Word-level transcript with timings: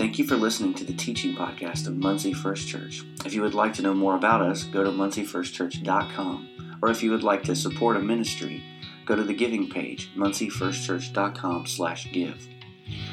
Thank 0.00 0.18
you 0.18 0.24
for 0.24 0.36
listening 0.36 0.72
to 0.76 0.84
the 0.84 0.94
teaching 0.94 1.36
podcast 1.36 1.86
of 1.86 1.94
Muncie 1.94 2.32
First 2.32 2.66
Church. 2.66 3.04
If 3.26 3.34
you 3.34 3.42
would 3.42 3.52
like 3.52 3.74
to 3.74 3.82
know 3.82 3.92
more 3.92 4.16
about 4.16 4.40
us, 4.40 4.64
go 4.64 4.82
to 4.82 4.88
munciefirstchurch.com. 4.88 6.78
Or 6.80 6.90
if 6.90 7.02
you 7.02 7.10
would 7.10 7.22
like 7.22 7.42
to 7.42 7.54
support 7.54 7.98
a 7.98 8.00
ministry, 8.00 8.64
go 9.04 9.14
to 9.14 9.22
the 9.22 9.34
giving 9.34 9.68
page, 9.68 10.10
munciefirstchurch.com 10.16 11.66
slash 11.66 12.10
give. 12.12 12.48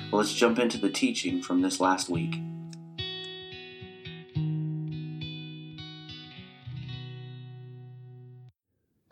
Well, 0.10 0.21
let's 0.21 0.34
jump 0.34 0.60
into 0.60 0.78
the 0.78 0.89
teaching 0.89 1.42
from 1.42 1.62
this 1.62 1.81
last 1.81 2.08
week. 2.08 2.36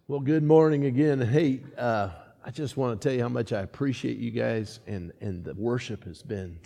Well, 0.08 0.22
good 0.22 0.44
morning 0.44 0.86
again. 0.86 1.20
Hey, 1.20 1.60
uh, 1.78 2.12
I 2.42 2.52
just 2.52 2.78
want 2.78 3.02
to 3.02 3.06
tell 3.06 3.14
you 3.14 3.24
how 3.24 3.28
much 3.28 3.52
I 3.52 3.64
appreciate 3.64 4.16
you 4.16 4.32
guys, 4.32 4.80
and, 4.88 5.12
and 5.20 5.44
the 5.44 5.54
worship 5.56 6.06
has 6.06 6.22
been 6.22 6.58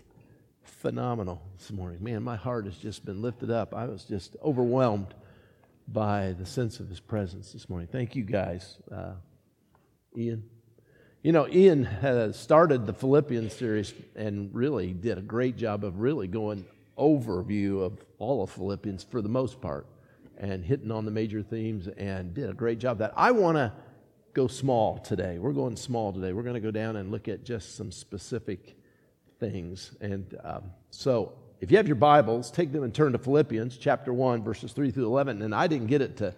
phenomenal 0.80 1.41
this 1.57 1.71
morning. 1.73 2.02
Man, 2.02 2.23
my 2.23 2.38
heart 2.38 2.63
has 2.66 2.77
just 2.77 3.03
been 3.03 3.22
lifted 3.22 3.52
up. 3.52 3.76
I 3.76 3.85
was 3.85 4.05
just 4.05 4.38
overwhelmed 4.41 5.13
by 5.90 6.34
the 6.40 6.45
sense 6.45 6.80
of 6.80 6.88
His 6.88 7.02
presence 7.02 7.52
this 7.52 7.67
morning. 7.67 7.90
Thank 7.91 8.16
you 8.16 8.23
guys, 8.23 8.77
uh, 8.89 9.13
Ian. 10.17 10.44
You 11.22 11.34
know, 11.34 11.50
Ian 11.50 11.84
has 11.84 12.39
started 12.39 12.86
the 12.86 12.94
Philippians 12.94 13.52
series 13.52 13.94
and 14.16 14.55
really 14.55 14.94
did 14.94 15.17
a 15.17 15.22
great 15.22 15.58
job 15.58 15.84
of 15.84 16.00
really 16.00 16.27
going 16.27 16.66
overview 16.98 17.81
of 17.81 18.00
all 18.17 18.41
of 18.41 18.50
Philippians 18.50 19.03
for 19.03 19.22
the 19.22 19.27
most 19.27 19.59
part 19.59 19.86
and 20.38 20.64
hitting 20.64 20.91
on 20.91 21.03
the 21.03 21.11
major 21.11 21.44
themes 21.44 21.89
and 21.98 22.34
did 22.34 22.50
a 22.50 22.53
great 22.53 22.80
job 22.80 23.00
that. 23.00 23.14
I 23.17 23.31
want 23.31 23.58
to 23.58 23.73
go 24.34 24.48
small 24.48 24.98
today. 25.00 25.39
We're 25.39 25.52
going 25.52 25.75
small 25.75 26.14
today. 26.14 26.31
We're 26.31 26.44
going 26.44 26.53
to 26.53 26.61
go 26.61 26.72
down 26.72 26.95
and 26.95 27.11
look 27.11 27.27
at 27.27 27.44
just 27.44 27.75
some 27.75 27.91
specific 27.91 28.78
things. 29.39 29.91
And 30.02 30.38
um, 30.43 30.63
so, 30.91 31.34
if 31.61 31.71
you 31.71 31.77
have 31.77 31.88
your 31.88 31.95
Bibles, 31.95 32.52
take 32.52 32.71
them 32.71 32.84
and 32.84 32.93
turn 32.93 33.11
to 33.11 33.17
Philippians 33.17 33.77
chapter 33.77 34.13
1, 34.13 34.43
verses 34.43 34.72
3 34.72 34.91
through 34.91 35.05
11. 35.05 35.41
And 35.41 35.53
I 35.53 35.67
didn't 35.67 35.88
get 35.88 36.02
it 36.02 36.17
to, 36.17 36.33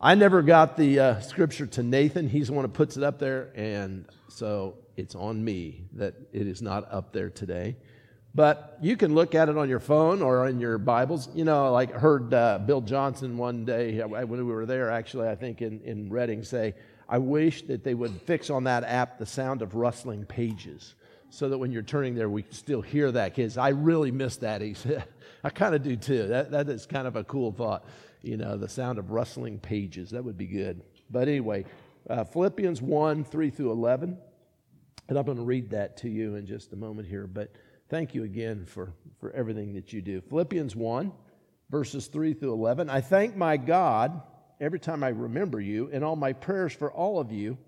I 0.00 0.14
never 0.14 0.42
got 0.42 0.76
the 0.76 1.00
uh, 1.00 1.20
scripture 1.20 1.66
to 1.66 1.82
Nathan. 1.82 2.28
He's 2.28 2.48
the 2.48 2.52
one 2.52 2.64
who 2.64 2.70
puts 2.70 2.96
it 2.96 3.02
up 3.02 3.18
there. 3.18 3.50
And 3.54 4.04
so, 4.28 4.76
it's 4.96 5.14
on 5.14 5.42
me 5.42 5.84
that 5.94 6.14
it 6.32 6.46
is 6.46 6.60
not 6.60 6.92
up 6.92 7.12
there 7.12 7.30
today. 7.30 7.76
But 8.34 8.78
you 8.80 8.96
can 8.96 9.14
look 9.14 9.34
at 9.34 9.48
it 9.48 9.56
on 9.56 9.68
your 9.68 9.80
phone 9.80 10.22
or 10.22 10.46
in 10.46 10.60
your 10.60 10.78
Bibles. 10.78 11.28
You 11.34 11.44
know, 11.44 11.72
like 11.72 11.92
heard 11.92 12.32
uh, 12.32 12.58
Bill 12.58 12.80
Johnson 12.80 13.36
one 13.36 13.64
day 13.64 13.98
when 14.00 14.46
we 14.46 14.52
were 14.52 14.66
there, 14.66 14.90
actually, 14.90 15.28
I 15.28 15.34
think 15.34 15.62
in, 15.62 15.80
in 15.80 16.10
Redding, 16.10 16.44
say, 16.44 16.74
I 17.08 17.18
wish 17.18 17.62
that 17.62 17.82
they 17.82 17.94
would 17.94 18.22
fix 18.22 18.50
on 18.50 18.64
that 18.64 18.84
app 18.84 19.18
the 19.18 19.26
sound 19.26 19.62
of 19.62 19.74
rustling 19.74 20.26
pages 20.26 20.94
so 21.30 21.48
that 21.48 21.58
when 21.58 21.72
you're 21.72 21.82
turning 21.82 22.14
there, 22.14 22.28
we 22.28 22.42
can 22.42 22.52
still 22.52 22.82
hear 22.82 23.10
that. 23.10 23.34
Because 23.34 23.56
I 23.56 23.70
really 23.70 24.10
miss 24.10 24.36
that. 24.38 24.60
He 24.60 24.74
said, 24.74 25.04
I 25.44 25.50
kind 25.50 25.74
of 25.74 25.82
do 25.82 25.96
too. 25.96 26.28
That, 26.28 26.50
that 26.50 26.68
is 26.68 26.86
kind 26.86 27.06
of 27.06 27.16
a 27.16 27.24
cool 27.24 27.52
thought. 27.52 27.84
You 28.22 28.36
know, 28.36 28.56
the 28.56 28.68
sound 28.68 28.98
of 28.98 29.10
rustling 29.10 29.58
pages. 29.58 30.10
That 30.10 30.24
would 30.24 30.36
be 30.36 30.46
good. 30.46 30.82
But 31.10 31.28
anyway, 31.28 31.64
uh, 32.08 32.24
Philippians 32.24 32.82
1 32.82 33.24
3 33.24 33.50
through 33.50 33.72
11. 33.72 34.18
And 35.08 35.18
I'm 35.18 35.24
going 35.24 35.38
to 35.38 35.44
read 35.44 35.70
that 35.70 35.96
to 35.98 36.08
you 36.08 36.36
in 36.36 36.46
just 36.46 36.72
a 36.72 36.76
moment 36.76 37.08
here. 37.08 37.26
But 37.26 37.52
thank 37.88 38.14
you 38.14 38.22
again 38.24 38.64
for, 38.64 38.92
for 39.18 39.32
everything 39.32 39.74
that 39.74 39.92
you 39.92 40.02
do. 40.02 40.20
Philippians 40.20 40.76
1, 40.76 41.12
verses 41.68 42.06
3 42.06 42.34
through 42.34 42.52
11. 42.52 42.88
I 42.88 43.00
thank 43.00 43.34
my 43.34 43.56
God 43.56 44.22
every 44.60 44.78
time 44.78 45.02
I 45.02 45.08
remember 45.08 45.60
you 45.60 45.88
in 45.88 46.04
all 46.04 46.14
my 46.14 46.32
prayers 46.32 46.72
for 46.72 46.92
all 46.92 47.18
of 47.18 47.32
you. 47.32 47.58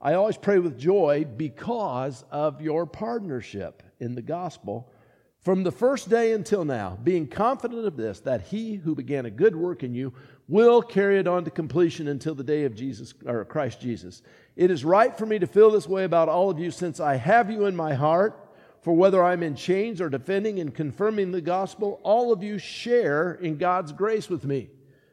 I 0.00 0.14
always 0.14 0.36
pray 0.36 0.58
with 0.58 0.78
joy 0.78 1.26
because 1.36 2.24
of 2.30 2.60
your 2.60 2.86
partnership 2.86 3.82
in 3.98 4.14
the 4.14 4.22
gospel 4.22 4.92
from 5.40 5.62
the 5.62 5.72
first 5.72 6.10
day 6.10 6.32
until 6.32 6.64
now, 6.64 6.98
being 7.02 7.26
confident 7.26 7.86
of 7.86 7.96
this, 7.96 8.20
that 8.20 8.42
he 8.42 8.74
who 8.74 8.94
began 8.94 9.24
a 9.24 9.30
good 9.30 9.56
work 9.56 9.82
in 9.82 9.94
you 9.94 10.12
will 10.46 10.82
carry 10.82 11.18
it 11.18 11.26
on 11.26 11.44
to 11.44 11.50
completion 11.50 12.08
until 12.08 12.34
the 12.34 12.44
day 12.44 12.64
of 12.64 12.74
Jesus 12.74 13.14
or 13.24 13.44
Christ 13.44 13.80
Jesus. 13.80 14.22
It 14.56 14.70
is 14.70 14.84
right 14.84 15.16
for 15.16 15.26
me 15.26 15.38
to 15.38 15.46
feel 15.46 15.70
this 15.70 15.88
way 15.88 16.04
about 16.04 16.28
all 16.28 16.50
of 16.50 16.58
you 16.58 16.70
since 16.70 17.00
I 17.00 17.16
have 17.16 17.50
you 17.50 17.66
in 17.66 17.76
my 17.76 17.94
heart. 17.94 18.44
For 18.82 18.92
whether 18.94 19.24
I'm 19.24 19.42
in 19.42 19.54
chains 19.54 20.00
or 20.00 20.08
defending 20.08 20.60
and 20.60 20.74
confirming 20.74 21.32
the 21.32 21.40
gospel, 21.40 22.00
all 22.04 22.32
of 22.32 22.42
you 22.42 22.58
share 22.58 23.34
in 23.34 23.56
God's 23.56 23.92
grace 23.92 24.28
with 24.28 24.44
me. 24.44 24.70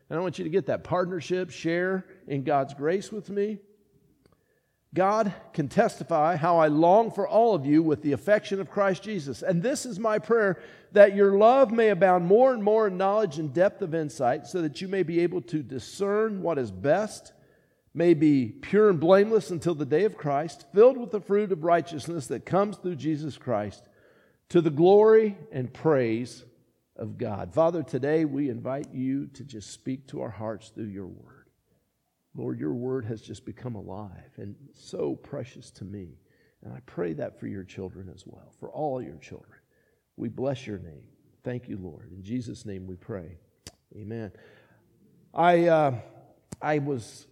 And 0.10 0.20
I 0.20 0.22
want 0.22 0.38
you 0.38 0.44
to 0.44 0.52
get 0.52 0.68
that 0.68 0.84
partnership, 0.84 1.50
share 1.50 2.06
in 2.28 2.44
God's 2.44 2.74
grace 2.74 3.12
with 3.12 3.30
me. 3.30 3.60
God 4.96 5.34
can 5.54 5.68
testify 5.68 6.38
how 6.38 6.58
I 6.58 6.68
long 6.68 7.12
for 7.12 7.28
all 7.28 7.54
of 7.54 7.66
you 7.66 7.84
with 7.84 8.02
the 8.02 8.14
affection 8.14 8.60
of 8.60 8.72
Christ 8.72 9.04
Jesus. 9.04 9.44
And 9.44 9.62
this 9.62 9.86
is 9.86 10.00
my 10.00 10.18
prayer 10.18 10.58
that 10.94 11.16
your 11.16 11.38
love 11.38 11.72
may 11.72 11.90
abound 11.90 12.26
more 12.26 12.54
and 12.54 12.64
more 12.64 12.88
in 12.88 12.98
knowledge 12.98 13.38
and 13.38 13.54
depth 13.54 13.82
of 13.82 13.94
insight, 13.94 14.48
so 14.48 14.62
that 14.62 14.82
you 14.82 14.88
may 14.88 15.04
be 15.04 15.20
able 15.20 15.42
to 15.42 15.62
discern 15.62 16.42
what 16.42 16.58
is 16.58 16.72
best, 16.72 17.34
may 17.94 18.14
be 18.14 18.48
pure 18.48 18.90
and 18.90 19.00
blameless 19.00 19.52
until 19.52 19.76
the 19.76 19.86
day 19.86 20.06
of 20.06 20.18
Christ, 20.18 20.66
filled 20.74 20.98
with 20.98 21.12
the 21.12 21.20
fruit 21.20 21.52
of 21.52 21.64
righteousness 21.64 22.28
that 22.28 22.46
comes 22.46 22.78
through 22.78 22.96
Jesus 22.96 23.38
Christ, 23.38 23.88
to 24.50 24.62
the 24.62 24.72
glory 24.72 25.38
and 25.52 25.74
praise 25.74 26.46
of 26.96 27.18
God. 27.18 27.54
Father, 27.54 27.84
today 27.84 28.24
we 28.24 28.50
invite 28.50 28.94
you 28.94 29.28
to 29.34 29.44
just 29.44 29.72
speak 29.72 30.08
to 30.08 30.22
our 30.22 30.30
hearts 30.30 30.70
through 30.70 30.86
your 30.86 31.08
word. 31.08 31.45
Lord, 32.36 32.60
your 32.60 32.74
word 32.74 33.06
has 33.06 33.22
just 33.22 33.46
become 33.46 33.76
alive 33.76 34.32
and 34.38 34.56
so 34.74 35.16
precious 35.16 35.72
to 35.72 35.86
me. 35.86 36.20
And 36.64 36.74
I 36.74 36.80
pray 36.86 37.14
that 37.14 37.40
for 37.40 37.48
your 37.48 37.64
children 37.64 38.10
as 38.14 38.26
well, 38.26 38.52
for 38.60 38.70
all 38.70 39.02
your 39.02 39.18
children. 39.18 39.60
We 40.18 40.30
bless 40.30 40.68
your 40.68 40.80
name. 40.80 41.04
Thank 41.44 41.70
you, 41.70 41.78
Lord. 41.78 42.12
In 42.12 42.24
Jesus' 42.24 42.66
name 42.66 42.88
we 42.88 42.96
pray. 42.96 43.38
Amen. 43.96 44.32
I, 45.34 45.68
uh, 45.68 45.96
I 46.62 46.80
was 46.80 47.28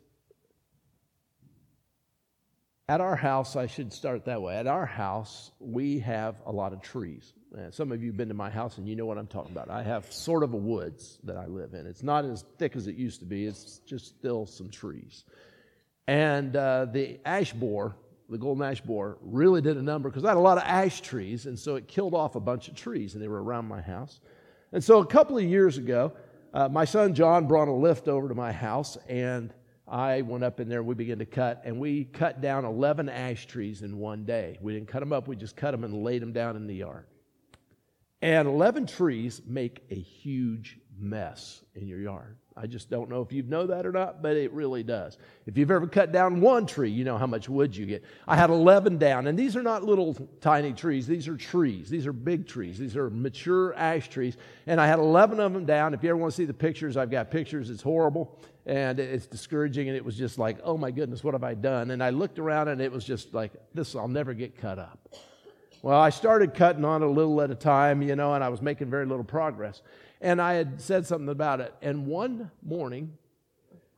at 2.88 3.02
our 3.02 3.16
house, 3.16 3.56
I 3.56 3.68
should 3.68 3.92
start 3.92 4.26
that 4.26 4.42
way. 4.42 4.56
At 4.56 4.68
our 4.68 4.86
house, 4.86 5.52
we 5.60 6.00
have 6.00 6.36
a 6.46 6.52
lot 6.52 6.74
of 6.74 6.82
trees. 6.82 7.34
Uh, 7.56 7.70
some 7.70 7.92
of 7.92 8.02
you 8.02 8.10
have 8.10 8.18
been 8.18 8.30
to 8.30 8.34
my 8.34 8.50
house 8.50 8.80
and 8.80 8.88
you 8.88 8.96
know 8.96 9.06
what 9.06 9.18
I'm 9.18 9.28
talking 9.28 9.52
about. 9.52 9.70
I 9.70 9.84
have 9.84 10.12
sort 10.12 10.44
of 10.44 10.54
a 10.54 10.58
woods 10.58 11.20
that 11.24 11.38
I 11.38 11.46
live 11.46 11.76
in. 11.76 11.86
It's 11.86 12.02
not 12.02 12.26
as 12.26 12.46
thick 12.58 12.76
as 12.76 12.88
it 12.88 12.96
used 12.96 13.20
to 13.20 13.26
be, 13.26 13.46
it's 13.46 13.80
just 13.86 14.08
still 14.08 14.48
some 14.48 14.70
trees. 14.70 15.26
And 16.08 16.56
uh, 16.56 16.86
the 16.86 17.20
ash 17.26 17.54
borer, 17.54 17.96
the 18.28 18.40
golden 18.40 18.66
ash 18.66 18.82
borer, 18.82 19.18
really 19.22 19.62
did 19.62 19.78
a 19.78 19.82
number 19.84 20.10
because 20.10 20.26
I 20.26 20.30
had 20.30 20.38
a 20.38 20.42
lot 20.42 20.58
of 20.58 20.64
ash 20.66 21.02
trees, 21.02 21.46
and 21.46 21.58
so 21.58 21.76
it 21.76 21.88
killed 21.88 22.16
off 22.16 22.36
a 22.36 22.40
bunch 22.40 22.70
of 22.70 22.76
trees, 22.76 23.14
and 23.14 23.22
they 23.24 23.28
were 23.28 23.44
around 23.44 23.68
my 23.68 23.82
house. 23.82 24.20
And 24.72 24.84
so 24.84 25.00
a 25.00 25.06
couple 25.06 25.38
of 25.38 25.44
years 25.44 25.78
ago, 25.78 26.14
uh, 26.56 26.70
my 26.70 26.86
son 26.86 27.14
John 27.14 27.48
brought 27.48 27.68
a 27.68 27.72
lift 27.72 28.08
over 28.08 28.28
to 28.28 28.36
my 28.36 28.52
house, 28.52 28.98
and 29.08 29.54
I 29.88 30.24
went 30.24 30.44
up 30.44 30.60
in 30.60 30.70
there, 30.70 30.82
we 30.82 30.96
began 30.96 31.20
to 31.20 31.26
cut, 31.26 31.62
and 31.66 31.80
we 31.80 32.06
cut 32.06 32.42
down 32.42 32.66
11 32.66 33.10
ash 33.10 33.46
trees 33.46 33.84
in 33.84 34.00
one 34.00 34.26
day. 34.26 34.58
We 34.60 34.74
didn't 34.74 34.88
cut 34.88 35.02
them 35.02 35.14
up, 35.14 35.28
we 35.28 35.36
just 35.36 35.56
cut 35.56 35.72
them 35.72 35.84
and 35.84 36.04
laid 36.04 36.22
them 36.22 36.34
down 36.34 36.56
in 36.56 36.66
the 36.66 36.76
yard. 36.76 37.06
And 38.24 38.48
11 38.48 38.88
trees 38.88 39.42
make 39.46 39.84
a 39.90 39.96
huge 39.96 40.80
mess 40.98 41.62
in 41.76 41.90
your 41.90 42.00
yard. 42.00 42.38
I 42.56 42.68
just 42.68 42.90
don't 42.90 43.10
know 43.10 43.22
if 43.22 43.34
you 43.34 43.44
know 43.44 43.68
that 43.68 43.86
or 43.86 43.92
not, 43.92 44.22
but 44.22 44.38
it 44.38 44.54
really 44.54 44.82
does. 44.82 45.18
If 45.46 45.58
you've 45.58 45.70
ever 45.70 45.88
cut 45.88 46.14
down 46.14 46.40
one 46.40 46.66
tree, 46.66 46.90
you 46.90 47.04
know 47.04 47.18
how 47.18 47.28
much 47.28 47.50
wood 47.50 47.76
you 47.76 47.86
get. 47.86 48.06
I 48.26 48.38
had 48.38 48.50
11 48.50 48.98
down, 48.98 49.28
and 49.28 49.38
these 49.38 49.58
are 49.58 49.62
not 49.62 49.84
little 49.84 50.14
tiny 50.40 50.72
trees. 50.72 51.06
These 51.06 51.28
are 51.28 51.36
trees. 51.36 51.90
These 51.90 52.08
are 52.08 52.14
big 52.14 52.48
trees. 52.48 52.80
These 52.80 52.96
are 52.96 53.10
mature 53.10 53.74
ash 53.74 54.08
trees. 54.08 54.38
And 54.68 54.80
I 54.80 54.88
had 54.88 55.00
11 55.00 55.42
of 55.42 55.52
them 55.52 55.66
down. 55.66 55.94
If 55.94 56.02
you 56.02 56.10
ever 56.10 56.16
want 56.16 56.32
to 56.32 56.38
see 56.38 56.46
the 56.46 56.54
pictures, 56.54 56.96
I've 56.96 57.12
got 57.12 57.30
pictures. 57.30 57.70
It's 57.70 57.84
horrible 57.84 58.40
and 58.66 59.02
it's 59.02 59.26
discouraging. 59.26 59.90
And 59.90 59.98
it 59.98 60.06
was 60.06 60.16
just 60.16 60.40
like, 60.40 60.60
oh 60.64 60.78
my 60.78 60.92
goodness, 60.92 61.26
what 61.26 61.34
have 61.34 61.44
I 61.44 61.56
done? 61.56 61.92
And 61.92 62.02
I 62.02 62.12
looked 62.12 62.40
around, 62.40 62.70
and 62.70 62.80
it 62.80 62.90
was 62.94 63.04
just 63.04 63.34
like, 63.34 63.52
this, 63.74 63.98
I'll 63.98 64.08
never 64.08 64.34
get 64.34 64.58
cut 64.58 64.80
up. 64.80 65.10
Well, 65.84 66.00
I 66.00 66.12
started 66.12 66.54
cutting 66.54 66.86
on 66.86 67.04
a 67.04 67.08
little 67.08 67.42
at 67.42 67.52
a 67.52 67.56
time, 67.56 68.02
you 68.02 68.16
know, 68.16 68.34
and 68.34 68.42
I 68.42 68.48
was 68.48 68.62
making 68.62 68.90
very 68.90 69.06
little 69.06 69.26
progress. 69.26 69.82
And 70.22 70.42
I 70.42 70.54
had 70.54 70.80
said 70.80 71.06
something 71.06 71.28
about 71.28 71.60
it. 71.60 71.76
And 71.82 72.08
one 72.08 72.50
morning, 72.66 73.18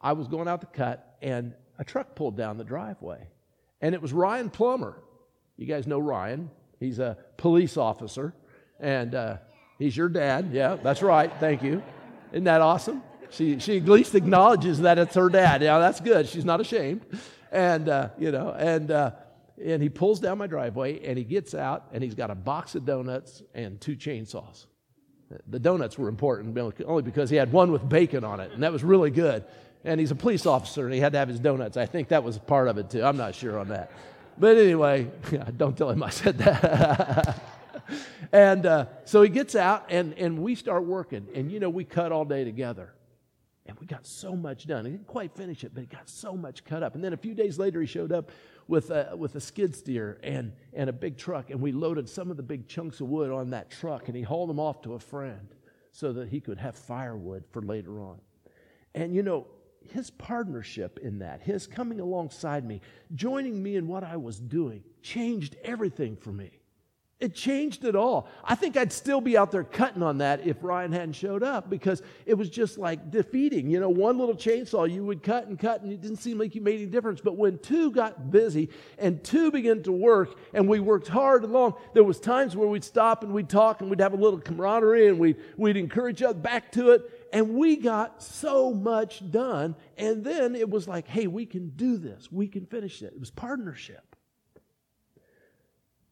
I 0.01 0.13
was 0.13 0.27
going 0.27 0.47
out 0.47 0.61
to 0.61 0.67
cut, 0.67 1.15
and 1.21 1.53
a 1.77 1.83
truck 1.83 2.15
pulled 2.15 2.35
down 2.35 2.57
the 2.57 2.63
driveway. 2.63 3.27
And 3.81 3.93
it 3.93 4.01
was 4.01 4.13
Ryan 4.13 4.49
Plummer. 4.49 4.97
You 5.57 5.67
guys 5.67 5.85
know 5.85 5.99
Ryan. 5.99 6.49
He's 6.79 6.97
a 6.97 7.19
police 7.37 7.77
officer, 7.77 8.33
and 8.79 9.13
uh, 9.13 9.37
he's 9.77 9.95
your 9.95 10.09
dad. 10.09 10.49
Yeah, 10.51 10.77
that's 10.81 11.03
right. 11.03 11.31
Thank 11.39 11.61
you. 11.61 11.83
Isn't 12.31 12.45
that 12.45 12.61
awesome? 12.61 13.03
She, 13.29 13.59
she 13.59 13.77
at 13.77 13.85
least 13.85 14.15
acknowledges 14.15 14.79
that 14.79 14.97
it's 14.97 15.13
her 15.13 15.29
dad. 15.29 15.61
Yeah, 15.61 15.77
that's 15.77 15.99
good. 15.99 16.27
She's 16.27 16.45
not 16.45 16.59
ashamed. 16.61 17.05
And, 17.51 17.89
uh, 17.89 18.09
you 18.17 18.31
know, 18.31 18.55
and, 18.57 18.89
uh, 18.89 19.11
and 19.63 19.81
he 19.81 19.89
pulls 19.89 20.19
down 20.19 20.37
my 20.37 20.47
driveway 20.47 21.05
and 21.05 21.17
he 21.17 21.23
gets 21.23 21.53
out 21.53 21.87
and 21.93 22.03
he's 22.03 22.15
got 22.15 22.29
a 22.29 22.35
box 22.35 22.75
of 22.75 22.85
donuts 22.85 23.41
and 23.53 23.79
two 23.79 23.95
chainsaws. 23.95 24.65
The 25.47 25.59
donuts 25.59 25.97
were 25.97 26.07
important 26.07 26.57
only 26.85 27.01
because 27.01 27.29
he 27.29 27.35
had 27.35 27.51
one 27.51 27.71
with 27.71 27.87
bacon 27.87 28.23
on 28.23 28.39
it, 28.39 28.51
and 28.51 28.61
that 28.61 28.71
was 28.71 28.83
really 28.83 29.09
good. 29.09 29.43
And 29.83 29.99
he's 29.99 30.11
a 30.11 30.15
police 30.15 30.45
officer 30.45 30.85
and 30.85 30.93
he 30.93 30.99
had 30.99 31.13
to 31.13 31.19
have 31.19 31.27
his 31.27 31.39
donuts. 31.39 31.77
I 31.77 31.85
think 31.85 32.09
that 32.09 32.23
was 32.23 32.37
part 32.37 32.67
of 32.67 32.77
it 32.77 32.89
too. 32.89 33.03
I'm 33.03 33.17
not 33.17 33.35
sure 33.35 33.59
on 33.59 33.69
that. 33.69 33.91
But 34.37 34.57
anyway, 34.57 35.09
don't 35.57 35.77
tell 35.77 35.89
him 35.89 36.03
I 36.03 36.09
said 36.09 36.37
that. 36.39 37.41
and 38.31 38.65
uh, 38.65 38.85
so 39.05 39.21
he 39.21 39.29
gets 39.29 39.55
out, 39.55 39.85
and, 39.89 40.13
and 40.13 40.39
we 40.39 40.55
start 40.55 40.83
working. 40.85 41.27
And, 41.33 41.51
you 41.51 41.59
know, 41.59 41.69
we 41.69 41.83
cut 41.83 42.11
all 42.11 42.25
day 42.25 42.43
together. 42.43 42.93
And 43.67 43.79
we 43.79 43.87
got 43.87 44.05
so 44.05 44.35
much 44.35 44.67
done. 44.67 44.85
He 44.85 44.91
didn't 44.91 45.07
quite 45.07 45.35
finish 45.35 45.63
it, 45.63 45.73
but 45.73 45.81
he 45.81 45.87
got 45.87 46.07
so 46.07 46.33
much 46.33 46.63
cut 46.63 46.83
up. 46.83 46.93
And 46.93 47.03
then 47.03 47.13
a 47.13 47.17
few 47.17 47.33
days 47.33 47.57
later, 47.57 47.81
he 47.81 47.87
showed 47.87 48.11
up 48.11 48.31
with 48.67 48.91
a, 48.91 49.15
with 49.17 49.35
a 49.35 49.41
skid 49.41 49.75
steer 49.75 50.19
and, 50.23 50.53
and 50.73 50.89
a 50.89 50.93
big 50.93 51.17
truck, 51.17 51.49
and 51.49 51.59
we 51.61 51.71
loaded 51.71 52.07
some 52.07 52.31
of 52.31 52.37
the 52.37 52.43
big 52.43 52.67
chunks 52.67 53.01
of 53.01 53.07
wood 53.07 53.31
on 53.31 53.51
that 53.51 53.69
truck, 53.69 54.07
and 54.07 54.15
he 54.15 54.23
hauled 54.23 54.49
them 54.49 54.59
off 54.59 54.81
to 54.83 54.93
a 54.93 54.99
friend 54.99 55.49
so 55.91 56.13
that 56.13 56.29
he 56.29 56.39
could 56.39 56.57
have 56.57 56.75
firewood 56.75 57.43
for 57.51 57.61
later 57.61 58.01
on. 58.01 58.19
And 58.93 59.15
you 59.15 59.23
know, 59.23 59.47
his 59.91 60.09
partnership 60.09 60.99
in 60.99 61.19
that, 61.19 61.41
his 61.41 61.67
coming 61.67 61.99
alongside 61.99 62.65
me, 62.65 62.81
joining 63.13 63.61
me 63.61 63.75
in 63.75 63.87
what 63.87 64.03
I 64.03 64.17
was 64.17 64.39
doing, 64.39 64.83
changed 65.01 65.55
everything 65.63 66.15
for 66.15 66.31
me. 66.31 66.59
It 67.17 67.33
changed 67.33 67.85
it 67.85 67.95
all. 67.95 68.27
I 68.43 68.55
think 68.55 68.75
I'd 68.75 68.91
still 68.91 69.21
be 69.21 69.37
out 69.37 69.49
there 69.49 69.63
cutting 69.63 70.03
on 70.03 70.17
that 70.17 70.45
if 70.45 70.57
Ryan 70.61 70.91
hadn't 70.91 71.13
showed 71.13 71.43
up 71.43 71.69
because 71.69 72.01
it 72.25 72.33
was 72.33 72.49
just 72.49 72.77
like 72.77 73.09
defeating. 73.09 73.69
You 73.69 73.79
know, 73.79 73.87
one 73.87 74.17
little 74.17 74.35
chainsaw, 74.35 74.91
you 74.91 75.05
would 75.05 75.23
cut 75.23 75.47
and 75.47 75.57
cut, 75.57 75.81
and 75.81 75.93
it 75.93 76.01
didn't 76.01 76.17
seem 76.17 76.37
like 76.37 76.55
you 76.55 76.61
made 76.61 76.75
any 76.75 76.87
difference. 76.87 77.21
But 77.21 77.37
when 77.37 77.57
two 77.59 77.89
got 77.91 78.31
busy 78.31 78.69
and 78.97 79.23
two 79.23 79.49
began 79.49 79.81
to 79.83 79.93
work, 79.93 80.37
and 80.53 80.67
we 80.67 80.81
worked 80.81 81.07
hard 81.07 81.45
and 81.45 81.53
long, 81.53 81.75
there 81.93 82.03
was 82.03 82.19
times 82.19 82.53
where 82.53 82.67
we'd 82.67 82.83
stop 82.83 83.23
and 83.23 83.33
we'd 83.33 83.47
talk 83.47 83.79
and 83.79 83.89
we'd 83.89 84.01
have 84.01 84.13
a 84.13 84.17
little 84.17 84.39
camaraderie 84.39 85.07
and 85.07 85.17
we'd, 85.17 85.37
we'd 85.55 85.77
encourage 85.77 86.21
each 86.21 86.25
other 86.25 86.37
back 86.37 86.69
to 86.73 86.91
it. 86.91 87.29
And 87.31 87.55
we 87.55 87.77
got 87.77 88.21
so 88.21 88.73
much 88.73 89.29
done. 89.31 89.75
And 89.97 90.21
then 90.21 90.53
it 90.53 90.69
was 90.69 90.85
like, 90.85 91.07
hey, 91.07 91.27
we 91.27 91.45
can 91.45 91.69
do 91.69 91.97
this. 91.97 92.29
We 92.29 92.49
can 92.49 92.65
finish 92.65 93.01
it. 93.01 93.13
It 93.13 93.19
was 93.19 93.31
partnership. 93.31 94.14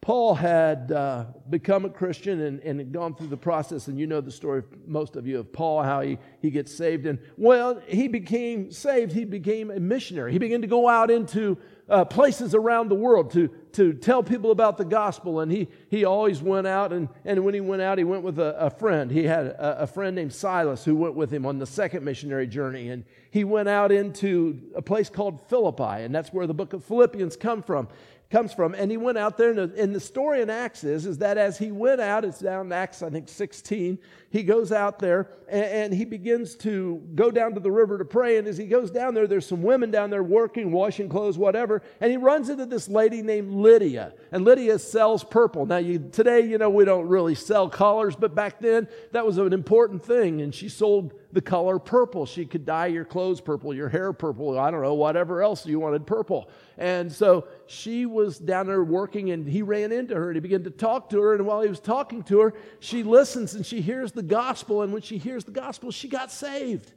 Paul 0.03 0.35
had 0.35 0.91
uh, 0.91 1.23
become 1.49 1.85
a 1.85 1.89
Christian 1.89 2.41
and, 2.41 2.59
and 2.59 2.77
had 2.77 2.91
gone 2.91 3.15
through 3.15 3.27
the 3.27 3.37
process, 3.37 3.87
and 3.87 3.97
you 3.97 4.05
know 4.05 4.19
the 4.19 4.33
story, 4.33 4.61
most 4.85 5.15
of 5.15 5.25
you, 5.25 5.39
of 5.39 5.53
Paul, 5.53 5.81
how 5.81 6.01
he, 6.01 6.17
he 6.41 6.51
gets 6.51 6.75
saved. 6.75 7.05
And 7.05 7.19
well, 7.37 7.81
he 7.87 8.09
became 8.09 8.69
saved, 8.69 9.13
he 9.13 9.23
became 9.23 9.71
a 9.71 9.79
missionary. 9.79 10.33
He 10.33 10.39
began 10.39 10.59
to 10.59 10.67
go 10.67 10.89
out 10.89 11.09
into 11.09 11.57
uh, 11.87 12.03
places 12.03 12.53
around 12.53 12.89
the 12.89 12.95
world 12.95 13.31
to, 13.31 13.47
to 13.73 13.93
tell 13.93 14.23
people 14.23 14.51
about 14.51 14.77
the 14.77 14.83
gospel. 14.83 15.39
And 15.39 15.49
he, 15.49 15.69
he 15.89 16.03
always 16.03 16.41
went 16.41 16.67
out, 16.67 16.91
and, 16.91 17.07
and 17.23 17.45
when 17.45 17.53
he 17.53 17.61
went 17.61 17.81
out, 17.81 17.97
he 17.97 18.03
went 18.03 18.23
with 18.23 18.39
a, 18.39 18.57
a 18.59 18.69
friend. 18.69 19.09
He 19.09 19.23
had 19.23 19.45
a, 19.45 19.83
a 19.83 19.87
friend 19.87 20.17
named 20.17 20.33
Silas 20.33 20.83
who 20.83 20.97
went 20.97 21.15
with 21.15 21.31
him 21.31 21.45
on 21.45 21.59
the 21.59 21.65
second 21.65 22.03
missionary 22.03 22.47
journey. 22.47 22.89
And 22.89 23.05
he 23.31 23.45
went 23.45 23.69
out 23.69 23.89
into 23.89 24.59
a 24.75 24.81
place 24.81 25.09
called 25.09 25.47
Philippi, 25.47 26.03
and 26.03 26.13
that's 26.13 26.33
where 26.33 26.45
the 26.45 26.53
book 26.53 26.73
of 26.73 26.83
Philippians 26.83 27.37
come 27.37 27.63
from 27.63 27.87
comes 28.33 28.51
from. 28.51 28.73
And 28.73 28.89
he 28.89 28.97
went 28.97 29.19
out 29.19 29.37
there, 29.37 29.51
and 29.51 29.59
the, 29.59 29.81
and 29.81 29.95
the 29.95 29.99
story 29.99 30.41
in 30.41 30.49
Acts 30.49 30.83
is, 30.83 31.05
is 31.05 31.19
that 31.19 31.37
as 31.37 31.57
he 31.59 31.71
went 31.71 32.01
out, 32.01 32.25
it's 32.25 32.39
down 32.39 32.65
in 32.65 32.71
Acts, 32.71 33.03
I 33.03 33.11
think, 33.11 33.29
16, 33.29 33.99
he 34.33 34.41
goes 34.41 34.71
out 34.71 34.97
there 34.97 35.29
and, 35.47 35.65
and, 35.65 35.93
he 35.93 36.05
begins 36.05 36.55
to 36.55 37.03
go 37.13 37.29
down 37.29 37.53
to 37.53 37.59
the 37.59 37.69
river 37.69 37.99
to 37.99 38.03
pray. 38.03 38.37
And 38.37 38.47
as 38.47 38.57
he 38.57 38.65
goes 38.65 38.89
down 38.89 39.13
there, 39.13 39.27
there's 39.27 39.45
some 39.45 39.61
women 39.61 39.91
down 39.91 40.09
there 40.09 40.23
working, 40.23 40.71
washing 40.71 41.07
clothes, 41.07 41.37
whatever. 41.37 41.83
And 42.01 42.09
he 42.09 42.17
runs 42.17 42.49
into 42.49 42.65
this 42.65 42.89
lady 42.89 43.21
named 43.21 43.53
Lydia. 43.53 44.13
And 44.31 44.43
Lydia 44.43 44.79
sells 44.79 45.23
purple. 45.23 45.67
Now, 45.67 45.77
you, 45.77 45.99
today, 46.11 46.39
you 46.41 46.57
know, 46.57 46.71
we 46.71 46.83
don't 46.83 47.07
really 47.07 47.35
sell 47.35 47.69
collars, 47.69 48.15
but 48.15 48.33
back 48.33 48.59
then, 48.59 48.87
that 49.11 49.23
was 49.23 49.37
an 49.37 49.53
important 49.53 50.03
thing. 50.03 50.41
And 50.41 50.53
she 50.53 50.67
sold 50.67 51.13
the 51.31 51.41
color 51.41 51.77
purple. 51.77 52.25
She 52.25 52.45
could 52.45 52.65
dye 52.65 52.87
your 52.87 53.05
clothes 53.05 53.41
purple, 53.41 53.73
your 53.73 53.89
hair 53.89 54.13
purple, 54.13 54.57
I 54.57 54.71
don't 54.71 54.81
know, 54.81 54.93
whatever 54.93 55.43
else 55.43 55.65
you 55.65 55.79
wanted 55.79 56.07
purple. 56.07 56.49
And 56.77 57.11
so 57.11 57.47
she 57.67 58.05
was 58.05 58.39
down 58.39 58.67
there 58.67 58.83
working, 58.83 59.31
and 59.31 59.47
he 59.47 59.61
ran 59.61 59.91
into 59.91 60.15
her 60.15 60.29
and 60.29 60.35
he 60.35 60.41
began 60.41 60.63
to 60.63 60.71
talk 60.71 61.09
to 61.11 61.21
her. 61.21 61.35
And 61.35 61.45
while 61.45 61.61
he 61.61 61.69
was 61.69 61.79
talking 61.79 62.23
to 62.23 62.39
her, 62.39 62.53
she 62.79 63.03
listens 63.03 63.53
and 63.53 63.65
she 63.65 63.81
hears 63.81 64.11
the 64.11 64.22
gospel. 64.23 64.81
And 64.81 64.93
when 64.93 65.01
she 65.01 65.17
hears 65.17 65.43
the 65.43 65.51
gospel, 65.51 65.91
she 65.91 66.07
got 66.07 66.31
saved. 66.31 66.91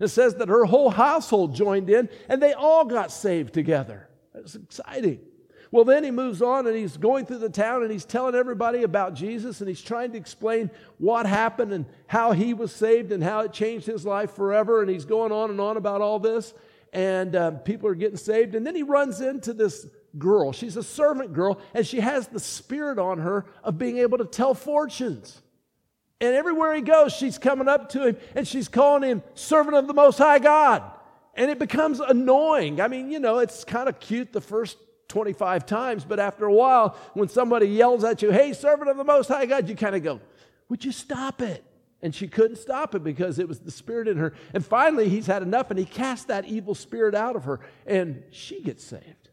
It 0.00 0.08
says 0.08 0.34
that 0.36 0.48
her 0.48 0.64
whole 0.64 0.90
household 0.90 1.54
joined 1.54 1.88
in 1.88 2.08
and 2.28 2.42
they 2.42 2.52
all 2.52 2.84
got 2.84 3.12
saved 3.12 3.54
together. 3.54 4.08
It's 4.34 4.54
exciting. 4.54 5.20
Well, 5.70 5.84
then 5.84 6.04
he 6.04 6.10
moves 6.10 6.40
on 6.40 6.66
and 6.66 6.76
he's 6.76 6.96
going 6.96 7.26
through 7.26 7.38
the 7.38 7.48
town 7.48 7.82
and 7.82 7.90
he's 7.90 8.04
telling 8.04 8.34
everybody 8.34 8.84
about 8.84 9.14
Jesus 9.14 9.60
and 9.60 9.68
he's 9.68 9.82
trying 9.82 10.12
to 10.12 10.18
explain 10.18 10.70
what 10.98 11.26
happened 11.26 11.72
and 11.72 11.86
how 12.06 12.32
he 12.32 12.54
was 12.54 12.70
saved 12.70 13.10
and 13.10 13.22
how 13.22 13.40
it 13.40 13.52
changed 13.52 13.86
his 13.86 14.04
life 14.06 14.32
forever. 14.36 14.82
And 14.82 14.90
he's 14.90 15.04
going 15.04 15.32
on 15.32 15.50
and 15.50 15.60
on 15.60 15.76
about 15.76 16.00
all 16.00 16.20
this. 16.20 16.54
And 16.92 17.34
uh, 17.34 17.50
people 17.52 17.88
are 17.88 17.96
getting 17.96 18.16
saved. 18.16 18.54
And 18.54 18.64
then 18.64 18.76
he 18.76 18.84
runs 18.84 19.20
into 19.20 19.52
this 19.52 19.86
girl. 20.16 20.52
She's 20.52 20.76
a 20.76 20.82
servant 20.82 21.32
girl 21.32 21.58
and 21.72 21.84
she 21.84 22.00
has 22.00 22.28
the 22.28 22.38
spirit 22.40 23.00
on 23.00 23.18
her 23.18 23.46
of 23.64 23.78
being 23.78 23.98
able 23.98 24.18
to 24.18 24.26
tell 24.26 24.54
fortunes. 24.54 25.42
And 26.20 26.34
everywhere 26.34 26.74
he 26.74 26.80
goes, 26.80 27.12
she's 27.12 27.38
coming 27.38 27.68
up 27.68 27.90
to 27.90 28.08
him 28.08 28.16
and 28.34 28.46
she's 28.46 28.68
calling 28.68 29.02
him 29.02 29.22
servant 29.34 29.76
of 29.76 29.86
the 29.86 29.94
Most 29.94 30.18
High 30.18 30.38
God. 30.38 30.82
And 31.34 31.50
it 31.50 31.58
becomes 31.58 32.00
annoying. 32.00 32.80
I 32.80 32.88
mean, 32.88 33.10
you 33.10 33.18
know, 33.18 33.38
it's 33.38 33.64
kind 33.64 33.88
of 33.88 33.98
cute 33.98 34.32
the 34.32 34.40
first 34.40 34.78
25 35.08 35.66
times, 35.66 36.04
but 36.04 36.18
after 36.18 36.46
a 36.46 36.52
while, 36.52 36.96
when 37.14 37.28
somebody 37.28 37.66
yells 37.66 38.04
at 38.04 38.22
you, 38.22 38.30
hey, 38.30 38.52
servant 38.52 38.90
of 38.90 38.96
the 38.96 39.04
Most 39.04 39.28
High 39.28 39.46
God, 39.46 39.68
you 39.68 39.74
kind 39.74 39.96
of 39.96 40.02
go, 40.02 40.20
would 40.68 40.84
you 40.84 40.92
stop 40.92 41.42
it? 41.42 41.64
And 42.00 42.14
she 42.14 42.28
couldn't 42.28 42.56
stop 42.56 42.94
it 42.94 43.02
because 43.02 43.38
it 43.38 43.48
was 43.48 43.60
the 43.60 43.70
spirit 43.70 44.08
in 44.08 44.18
her. 44.18 44.34
And 44.52 44.64
finally, 44.64 45.08
he's 45.08 45.26
had 45.26 45.42
enough 45.42 45.70
and 45.70 45.78
he 45.78 45.84
cast 45.84 46.28
that 46.28 46.44
evil 46.44 46.74
spirit 46.74 47.14
out 47.14 47.34
of 47.34 47.44
her, 47.44 47.60
and 47.86 48.22
she 48.30 48.60
gets 48.60 48.84
saved. 48.84 49.23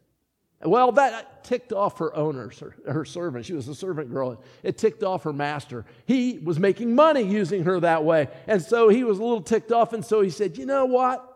Well, 0.64 0.92
that 0.92 1.42
ticked 1.42 1.72
off 1.72 1.98
her 1.98 2.14
owner, 2.14 2.50
her 2.86 3.04
servant. 3.04 3.46
She 3.46 3.52
was 3.52 3.66
a 3.66 3.74
servant 3.74 4.10
girl. 4.10 4.40
It 4.62 4.78
ticked 4.78 5.02
off 5.02 5.24
her 5.24 5.32
master. 5.32 5.84
He 6.06 6.38
was 6.38 6.58
making 6.58 6.94
money 6.94 7.22
using 7.22 7.64
her 7.64 7.80
that 7.80 8.04
way. 8.04 8.28
And 8.46 8.62
so 8.62 8.88
he 8.88 9.02
was 9.02 9.18
a 9.18 9.22
little 9.22 9.42
ticked 9.42 9.72
off. 9.72 9.92
And 9.92 10.04
so 10.04 10.20
he 10.20 10.30
said, 10.30 10.56
You 10.56 10.66
know 10.66 10.84
what? 10.84 11.28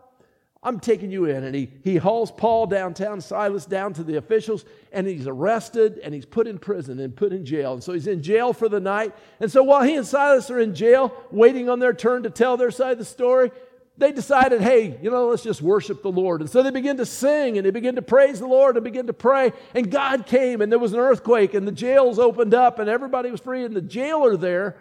I'm 0.63 0.79
taking 0.79 1.11
you 1.11 1.25
in. 1.25 1.43
And 1.43 1.55
he, 1.55 1.69
he 1.83 1.97
hauls 1.97 2.31
Paul 2.31 2.67
downtown, 2.67 3.21
Silas 3.21 3.65
down 3.65 3.93
to 3.93 4.03
the 4.03 4.15
officials, 4.15 4.65
and 4.91 5.05
he's 5.05 5.27
arrested 5.27 5.99
and 6.03 6.13
he's 6.13 6.25
put 6.25 6.47
in 6.47 6.57
prison 6.57 6.99
and 6.99 7.15
put 7.15 7.31
in 7.31 7.45
jail. 7.45 7.73
And 7.73 7.83
so 7.83 7.93
he's 7.93 8.07
in 8.07 8.23
jail 8.23 8.53
for 8.53 8.67
the 8.67 8.79
night. 8.79 9.13
And 9.39 9.51
so 9.51 9.61
while 9.63 9.83
he 9.83 9.95
and 9.95 10.05
Silas 10.05 10.49
are 10.49 10.59
in 10.59 10.73
jail, 10.73 11.13
waiting 11.31 11.69
on 11.69 11.79
their 11.79 11.93
turn 11.93 12.23
to 12.23 12.29
tell 12.29 12.57
their 12.57 12.71
side 12.71 12.93
of 12.93 12.97
the 12.97 13.05
story, 13.05 13.51
they 13.97 14.11
decided, 14.11 14.61
hey, 14.61 14.99
you 15.01 15.09
know, 15.09 15.27
let's 15.27 15.43
just 15.43 15.61
worship 15.61 16.03
the 16.03 16.11
Lord. 16.11 16.41
And 16.41 16.49
so 16.49 16.61
they 16.61 16.69
begin 16.69 16.97
to 16.97 17.05
sing 17.05 17.57
and 17.57 17.65
they 17.65 17.71
begin 17.71 17.95
to 17.95 18.01
praise 18.01 18.39
the 18.39 18.47
Lord 18.47 18.77
and 18.77 18.83
begin 18.83 19.07
to 19.07 19.13
pray. 19.13 19.53
And 19.73 19.89
God 19.89 20.27
came 20.27 20.61
and 20.61 20.71
there 20.71 20.79
was 20.79 20.93
an 20.93 20.99
earthquake 20.99 21.55
and 21.55 21.67
the 21.67 21.71
jails 21.71 22.19
opened 22.19 22.53
up 22.53 22.77
and 22.77 22.89
everybody 22.89 23.31
was 23.31 23.41
free. 23.41 23.65
And 23.65 23.75
the 23.75 23.81
jailer 23.81 24.37
there 24.37 24.77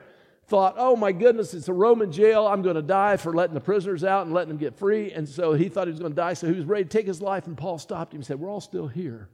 thought, 0.49 0.75
oh 0.77 0.97
my 0.97 1.13
goodness, 1.13 1.55
it's 1.55 1.69
a 1.69 1.73
Roman 1.73 2.13
jail. 2.13 2.47
I'm 2.47 2.63
going 2.63 2.77
to 2.77 2.83
die 2.83 3.17
for 3.17 3.33
letting 3.33 3.55
the 3.55 3.61
prisoners 3.61 4.05
out 4.05 4.27
and 4.27 4.35
letting 4.35 4.49
them 4.49 4.59
get 4.59 4.77
free. 4.77 5.13
And 5.13 5.27
so 5.29 5.55
he 5.55 5.69
thought 5.69 5.87
he 5.87 5.93
was 5.93 6.01
going 6.01 6.13
to 6.13 6.17
die. 6.17 6.35
So 6.35 6.47
he 6.47 6.55
was 6.55 6.67
ready 6.67 6.85
to 6.85 6.91
take 6.91 7.07
his 7.07 7.23
life. 7.23 7.47
And 7.47 7.57
Paul 7.57 7.79
stopped 7.79 8.13
him 8.13 8.19
and 8.19 8.27
said, 8.27 8.39
We're 8.39 8.51
all 8.51 8.61
still 8.61 8.87
here. 8.87 9.29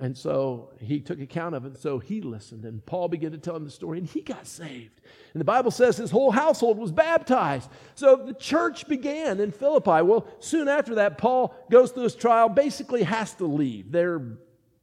And 0.00 0.16
so 0.16 0.70
he 0.80 1.00
took 1.00 1.20
account 1.20 1.54
of 1.54 1.64
it. 1.64 1.68
And 1.68 1.78
so 1.78 1.98
he 1.98 2.20
listened. 2.20 2.64
And 2.64 2.84
Paul 2.86 3.08
began 3.08 3.32
to 3.32 3.38
tell 3.38 3.56
him 3.56 3.64
the 3.64 3.70
story. 3.70 3.98
And 3.98 4.06
he 4.06 4.20
got 4.20 4.46
saved. 4.46 5.00
And 5.32 5.40
the 5.40 5.44
Bible 5.44 5.70
says 5.70 5.96
his 5.96 6.10
whole 6.10 6.30
household 6.30 6.78
was 6.78 6.92
baptized. 6.92 7.68
So 7.96 8.16
the 8.16 8.34
church 8.34 8.86
began 8.86 9.40
in 9.40 9.50
Philippi. 9.50 10.02
Well, 10.02 10.26
soon 10.38 10.68
after 10.68 10.96
that, 10.96 11.18
Paul 11.18 11.54
goes 11.70 11.90
through 11.90 12.04
his 12.04 12.14
trial, 12.14 12.48
basically 12.48 13.02
has 13.02 13.34
to 13.34 13.46
leave. 13.46 13.90
They're 13.90 14.22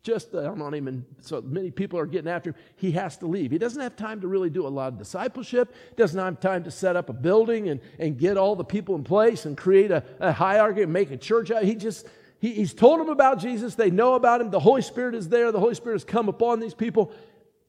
just, 0.03 0.35
uh, 0.35 0.51
I'm 0.51 0.59
not 0.59 0.75
even, 0.75 1.03
so 1.21 1.41
many 1.41 1.71
people 1.71 1.97
are 1.97 2.05
getting 2.05 2.29
after 2.29 2.51
him. 2.51 2.55
He 2.75 2.91
has 2.91 3.17
to 3.17 3.25
leave. 3.25 3.51
He 3.51 3.57
doesn't 3.57 3.81
have 3.81 3.95
time 3.95 4.21
to 4.21 4.27
really 4.27 4.51
do 4.51 4.67
a 4.67 4.69
lot 4.69 4.93
of 4.93 4.99
discipleship, 4.99 5.73
doesn't 5.95 6.19
have 6.19 6.39
time 6.39 6.63
to 6.65 6.71
set 6.71 6.95
up 6.95 7.09
a 7.09 7.13
building 7.13 7.69
and, 7.69 7.81
and 7.97 8.17
get 8.17 8.37
all 8.37 8.55
the 8.55 8.63
people 8.63 8.95
in 8.95 9.03
place 9.03 9.45
and 9.45 9.57
create 9.57 9.91
a, 9.91 10.03
a 10.19 10.31
hierarchy 10.31 10.83
and 10.83 10.93
make 10.93 11.09
a 11.09 11.17
church 11.17 11.49
out. 11.49 11.63
He 11.63 11.73
just, 11.73 12.05
he, 12.39 12.53
he's 12.53 12.73
told 12.73 12.99
them 12.99 13.09
about 13.09 13.39
Jesus. 13.39 13.75
They 13.75 13.89
know 13.89 14.15
about 14.15 14.41
him. 14.41 14.49
The 14.49 14.59
Holy 14.59 14.81
Spirit 14.81 15.15
is 15.15 15.29
there. 15.29 15.51
The 15.51 15.59
Holy 15.59 15.75
Spirit 15.75 15.95
has 15.95 16.03
come 16.03 16.29
upon 16.29 16.59
these 16.59 16.73
people. 16.73 17.11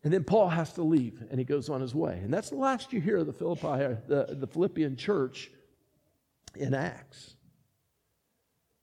And 0.05 0.13
then 0.13 0.25
Paul 0.25 0.49
has 0.49 0.73
to 0.75 0.83
leave 0.83 1.23
and 1.31 1.39
he 1.39 1.45
goes 1.45 1.69
on 1.69 1.81
his 1.81 1.95
way. 1.95 2.21
And 2.23 2.33
that's 2.33 2.51
the 2.51 2.57
last 2.57 2.93
you 2.93 3.01
hear 3.01 3.19
of 3.19 3.27
the 3.27 3.33
Philippi, 3.33 3.97
the, 4.07 4.37
the 4.39 4.47
Philippian 4.47 4.97
church 4.97 5.51
in 6.55 6.75
Acts. 6.75 7.35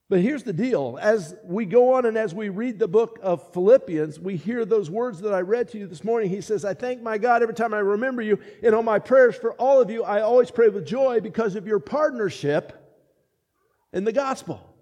But 0.10 0.20
here's 0.20 0.44
the 0.44 0.54
deal. 0.54 1.00
As 1.02 1.36
we 1.44 1.66
go 1.66 1.94
on 1.94 2.06
and 2.06 2.18
as 2.18 2.36
we 2.36 2.50
read 2.50 2.78
the 2.78 2.88
book 2.88 3.20
of 3.24 3.52
Philippians, 3.54 4.20
we 4.20 4.36
hear 4.36 4.66
those 4.66 4.90
words 4.90 5.22
that 5.22 5.34
I 5.34 5.40
read 5.40 5.70
to 5.70 5.80
you 5.80 5.88
this 5.88 6.04
morning. 6.04 6.30
He 6.30 6.42
says, 6.42 6.66
I 6.66 6.74
thank 6.74 7.02
my 7.02 7.18
God 7.18 7.42
every 7.42 7.56
time 7.56 7.74
I 7.74 7.80
remember 7.80 8.22
you. 8.22 8.38
In 8.62 8.74
all 8.74 8.84
my 8.84 9.00
prayers 9.00 9.36
for 9.36 9.54
all 9.54 9.82
of 9.82 9.90
you, 9.90 10.04
I 10.04 10.22
always 10.22 10.52
pray 10.52 10.68
with 10.68 10.86
joy 10.86 11.22
because 11.22 11.56
of 11.56 11.66
your 11.66 11.80
partnership 11.80 12.96
in 13.94 14.04
the 14.04 14.12
gospel. 14.12 14.73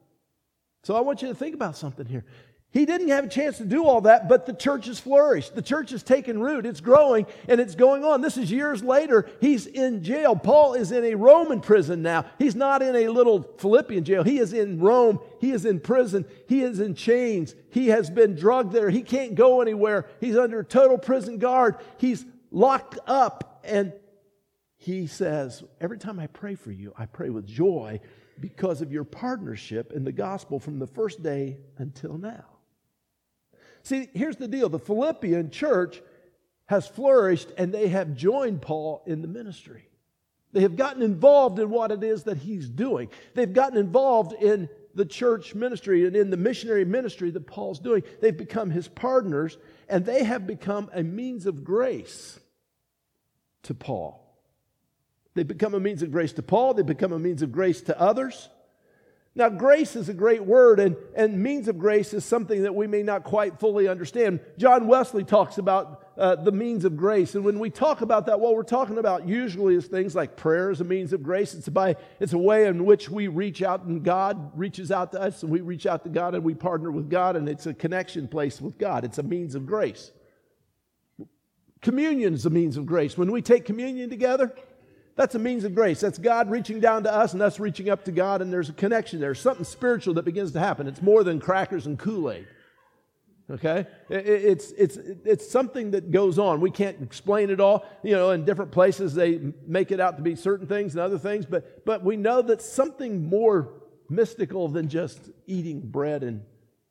So 0.84 0.96
I 0.96 1.02
want 1.02 1.22
you 1.22 1.28
to 1.28 1.36
think 1.36 1.54
about 1.56 1.78
something 1.78 2.06
here. 2.06 2.26
He 2.72 2.86
didn't 2.86 3.10
have 3.10 3.26
a 3.26 3.28
chance 3.28 3.58
to 3.58 3.66
do 3.66 3.86
all 3.86 4.02
that, 4.02 4.30
but 4.30 4.46
the 4.46 4.54
church 4.54 4.86
has 4.86 4.98
flourished. 4.98 5.56
The 5.56 5.62
church 5.62 5.90
has 5.90 6.04
taken 6.04 6.40
root. 6.40 6.66
It's 6.66 6.80
growing 6.80 7.26
and 7.50 7.60
it's 7.60 7.76
going 7.76 8.06
on. 8.06 8.22
This 8.22 8.38
is 8.38 8.50
years 8.50 8.82
later. 8.82 9.28
He's 9.42 9.68
in 9.68 10.04
jail. 10.06 10.38
Paul 10.38 10.76
is 10.76 10.94
in 10.94 11.04
a 11.04 11.16
Roman 11.16 11.60
prison 11.60 12.02
now. 12.02 12.26
He's 12.40 12.56
not 12.56 12.82
in 12.82 12.96
a 12.96 13.10
little 13.10 13.44
Philippian 13.58 14.06
jail. 14.06 14.24
He 14.24 14.40
is 14.40 14.54
in 14.54 14.80
Rome. 14.80 15.20
He 15.42 15.52
is 15.52 15.66
in 15.66 15.82
prison. 15.82 16.26
He 16.48 16.62
is 16.62 16.80
in 16.80 16.96
chains. 16.96 17.56
He 17.72 17.90
has 17.90 18.10
been 18.10 18.36
drugged 18.36 18.72
there. 18.72 18.90
He 18.90 19.02
can't 19.02 19.36
go 19.36 19.60
anywhere. 19.60 20.08
He's 20.22 20.38
under 20.38 20.64
total 20.64 20.98
prison 20.98 21.40
guard. 21.40 21.76
He's 21.98 22.26
locked 22.52 22.98
up. 23.06 23.60
And 23.66 23.92
he 24.78 25.08
says, 25.08 25.62
Every 25.82 25.98
time 25.98 26.22
I 26.22 26.28
pray 26.28 26.56
for 26.56 26.72
you, 26.72 26.94
I 26.98 27.06
pray 27.06 27.30
with 27.30 27.46
joy 27.46 28.00
because 28.40 28.82
of 28.82 28.92
your 28.92 29.04
partnership 29.04 29.92
in 29.92 30.04
the 30.04 30.12
gospel 30.12 30.60
from 30.60 30.80
the 30.80 30.88
first 30.88 31.22
day 31.22 31.58
until 31.78 32.18
now. 32.18 32.46
See, 33.84 34.10
here's 34.14 34.38
the 34.38 34.48
deal 34.48 34.70
the 34.70 34.80
Philippian 34.80 35.50
church 35.50 36.02
has 36.66 36.88
flourished 36.88 37.50
and 37.58 37.74
they 37.74 37.90
have 37.90 38.16
joined 38.16 38.62
Paul 38.62 39.04
in 39.06 39.22
the 39.22 39.28
ministry. 39.28 39.88
They 40.54 40.62
have 40.62 40.76
gotten 40.76 41.02
involved 41.02 41.60
in 41.60 41.70
what 41.70 41.92
it 41.92 42.04
is 42.04 42.24
that 42.24 42.38
he's 42.38 42.68
doing. 42.68 43.10
They've 43.34 43.52
gotten 43.52 43.78
involved 43.78 44.34
in 44.34 44.70
the 44.94 45.06
church 45.06 45.56
ministry 45.56 46.06
and 46.06 46.16
in 46.16 46.30
the 46.30 46.38
missionary 46.38 46.84
ministry 46.84 47.32
that 47.32 47.48
Paul's 47.48 47.80
doing. 47.80 48.04
They've 48.20 48.36
become 48.36 48.70
his 48.70 48.88
partners 48.88 49.58
and 49.88 50.06
they 50.06 50.24
have 50.24 50.46
become 50.46 50.90
a 50.94 51.04
means 51.04 51.46
of 51.46 51.64
grace 51.64 52.40
to 53.64 53.74
Paul. 53.74 54.21
They 55.34 55.44
become 55.44 55.74
a 55.74 55.80
means 55.80 56.02
of 56.02 56.12
grace 56.12 56.34
to 56.34 56.44
Paul, 56.44 56.74
they 56.74 56.84
become 56.84 57.14
a 57.14 57.20
means 57.20 57.42
of 57.42 57.52
grace 57.52 57.82
to 57.84 58.00
others. 58.00 58.50
Now, 59.34 59.48
grace 59.48 59.96
is 59.96 60.10
a 60.10 60.14
great 60.14 60.44
word, 60.44 60.82
and, 60.82 60.98
and 61.16 61.42
means 61.42 61.70
of 61.70 61.80
grace 61.80 62.14
is 62.14 62.26
something 62.26 62.64
that 62.64 62.76
we 62.76 62.86
may 62.86 63.02
not 63.02 63.24
quite 63.24 63.62
fully 63.62 63.88
understand. 63.88 64.42
John 64.58 64.88
Wesley 64.88 65.24
talks 65.24 65.58
about 65.58 66.06
uh, 66.18 66.36
the 66.36 66.52
means 66.52 66.84
of 66.84 66.98
grace, 66.98 67.34
and 67.34 67.46
when 67.46 67.58
we 67.58 67.70
talk 67.70 68.02
about 68.02 68.26
that, 68.26 68.42
what 68.42 68.56
we're 68.56 68.64
talking 68.64 68.98
about 68.98 69.26
usually 69.26 69.76
is 69.76 69.86
things 69.86 70.16
like 70.16 70.36
prayer 70.36 70.70
is 70.70 70.82
a 70.82 70.84
means 70.84 71.14
of 71.14 71.24
grace. 71.24 71.54
It's, 71.54 71.70
by, 71.70 71.96
it's 72.20 72.34
a 72.34 72.38
way 72.38 72.68
in 72.68 72.84
which 72.84 73.10
we 73.10 73.30
reach 73.30 73.64
out, 73.64 73.86
and 73.86 74.04
God 74.04 74.52
reaches 74.60 74.92
out 74.92 75.14
to 75.14 75.22
us, 75.22 75.44
and 75.44 75.52
we 75.52 75.62
reach 75.62 75.86
out 75.86 76.04
to 76.04 76.10
God, 76.10 76.36
and 76.36 76.44
we 76.44 76.54
partner 76.54 76.92
with 76.92 77.10
God, 77.10 77.38
and 77.38 77.48
it's 77.48 77.68
a 77.68 77.74
connection 77.74 78.28
place 78.28 78.60
with 78.60 78.78
God. 78.78 79.06
It's 79.06 79.18
a 79.18 79.24
means 79.24 79.56
of 79.56 79.66
grace. 79.66 80.12
Communion 81.82 82.34
is 82.34 82.46
a 82.46 82.50
means 82.50 82.76
of 82.76 82.86
grace. 82.86 83.18
When 83.18 83.32
we 83.32 83.42
take 83.42 83.64
communion 83.64 84.10
together, 84.10 84.54
that's 85.16 85.36
a 85.36 85.40
means 85.40 85.64
of 85.64 85.76
grace. 85.76 86.00
That's 86.00 86.18
God 86.18 86.50
reaching 86.50 86.80
down 86.80 87.04
to 87.04 87.14
us 87.14 87.34
and 87.34 87.42
us 87.42 87.60
reaching 87.60 87.90
up 87.90 88.06
to 88.06 88.12
God, 88.12 88.42
and 88.42 88.52
there's 88.52 88.70
a 88.70 88.74
connection 88.74 89.20
there. 89.20 89.36
Something 89.36 89.66
spiritual 89.66 90.14
that 90.16 90.26
begins 90.26 90.52
to 90.54 90.60
happen. 90.60 90.88
It's 90.88 91.02
more 91.02 91.24
than 91.24 91.40
crackers 91.40 91.86
and 91.86 92.00
Kool 92.00 92.32
Aid. 92.32 92.48
Okay? 93.50 93.86
It's, 94.10 94.72
it's, 94.72 94.96
it's 94.98 95.50
something 95.52 95.92
that 95.92 96.12
goes 96.12 96.40
on. 96.40 96.62
We 96.62 96.72
can't 96.72 97.02
explain 97.02 97.50
it 97.50 97.60
all. 97.60 97.86
You 98.04 98.14
know, 98.14 98.32
in 98.32 98.46
different 98.46 98.72
places, 98.72 99.14
they 99.14 99.40
make 99.68 99.92
it 99.92 100.00
out 100.00 100.16
to 100.18 100.24
be 100.24 100.36
certain 100.36 100.68
things 100.68 100.94
and 100.94 101.02
other 101.02 101.18
things, 101.18 101.46
but, 101.46 101.86
but 101.86 102.04
we 102.04 102.16
know 102.16 102.42
that 102.42 102.62
something 102.62 103.28
more 103.28 103.74
mystical 104.10 104.68
than 104.70 104.88
just 104.88 105.30
eating 105.48 105.82
bread 105.82 106.24
and, 106.24 106.44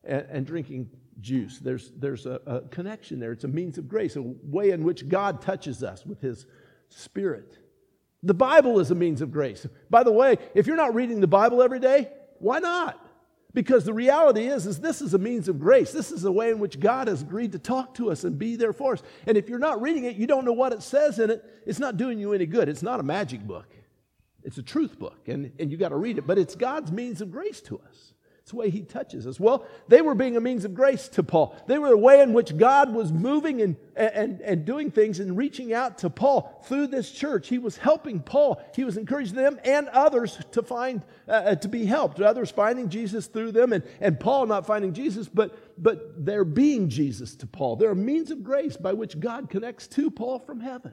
and, 0.05 0.27
and 0.31 0.47
drinking 0.47 0.91
juice. 1.21 1.59
There's, 1.59 1.93
there's 1.97 2.27
a, 2.27 2.41
a 2.47 2.61
connection 2.63 3.21
there. 3.21 3.33
It's 3.33 3.45
a 3.45 3.49
means 3.49 3.79
of 3.79 3.89
grace, 3.89 4.17
a 4.17 4.23
way 4.23 4.71
in 4.71 4.85
which 4.85 5.09
God 5.09 5.41
touches 5.41 5.83
us 5.83 6.05
with 6.05 6.21
His 6.21 6.47
Spirit. 6.89 7.59
The 8.23 8.35
Bible 8.35 8.81
is 8.81 8.91
a 8.91 8.95
means 8.95 9.23
of 9.23 9.33
grace. 9.33 9.67
By 9.89 10.03
the 10.03 10.13
way, 10.13 10.37
if 10.55 10.67
you're 10.67 10.77
not 10.77 10.95
reading 10.95 11.21
the 11.21 11.27
Bible 11.27 11.63
every 11.63 11.81
day, 11.81 12.11
why 12.39 12.59
not? 12.59 13.01
Because 13.53 13.85
the 13.85 13.95
reality 13.95 14.47
is, 14.47 14.67
is 14.67 14.79
this 14.79 15.01
is 15.01 15.15
a 15.15 15.19
means 15.19 15.49
of 15.49 15.59
grace. 15.59 15.91
This 15.91 16.13
is 16.13 16.25
a 16.25 16.31
way 16.31 16.51
in 16.51 16.61
which 16.61 16.79
God 16.79 17.09
has 17.09 17.23
agreed 17.23 17.53
to 17.53 17.59
talk 17.59 17.95
to 17.95 18.11
us 18.11 18.23
and 18.23 18.39
be 18.39 18.57
there 18.57 18.73
for 18.73 18.93
us. 18.93 19.03
And 19.27 19.37
if 19.37 19.49
you're 19.49 19.59
not 19.59 19.83
reading 19.83 20.05
it, 20.05 20.17
you 20.17 20.27
don't 20.27 20.45
know 20.45 20.53
what 20.53 20.73
it 20.73 20.83
says 20.83 21.19
in 21.19 21.31
it, 21.31 21.45
it's 21.67 21.79
not 21.79 21.97
doing 21.97 22.19
you 22.19 22.33
any 22.33 22.47
good. 22.47 22.69
It's 22.69 22.83
not 22.83 23.01
a 23.01 23.03
magic 23.03 23.41
book. 23.41 23.67
It's 24.43 24.59
a 24.59 24.63
truth 24.63 24.99
book, 24.99 25.29
and, 25.29 25.53
and 25.59 25.71
you 25.71 25.77
got 25.77 25.91
to 25.91 25.97
read 25.97 26.19
it. 26.19 26.27
But 26.27 26.39
it's 26.39 26.55
God's 26.55 26.93
means 26.93 27.21
of 27.21 27.31
grace 27.31 27.61
to 27.63 27.79
us. 27.79 28.15
It's 28.51 28.53
the 28.53 28.59
way 28.59 28.71
he 28.71 28.83
touches 28.83 29.29
us. 29.29 29.39
Well, 29.39 29.65
they 29.87 30.03
were 30.03 30.17
being 30.17 30.37
a 30.37 30.41
means 30.41 30.65
of 30.65 30.75
grace 30.75 31.07
to 31.11 31.23
Paul. 31.23 31.55
They 31.69 31.79
were 31.79 31.93
a 31.93 31.97
way 31.97 32.21
in 32.21 32.33
which 32.33 32.57
God 32.57 32.93
was 32.93 33.13
moving 33.13 33.63
and, 33.63 33.77
and, 33.95 34.41
and 34.41 34.65
doing 34.65 34.91
things 34.91 35.21
and 35.21 35.37
reaching 35.37 35.73
out 35.73 35.99
to 35.99 36.11
Paul 36.11 36.61
through 36.65 36.89
this 36.89 37.13
church. 37.13 37.47
He 37.47 37.59
was 37.59 37.77
helping 37.77 38.19
Paul. 38.19 38.61
He 38.75 38.83
was 38.83 38.97
encouraging 38.97 39.37
them 39.37 39.61
and 39.65 39.87
others 39.91 40.37
to 40.51 40.65
find, 40.65 41.05
uh, 41.29 41.31
uh, 41.31 41.55
to 41.55 41.69
be 41.69 41.85
helped. 41.85 42.21
Others 42.21 42.51
finding 42.51 42.89
Jesus 42.89 43.29
through 43.29 43.53
them 43.53 43.73
and, 43.73 43.85
and 44.01 44.19
Paul 44.19 44.47
not 44.47 44.67
finding 44.67 44.95
Jesus, 44.95 45.29
but, 45.29 45.57
but 45.81 46.25
they're 46.25 46.45
being 46.45 46.89
Jesus 46.89 47.37
to 47.37 47.47
Paul. 47.47 47.77
They're 47.77 47.93
a 47.93 47.95
means 47.95 48.33
of 48.33 48.43
grace 48.43 48.77
by 48.77 48.95
which 48.95 49.21
God 49.21 49.49
connects 49.49 49.87
to 49.87 50.11
Paul 50.11 50.41
from 50.41 50.59
heaven. 50.59 50.91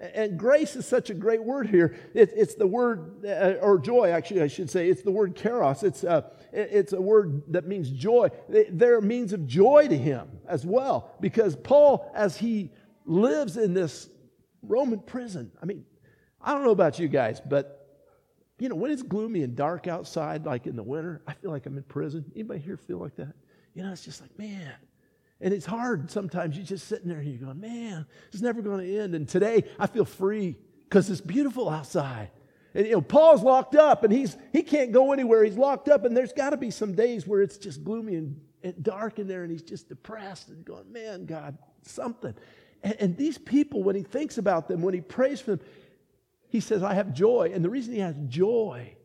And 0.00 0.38
grace 0.38 0.76
is 0.76 0.86
such 0.86 1.10
a 1.10 1.14
great 1.14 1.42
word 1.42 1.68
here. 1.68 1.96
It, 2.14 2.32
it's 2.36 2.54
the 2.54 2.68
word, 2.68 3.24
uh, 3.26 3.54
or 3.60 3.78
joy, 3.80 4.10
actually, 4.10 4.42
I 4.42 4.46
should 4.46 4.70
say. 4.70 4.88
It's 4.88 5.02
the 5.02 5.10
word 5.10 5.34
charis. 5.34 5.82
It's, 5.82 6.04
uh, 6.04 6.22
it's 6.52 6.92
a 6.92 7.00
word 7.00 7.42
that 7.52 7.66
means 7.66 7.90
joy. 7.90 8.28
There 8.48 8.96
are 8.96 9.00
means 9.00 9.32
of 9.32 9.46
joy 9.46 9.88
to 9.88 9.98
him 9.98 10.28
as 10.46 10.64
well, 10.64 11.16
because 11.20 11.56
Paul, 11.56 12.12
as 12.14 12.36
he 12.36 12.70
lives 13.06 13.56
in 13.56 13.74
this 13.74 14.08
Roman 14.62 15.00
prison, 15.00 15.50
I 15.60 15.66
mean, 15.66 15.84
I 16.40 16.54
don't 16.54 16.62
know 16.62 16.70
about 16.70 17.00
you 17.00 17.08
guys, 17.08 17.40
but 17.40 17.74
you 18.60 18.68
know, 18.68 18.76
when 18.76 18.90
it's 18.90 19.02
gloomy 19.02 19.42
and 19.42 19.56
dark 19.56 19.86
outside, 19.86 20.46
like 20.46 20.66
in 20.66 20.76
the 20.76 20.82
winter, 20.82 21.22
I 21.26 21.32
feel 21.32 21.50
like 21.50 21.66
I'm 21.66 21.76
in 21.76 21.82
prison. 21.84 22.24
Anybody 22.34 22.60
here 22.60 22.76
feel 22.76 22.98
like 22.98 23.16
that? 23.16 23.34
You 23.74 23.82
know, 23.82 23.92
it's 23.92 24.04
just 24.04 24.20
like, 24.20 24.36
man, 24.38 24.72
and 25.40 25.54
it's 25.54 25.66
hard 25.66 26.10
sometimes. 26.10 26.56
You're 26.56 26.66
just 26.66 26.88
sitting 26.88 27.08
there 27.08 27.18
and 27.18 27.28
you're 27.28 27.46
going, 27.46 27.60
man, 27.60 28.06
it's 28.32 28.42
never 28.42 28.60
going 28.62 28.84
to 28.84 28.98
end. 28.98 29.14
And 29.14 29.28
today 29.28 29.64
I 29.78 29.86
feel 29.86 30.04
free 30.04 30.56
because 30.88 31.08
it's 31.10 31.20
beautiful 31.20 31.68
outside. 31.68 32.30
And 32.74 32.86
you 32.86 32.92
know, 32.92 33.00
Paul's 33.00 33.42
locked 33.42 33.76
up 33.76 34.04
and 34.04 34.12
he's 34.12 34.36
he 34.52 34.62
can't 34.62 34.92
go 34.92 35.12
anywhere. 35.12 35.44
He's 35.44 35.56
locked 35.56 35.88
up, 35.88 36.04
and 36.04 36.16
there's 36.16 36.32
got 36.32 36.50
to 36.50 36.56
be 36.56 36.70
some 36.70 36.94
days 36.94 37.26
where 37.26 37.40
it's 37.40 37.56
just 37.56 37.82
gloomy 37.82 38.16
and, 38.16 38.40
and, 38.62 38.82
dark 38.82 39.18
in 39.18 39.26
there, 39.26 39.42
and 39.42 39.50
he's 39.50 39.62
just 39.62 39.88
depressed 39.88 40.48
and 40.48 40.64
going, 40.64 40.92
man, 40.92 41.24
God, 41.24 41.56
something. 41.82 42.34
And, 42.82 42.96
and 43.00 43.16
these 43.16 43.38
people, 43.38 43.82
when 43.82 43.96
he 43.96 44.02
thinks 44.02 44.38
about 44.38 44.68
them, 44.68 44.82
when 44.82 44.92
he 44.92 45.00
prays 45.00 45.40
for 45.40 45.56
them, 45.56 45.60
he 46.50 46.60
says, 46.60 46.82
I 46.82 46.94
have 46.94 47.14
joy. 47.14 47.52
And 47.54 47.64
the 47.64 47.70
reason 47.70 47.94
he 47.94 48.00
has 48.00 48.16
joy 48.28 48.96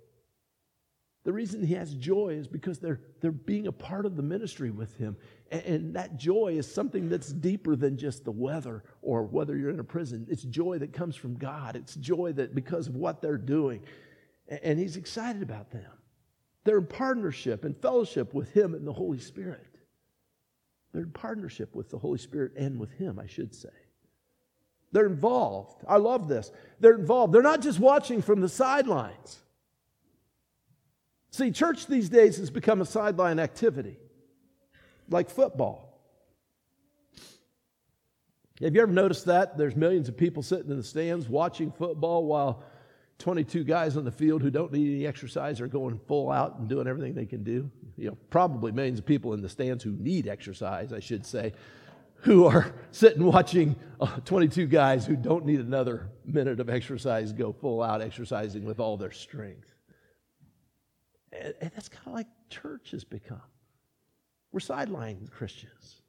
the 1.23 1.33
reason 1.33 1.63
he 1.63 1.73
has 1.75 1.93
joy 1.93 2.35
is 2.37 2.47
because 2.47 2.79
they're, 2.79 2.99
they're 3.21 3.31
being 3.31 3.67
a 3.67 3.71
part 3.71 4.05
of 4.05 4.17
the 4.17 4.23
ministry 4.23 4.71
with 4.71 4.97
him. 4.97 5.15
And, 5.53 5.95
that 5.95 6.17
joy 6.17 6.55
is 6.57 6.71
something 6.71 7.09
that's 7.09 7.31
deeper 7.31 7.75
than 7.75 7.95
just 7.95 8.25
the 8.25 8.31
weather 8.31 8.83
or 9.03 9.23
whether 9.23 9.55
you're 9.55 9.69
in 9.69 9.79
a 9.79 9.83
prison. 9.83 10.25
It's 10.29 10.41
joy 10.43 10.79
that 10.79 10.93
comes 10.93 11.15
from 11.15 11.35
God. 11.35 11.75
It's 11.75 11.93
joy 11.95 12.33
that 12.33 12.55
because 12.55 12.87
of 12.87 12.95
what 12.95 13.21
they're 13.21 13.37
doing. 13.37 13.81
And 14.47 14.79
he's 14.79 14.97
excited 14.97 15.43
about 15.43 15.69
them. 15.69 15.91
They're 16.63 16.79
in 16.79 16.87
partnership 16.87 17.65
and 17.65 17.77
fellowship 17.77 18.33
with 18.33 18.51
him 18.51 18.73
and 18.73 18.87
the 18.87 18.93
Holy 18.93 19.19
Spirit. 19.19 19.67
They're 20.91 21.03
in 21.03 21.11
partnership 21.11 21.75
with 21.75 21.89
the 21.89 21.99
Holy 21.99 22.19
Spirit 22.19 22.53
and 22.55 22.79
with 22.79 22.91
him, 22.93 23.19
I 23.19 23.27
should 23.27 23.53
say. 23.53 23.69
They're 24.91 25.07
involved. 25.07 25.83
I 25.87 25.97
love 25.97 26.27
this. 26.27 26.51
They're 26.79 26.95
involved. 26.95 27.33
They're 27.33 27.41
not 27.41 27.61
just 27.61 27.79
watching 27.79 28.21
from 28.21 28.41
the 28.41 28.49
sidelines. 28.49 29.39
See, 31.31 31.51
church 31.51 31.87
these 31.87 32.09
days 32.09 32.37
has 32.37 32.51
become 32.51 32.79
a 32.79 32.85
sideline 32.85 33.39
activity, 33.39 33.97
like 35.13 35.29
football. 35.29 35.93
Have 38.61 38.75
you 38.75 38.81
ever 38.81 38.91
noticed 38.91 39.25
that? 39.25 39.57
There's 39.57 39.75
millions 39.75 40.09
of 40.09 40.17
people 40.17 40.43
sitting 40.43 40.69
in 40.69 40.77
the 40.77 40.83
stands 40.83 41.27
watching 41.27 41.71
football 41.71 42.25
while 42.25 42.63
22 43.19 43.63
guys 43.63 43.97
on 43.97 44.03
the 44.03 44.11
field 44.11 44.41
who 44.41 44.49
don't 44.49 44.71
need 44.71 44.95
any 44.95 45.07
exercise 45.07 45.61
are 45.61 45.67
going 45.67 45.99
full 46.07 46.31
out 46.31 46.59
and 46.59 46.67
doing 46.67 46.87
everything 46.87 47.13
they 47.13 47.25
can 47.25 47.43
do. 47.43 47.69
You 47.97 48.09
know, 48.09 48.17
probably 48.29 48.71
millions 48.71 48.99
of 48.99 49.05
people 49.05 49.33
in 49.33 49.41
the 49.41 49.49
stands 49.49 49.83
who 49.83 49.91
need 49.91 50.27
exercise, 50.27 50.91
I 50.91 50.99
should 50.99 51.25
say, 51.25 51.53
who 52.15 52.45
are 52.45 52.73
sitting 52.91 53.23
watching 53.23 53.75
uh, 53.99 54.07
22 54.25 54.67
guys 54.67 55.05
who 55.05 55.15
don't 55.15 55.45
need 55.45 55.59
another 55.59 56.09
minute 56.25 56.59
of 56.59 56.69
exercise 56.69 57.31
go 57.33 57.53
full 57.53 57.81
out 57.81 58.01
exercising 58.01 58.65
with 58.65 58.79
all 58.79 58.97
their 58.97 59.11
strength. 59.11 59.73
And 61.31 61.53
that's 61.59 61.89
kind 61.89 62.07
of 62.07 62.13
like 62.13 62.27
church 62.49 62.91
has 62.91 63.03
become. 63.03 63.41
We're 64.53 64.59
sideline 64.59 65.27
Christians. 65.31 66.01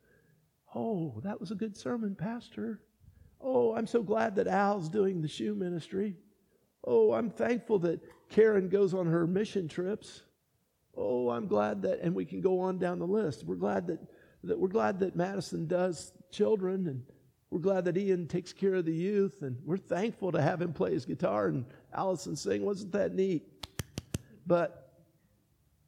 Oh, 0.75 1.15
that 1.25 1.41
was 1.41 1.51
a 1.51 1.55
good 1.55 1.75
sermon, 1.77 2.15
Pastor. 2.15 2.83
Oh, 3.41 3.75
I'm 3.75 3.87
so 3.87 4.03
glad 4.03 4.37
that 4.37 4.47
Al's 4.47 4.91
doing 4.91 5.23
the 5.23 5.29
shoe 5.29 5.55
ministry. 5.55 6.17
Oh, 6.87 7.15
I'm 7.15 7.31
thankful 7.31 7.79
that 7.81 8.01
Karen 8.29 8.69
goes 8.69 8.93
on 8.93 9.07
her 9.07 9.27
mission 9.27 9.67
trips. 9.67 10.23
Oh, 10.95 11.31
I'm 11.31 11.47
glad 11.47 11.83
that, 11.83 12.01
and 12.01 12.15
we 12.15 12.27
can 12.27 12.43
go 12.43 12.61
on 12.61 12.79
down 12.79 12.99
the 12.99 13.07
list. 13.07 13.45
We're 13.45 13.57
glad 13.57 13.87
that, 13.87 13.99
that 14.45 14.59
we're 14.59 14.69
glad 14.69 15.01
that 15.01 15.17
Madison 15.17 15.67
does 15.67 16.13
children, 16.31 16.87
and 16.87 17.03
we're 17.51 17.61
glad 17.61 17.87
that 17.87 17.97
Ian 17.97 18.29
takes 18.29 18.53
care 18.53 18.75
of 18.75 18.85
the 18.85 18.93
youth, 18.93 19.41
and 19.41 19.57
we're 19.65 19.79
thankful 19.79 20.33
to 20.33 20.43
have 20.43 20.61
him 20.61 20.75
play 20.75 20.93
his 20.93 21.07
guitar 21.07 21.47
and 21.47 21.65
Allison 21.95 22.37
sing. 22.37 22.63
Wasn't 22.63 22.93
that 22.93 23.15
neat? 23.15 23.67
But 24.47 24.93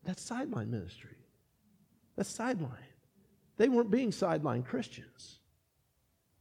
that's 0.04 0.22
sideline 0.22 0.70
ministry. 0.70 1.15
That's 2.16 2.30
sideline. 2.30 2.72
They 3.56 3.68
weren't 3.68 3.90
being 3.90 4.12
sideline 4.12 4.62
Christians. 4.62 5.38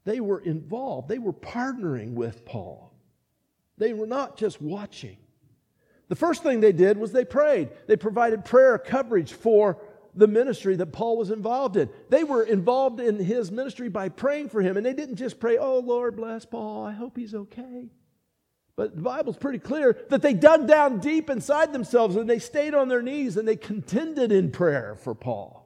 They 0.03 0.19
were 0.19 0.39
involved. 0.39 1.09
They 1.09 1.19
were 1.19 1.33
partnering 1.33 2.13
with 2.13 2.45
Paul. 2.45 2.93
They 3.77 3.93
were 3.93 4.07
not 4.07 4.37
just 4.37 4.61
watching. 4.61 5.17
The 6.07 6.15
first 6.15 6.43
thing 6.43 6.59
they 6.59 6.71
did 6.71 6.97
was 6.97 7.11
they 7.11 7.25
prayed. 7.25 7.69
They 7.87 7.97
provided 7.97 8.45
prayer 8.45 8.77
coverage 8.77 9.33
for 9.33 9.81
the 10.13 10.27
ministry 10.27 10.75
that 10.77 10.93
Paul 10.93 11.17
was 11.17 11.31
involved 11.31 11.75
in. 11.75 11.89
They 12.09 12.23
were 12.23 12.43
involved 12.43 12.99
in 12.99 13.17
his 13.17 13.51
ministry 13.51 13.89
by 13.89 14.09
praying 14.09 14.49
for 14.49 14.61
him. 14.61 14.77
And 14.77 14.85
they 14.85 14.93
didn't 14.93 15.17
just 15.17 15.39
pray, 15.39 15.57
oh, 15.57 15.79
Lord, 15.79 16.15
bless 16.15 16.45
Paul. 16.45 16.85
I 16.85 16.91
hope 16.93 17.17
he's 17.17 17.33
okay. 17.33 17.89
But 18.75 18.95
the 18.95 19.01
Bible's 19.01 19.37
pretty 19.37 19.59
clear 19.59 19.97
that 20.09 20.21
they 20.21 20.33
dug 20.33 20.67
down 20.67 20.99
deep 20.99 21.29
inside 21.29 21.73
themselves 21.73 22.15
and 22.15 22.29
they 22.29 22.39
stayed 22.39 22.73
on 22.73 22.87
their 22.87 23.01
knees 23.01 23.37
and 23.37 23.47
they 23.47 23.55
contended 23.55 24.31
in 24.31 24.51
prayer 24.51 24.95
for 24.95 25.15
Paul. 25.15 25.64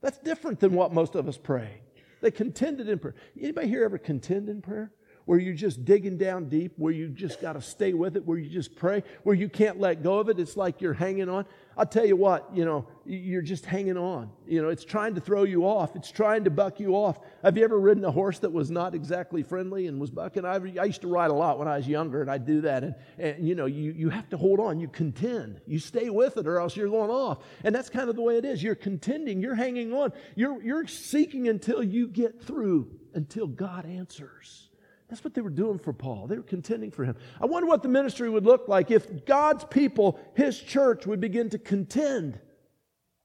That's 0.00 0.18
different 0.18 0.60
than 0.60 0.72
what 0.72 0.92
most 0.92 1.14
of 1.14 1.28
us 1.28 1.36
pray. 1.36 1.82
They 2.20 2.30
contended 2.30 2.88
in 2.88 2.98
prayer. 2.98 3.14
Anybody 3.38 3.68
here 3.68 3.84
ever 3.84 3.98
contend 3.98 4.48
in 4.48 4.62
prayer? 4.62 4.92
Where 5.24 5.38
you're 5.38 5.54
just 5.54 5.84
digging 5.84 6.18
down 6.18 6.48
deep, 6.48 6.72
where 6.76 6.92
you 6.92 7.08
just 7.08 7.40
got 7.40 7.52
to 7.54 7.62
stay 7.62 7.92
with 7.92 8.16
it, 8.16 8.26
where 8.26 8.38
you 8.38 8.48
just 8.48 8.74
pray, 8.74 9.02
where 9.22 9.34
you 9.34 9.48
can't 9.48 9.78
let 9.78 10.02
go 10.02 10.18
of 10.18 10.28
it. 10.28 10.38
It's 10.38 10.56
like 10.56 10.80
you're 10.80 10.94
hanging 10.94 11.28
on. 11.28 11.46
I'll 11.76 11.86
tell 11.86 12.04
you 12.04 12.16
what, 12.16 12.50
you 12.54 12.64
know, 12.64 12.86
you're 13.06 13.40
just 13.40 13.64
hanging 13.64 13.96
on. 13.96 14.30
You 14.46 14.60
know, 14.60 14.68
it's 14.68 14.84
trying 14.84 15.14
to 15.14 15.20
throw 15.20 15.44
you 15.44 15.64
off, 15.64 15.96
it's 15.96 16.10
trying 16.10 16.44
to 16.44 16.50
buck 16.50 16.78
you 16.78 16.94
off. 16.94 17.20
Have 17.42 17.56
you 17.56 17.64
ever 17.64 17.78
ridden 17.78 18.04
a 18.04 18.10
horse 18.10 18.38
that 18.40 18.52
was 18.52 18.70
not 18.70 18.94
exactly 18.94 19.42
friendly 19.42 19.86
and 19.86 20.00
was 20.00 20.10
bucking? 20.10 20.44
I, 20.44 20.56
I 20.56 20.84
used 20.84 21.00
to 21.02 21.08
ride 21.08 21.30
a 21.30 21.34
lot 21.34 21.58
when 21.58 21.68
I 21.68 21.76
was 21.76 21.88
younger, 21.88 22.20
and 22.20 22.30
I'd 22.30 22.44
do 22.44 22.60
that. 22.62 22.84
And, 22.84 22.94
and, 23.18 23.48
you 23.48 23.54
know, 23.54 23.66
you, 23.66 23.92
you 23.92 24.10
have 24.10 24.28
to 24.30 24.36
hold 24.36 24.60
on, 24.60 24.78
you 24.78 24.88
contend, 24.88 25.60
you 25.66 25.78
stay 25.78 26.10
with 26.10 26.36
it, 26.36 26.46
or 26.46 26.58
else 26.58 26.76
you're 26.76 26.90
going 26.90 27.10
off. 27.10 27.38
And 27.64 27.74
that's 27.74 27.88
kind 27.88 28.10
of 28.10 28.16
the 28.16 28.22
way 28.22 28.36
it 28.36 28.44
is. 28.44 28.62
You're 28.62 28.74
contending, 28.74 29.40
you're 29.40 29.54
hanging 29.54 29.92
on, 29.92 30.12
you're, 30.34 30.60
you're 30.62 30.86
seeking 30.86 31.48
until 31.48 31.82
you 31.82 32.08
get 32.08 32.42
through, 32.42 32.90
until 33.14 33.46
God 33.46 33.86
answers. 33.86 34.69
That's 35.10 35.24
what 35.24 35.34
they 35.34 35.40
were 35.40 35.50
doing 35.50 35.78
for 35.78 35.92
Paul. 35.92 36.28
They 36.28 36.36
were 36.36 36.42
contending 36.42 36.92
for 36.92 37.04
him. 37.04 37.16
I 37.40 37.46
wonder 37.46 37.66
what 37.68 37.82
the 37.82 37.88
ministry 37.88 38.30
would 38.30 38.44
look 38.44 38.68
like 38.68 38.92
if 38.92 39.26
God's 39.26 39.64
people, 39.64 40.20
his 40.34 40.58
church, 40.58 41.04
would 41.04 41.20
begin 41.20 41.50
to 41.50 41.58
contend 41.58 42.38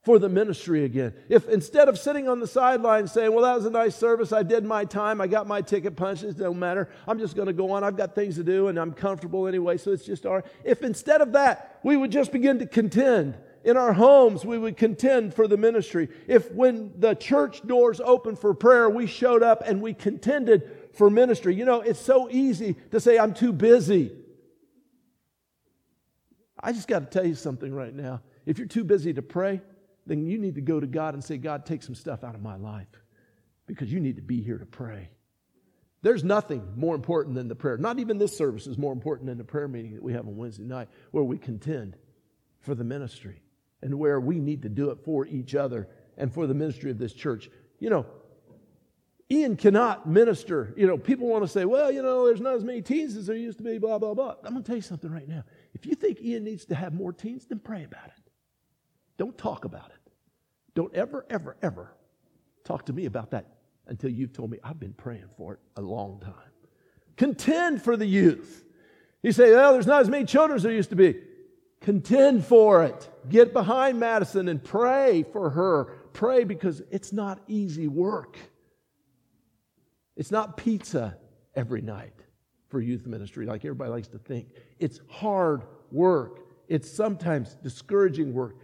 for 0.06 0.20
the 0.20 0.30
ministry 0.30 0.84
again. 0.84 1.14
If 1.30 1.50
instead 1.50 1.90
of 1.90 1.98
sitting 1.98 2.30
on 2.30 2.40
the 2.40 2.48
sidelines 2.48 3.12
saying, 3.12 3.34
Well, 3.34 3.44
that 3.44 3.56
was 3.56 3.66
a 3.66 3.72
nice 3.72 3.96
service, 3.96 4.32
I 4.32 4.44
did 4.44 4.64
my 4.64 4.86
time, 4.86 5.20
I 5.20 5.28
got 5.28 5.48
my 5.48 5.62
ticket 5.62 5.96
punches, 5.96 6.36
it 6.36 6.40
don't 6.40 6.60
matter, 6.60 6.90
I'm 7.08 7.20
just 7.20 7.36
going 7.36 7.48
to 7.48 7.54
go 7.54 7.72
on, 7.72 7.84
I've 7.84 7.98
got 7.98 8.14
things 8.14 8.36
to 8.36 8.44
do, 8.44 8.68
and 8.68 8.78
I'm 8.80 8.94
comfortable 8.94 9.48
anyway, 9.48 9.78
so 9.78 9.92
it's 9.92 10.06
just 10.06 10.26
all 10.26 10.36
right. 10.36 10.46
If 10.64 10.84
instead 10.84 11.22
of 11.22 11.34
that, 11.34 11.80
we 11.84 11.98
would 11.98 12.12
just 12.12 12.32
begin 12.32 12.60
to 12.60 12.68
contend. 12.68 13.38
In 13.64 13.78
our 13.78 13.94
homes, 13.94 14.46
we 14.46 14.60
would 14.60 14.78
contend 14.78 15.34
for 15.34 15.48
the 15.48 15.58
ministry. 15.58 16.10
If 16.28 16.52
when 16.52 16.94
the 17.00 17.16
church 17.16 17.66
doors 17.66 18.00
opened 18.00 18.38
for 18.38 18.54
prayer, 18.54 18.88
we 18.92 19.08
showed 19.08 19.42
up 19.42 19.64
and 19.66 19.82
we 19.82 19.96
contended 19.96 20.85
for 20.96 21.10
ministry. 21.10 21.56
You 21.56 21.66
know, 21.66 21.82
it's 21.82 22.00
so 22.00 22.30
easy 22.30 22.76
to 22.92 23.00
say, 23.00 23.18
I'm 23.18 23.34
too 23.34 23.54
busy. 23.54 24.12
I 26.60 26.72
just 26.72 26.88
got 26.88 27.00
to 27.00 27.06
tell 27.06 27.28
you 27.28 27.36
something 27.36 27.74
right 27.74 27.94
now. 27.94 28.22
If 28.46 28.58
you're 28.58 28.68
too 28.68 28.84
busy 28.84 29.14
to 29.14 29.22
pray, 29.22 29.62
then 30.08 30.26
you 30.26 30.38
need 30.38 30.56
to 30.56 30.62
go 30.62 30.80
to 30.80 30.88
God 30.88 31.14
and 31.14 31.24
say, 31.24 31.38
God, 31.38 31.66
take 31.66 31.84
some 31.84 31.96
stuff 31.96 32.24
out 32.24 32.36
of 32.36 32.42
my 32.42 32.56
life 32.56 32.88
because 33.68 33.92
you 33.92 34.00
need 34.00 34.16
to 34.16 34.22
be 34.22 34.42
here 34.42 34.58
to 34.58 34.66
pray. 34.66 35.10
There's 36.02 36.24
nothing 36.24 36.74
more 36.76 36.94
important 36.94 37.36
than 37.36 37.48
the 37.48 37.56
prayer. 37.56 37.78
Not 37.78 38.00
even 38.00 38.20
this 38.20 38.38
service 38.38 38.68
is 38.68 38.78
more 38.78 38.94
important 38.94 39.28
than 39.28 39.38
the 39.38 39.44
prayer 39.44 39.68
meeting 39.68 39.96
that 39.96 40.04
we 40.04 40.14
have 40.14 40.28
on 40.28 40.38
Wednesday 40.38 40.64
night 40.64 40.88
where 41.12 41.24
we 41.24 41.38
contend 41.38 41.98
for 42.60 42.76
the 42.76 42.84
ministry 42.84 43.42
and 43.82 43.96
where 43.96 44.20
we 44.20 44.40
need 44.40 44.62
to 44.64 44.70
do 44.70 44.92
it 44.92 45.00
for 45.04 45.26
each 45.26 45.56
other 45.56 45.88
and 46.18 46.32
for 46.32 46.46
the 46.46 46.54
ministry 46.54 46.92
of 46.92 47.00
this 47.00 47.14
church. 47.14 47.50
You 47.80 47.90
know, 47.90 48.06
Ian 49.32 49.56
cannot 49.56 50.08
minister. 50.08 50.74
You 50.78 50.86
know, 50.86 50.98
people 50.98 51.28
want 51.28 51.44
to 51.44 51.48
say, 51.48 51.66
well, 51.66 51.92
you 51.92 52.04
know, 52.04 52.28
there's 52.28 52.42
not 52.42 52.56
as 52.56 52.64
many 52.64 52.82
teens 52.82 53.16
as 53.18 53.26
there 53.26 53.36
used 53.36 53.58
to 53.58 53.64
be, 53.64 53.80
blah, 53.80 53.98
blah, 53.98 54.14
blah. 54.14 54.36
I'm 54.44 54.52
going 54.52 54.64
to 54.64 54.68
tell 54.68 54.76
you 54.76 54.84
something 54.84 55.12
right 55.12 55.28
now. 55.28 55.44
If 55.74 55.86
you 55.86 55.96
think 55.96 56.22
Ian 56.22 56.44
needs 56.44 56.66
to 56.66 56.76
have 56.76 56.94
more 56.94 57.12
teens, 57.12 57.46
then 57.46 57.60
pray 57.60 57.84
about 57.84 58.06
it. 58.06 58.32
Don't 59.18 59.36
talk 59.38 59.66
about 59.66 59.90
it. 59.90 60.12
Don't 60.76 60.94
ever, 60.94 61.26
ever, 61.30 61.58
ever 61.62 61.96
talk 62.64 62.86
to 62.86 62.94
me 62.94 63.06
about 63.06 63.32
that 63.32 63.46
until 63.88 64.12
you've 64.12 64.34
told 64.34 64.52
me 64.52 64.60
I've 64.64 64.80
been 64.80 64.94
praying 64.94 65.30
for 65.38 65.54
it 65.54 65.60
a 65.78 65.82
long 65.82 66.20
time. 66.20 66.34
Contend 67.18 67.82
for 67.82 67.98
the 67.98 68.06
youth. 68.06 68.64
You 69.24 69.32
say, 69.32 69.52
well, 69.52 69.74
there's 69.74 69.88
not 69.88 70.02
as 70.02 70.10
many 70.10 70.26
children 70.26 70.58
as 70.58 70.64
there 70.64 70.72
used 70.72 70.90
to 70.92 70.96
be. 70.96 71.16
Contend 71.82 72.46
for 72.46 72.84
it. 72.84 73.10
Get 73.30 73.54
behind 73.54 74.00
Madison 74.00 74.50
and 74.50 74.64
pray 74.64 75.24
for 75.32 75.50
her. 75.50 75.86
Pray 76.14 76.44
because 76.44 76.84
it's 76.92 77.14
not 77.14 77.40
easy 77.48 77.88
work. 77.88 78.38
It's 80.16 80.32
not 80.32 80.58
pizza 80.58 81.18
every 81.56 81.82
night 81.82 82.14
for 82.70 82.82
youth 82.82 83.06
ministry 83.06 83.46
like 83.46 83.64
everybody 83.66 83.92
likes 83.92 84.08
to 84.10 84.18
think. 84.18 84.50
It's 84.80 85.00
hard 85.10 85.64
work. 85.92 86.40
It's 86.68 86.90
sometimes 86.90 87.56
discouraging 87.56 88.34
work. 88.34 88.56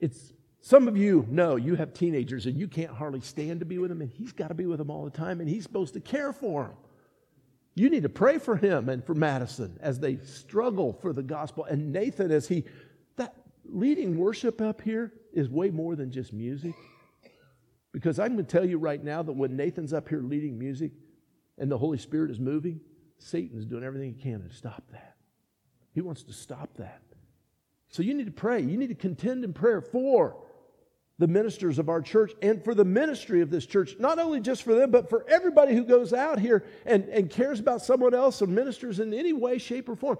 It's 0.00 0.32
some 0.60 0.88
of 0.88 0.96
you 0.96 1.26
know 1.28 1.56
you 1.56 1.76
have 1.76 1.94
teenagers 1.94 2.46
and 2.46 2.56
you 2.58 2.68
can't 2.68 2.90
hardly 2.90 3.20
stand 3.20 3.60
to 3.60 3.66
be 3.66 3.78
with 3.78 3.88
them, 3.88 4.00
and 4.00 4.10
he's 4.10 4.32
got 4.32 4.48
to 4.48 4.54
be 4.54 4.66
with 4.66 4.78
them 4.78 4.90
all 4.90 5.04
the 5.04 5.10
time, 5.10 5.40
and 5.40 5.48
he's 5.48 5.62
supposed 5.62 5.94
to 5.94 6.00
care 6.00 6.32
for 6.32 6.64
them. 6.64 6.74
You 7.76 7.90
need 7.90 8.02
to 8.04 8.08
pray 8.08 8.38
for 8.38 8.56
him 8.56 8.88
and 8.88 9.04
for 9.04 9.14
Madison 9.14 9.78
as 9.80 10.00
they 10.00 10.16
struggle 10.16 10.94
for 10.94 11.12
the 11.12 11.22
gospel. 11.22 11.64
And 11.64 11.92
Nathan, 11.92 12.30
as 12.30 12.48
he, 12.48 12.64
that 13.16 13.34
leading 13.64 14.16
worship 14.16 14.60
up 14.60 14.80
here 14.80 15.12
is 15.32 15.48
way 15.48 15.70
more 15.70 15.94
than 15.94 16.10
just 16.10 16.32
music. 16.32 16.74
Because 17.96 18.18
I'm 18.18 18.34
going 18.34 18.44
to 18.44 18.52
tell 18.52 18.66
you 18.66 18.76
right 18.76 19.02
now 19.02 19.22
that 19.22 19.32
when 19.32 19.56
Nathan's 19.56 19.94
up 19.94 20.06
here 20.06 20.20
leading 20.20 20.58
music 20.58 20.92
and 21.56 21.70
the 21.70 21.78
Holy 21.78 21.96
Spirit 21.96 22.30
is 22.30 22.38
moving, 22.38 22.78
Satan's 23.16 23.64
doing 23.64 23.82
everything 23.82 24.12
he 24.12 24.22
can 24.22 24.46
to 24.46 24.54
stop 24.54 24.82
that. 24.92 25.16
He 25.94 26.02
wants 26.02 26.22
to 26.24 26.34
stop 26.34 26.68
that. 26.76 27.00
So 27.88 28.02
you 28.02 28.12
need 28.12 28.26
to 28.26 28.32
pray. 28.32 28.60
You 28.60 28.76
need 28.76 28.90
to 28.90 28.94
contend 28.94 29.44
in 29.44 29.54
prayer 29.54 29.80
for 29.80 30.36
the 31.18 31.26
ministers 31.26 31.78
of 31.78 31.88
our 31.88 32.02
church 32.02 32.32
and 32.42 32.62
for 32.62 32.74
the 32.74 32.84
ministry 32.84 33.40
of 33.40 33.48
this 33.48 33.64
church, 33.64 33.96
not 33.98 34.18
only 34.18 34.40
just 34.40 34.62
for 34.62 34.74
them, 34.74 34.90
but 34.90 35.08
for 35.08 35.24
everybody 35.26 35.74
who 35.74 35.82
goes 35.82 36.12
out 36.12 36.38
here 36.38 36.66
and, 36.84 37.04
and 37.04 37.30
cares 37.30 37.60
about 37.60 37.80
someone 37.80 38.12
else 38.12 38.42
or 38.42 38.46
ministers 38.46 39.00
in 39.00 39.14
any 39.14 39.32
way, 39.32 39.56
shape, 39.56 39.88
or 39.88 39.96
form. 39.96 40.18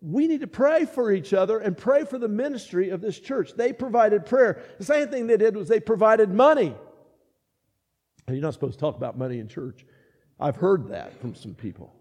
We 0.00 0.28
need 0.28 0.40
to 0.40 0.46
pray 0.46 0.86
for 0.86 1.12
each 1.12 1.34
other 1.34 1.58
and 1.58 1.76
pray 1.76 2.06
for 2.06 2.16
the 2.16 2.28
ministry 2.28 2.88
of 2.88 3.02
this 3.02 3.20
church. 3.20 3.52
They 3.54 3.74
provided 3.74 4.24
prayer. 4.24 4.62
The 4.78 4.86
same 4.86 5.08
thing 5.08 5.26
they 5.26 5.36
did 5.36 5.54
was 5.54 5.68
they 5.68 5.78
provided 5.78 6.30
money. 6.30 6.74
You're 8.28 8.40
not 8.40 8.54
supposed 8.54 8.74
to 8.74 8.80
talk 8.80 8.96
about 8.96 9.18
money 9.18 9.38
in 9.38 9.48
church. 9.48 9.84
I've 10.38 10.56
heard 10.56 10.88
that 10.88 11.20
from 11.20 11.34
some 11.34 11.54
people, 11.54 11.94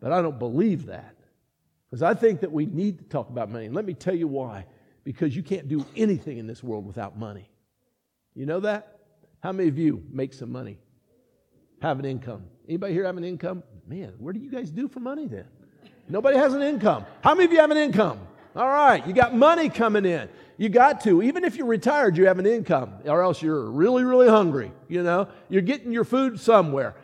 but 0.00 0.12
I 0.12 0.22
don't 0.22 0.38
believe 0.38 0.86
that. 0.86 1.16
Because 1.90 2.02
I 2.02 2.14
think 2.14 2.40
that 2.40 2.52
we 2.52 2.66
need 2.66 2.98
to 2.98 3.04
talk 3.04 3.30
about 3.30 3.50
money. 3.50 3.66
And 3.66 3.74
let 3.74 3.84
me 3.84 3.94
tell 3.94 4.14
you 4.14 4.28
why. 4.28 4.66
Because 5.02 5.34
you 5.34 5.42
can't 5.42 5.68
do 5.68 5.84
anything 5.96 6.38
in 6.38 6.46
this 6.46 6.62
world 6.62 6.86
without 6.86 7.18
money. 7.18 7.50
You 8.34 8.46
know 8.46 8.60
that? 8.60 9.00
How 9.42 9.50
many 9.50 9.68
of 9.68 9.78
you 9.78 10.04
make 10.12 10.32
some 10.32 10.52
money? 10.52 10.78
Have 11.82 11.98
an 11.98 12.04
income? 12.04 12.44
Anybody 12.68 12.92
here 12.92 13.06
have 13.06 13.16
an 13.16 13.24
income? 13.24 13.64
Man, 13.88 14.14
where 14.18 14.32
do 14.32 14.38
you 14.38 14.50
guys 14.50 14.70
do 14.70 14.86
for 14.86 15.00
money 15.00 15.26
then? 15.26 15.46
Nobody 16.08 16.36
has 16.36 16.54
an 16.54 16.62
income. 16.62 17.06
How 17.22 17.34
many 17.34 17.46
of 17.46 17.52
you 17.52 17.58
have 17.58 17.70
an 17.70 17.76
income? 17.76 18.20
All 18.54 18.68
right, 18.68 19.04
you 19.06 19.12
got 19.12 19.34
money 19.34 19.68
coming 19.68 20.04
in. 20.04 20.28
You 20.60 20.68
got 20.68 21.00
to. 21.04 21.22
Even 21.22 21.44
if 21.44 21.56
you're 21.56 21.66
retired, 21.66 22.18
you 22.18 22.26
have 22.26 22.38
an 22.38 22.44
income, 22.44 22.92
or 23.06 23.22
else 23.22 23.40
you're 23.40 23.70
really, 23.70 24.04
really 24.04 24.28
hungry. 24.28 24.72
You 24.88 25.02
know, 25.02 25.28
you're 25.48 25.62
getting 25.62 25.90
your 25.90 26.04
food 26.04 26.38
somewhere. 26.38 26.96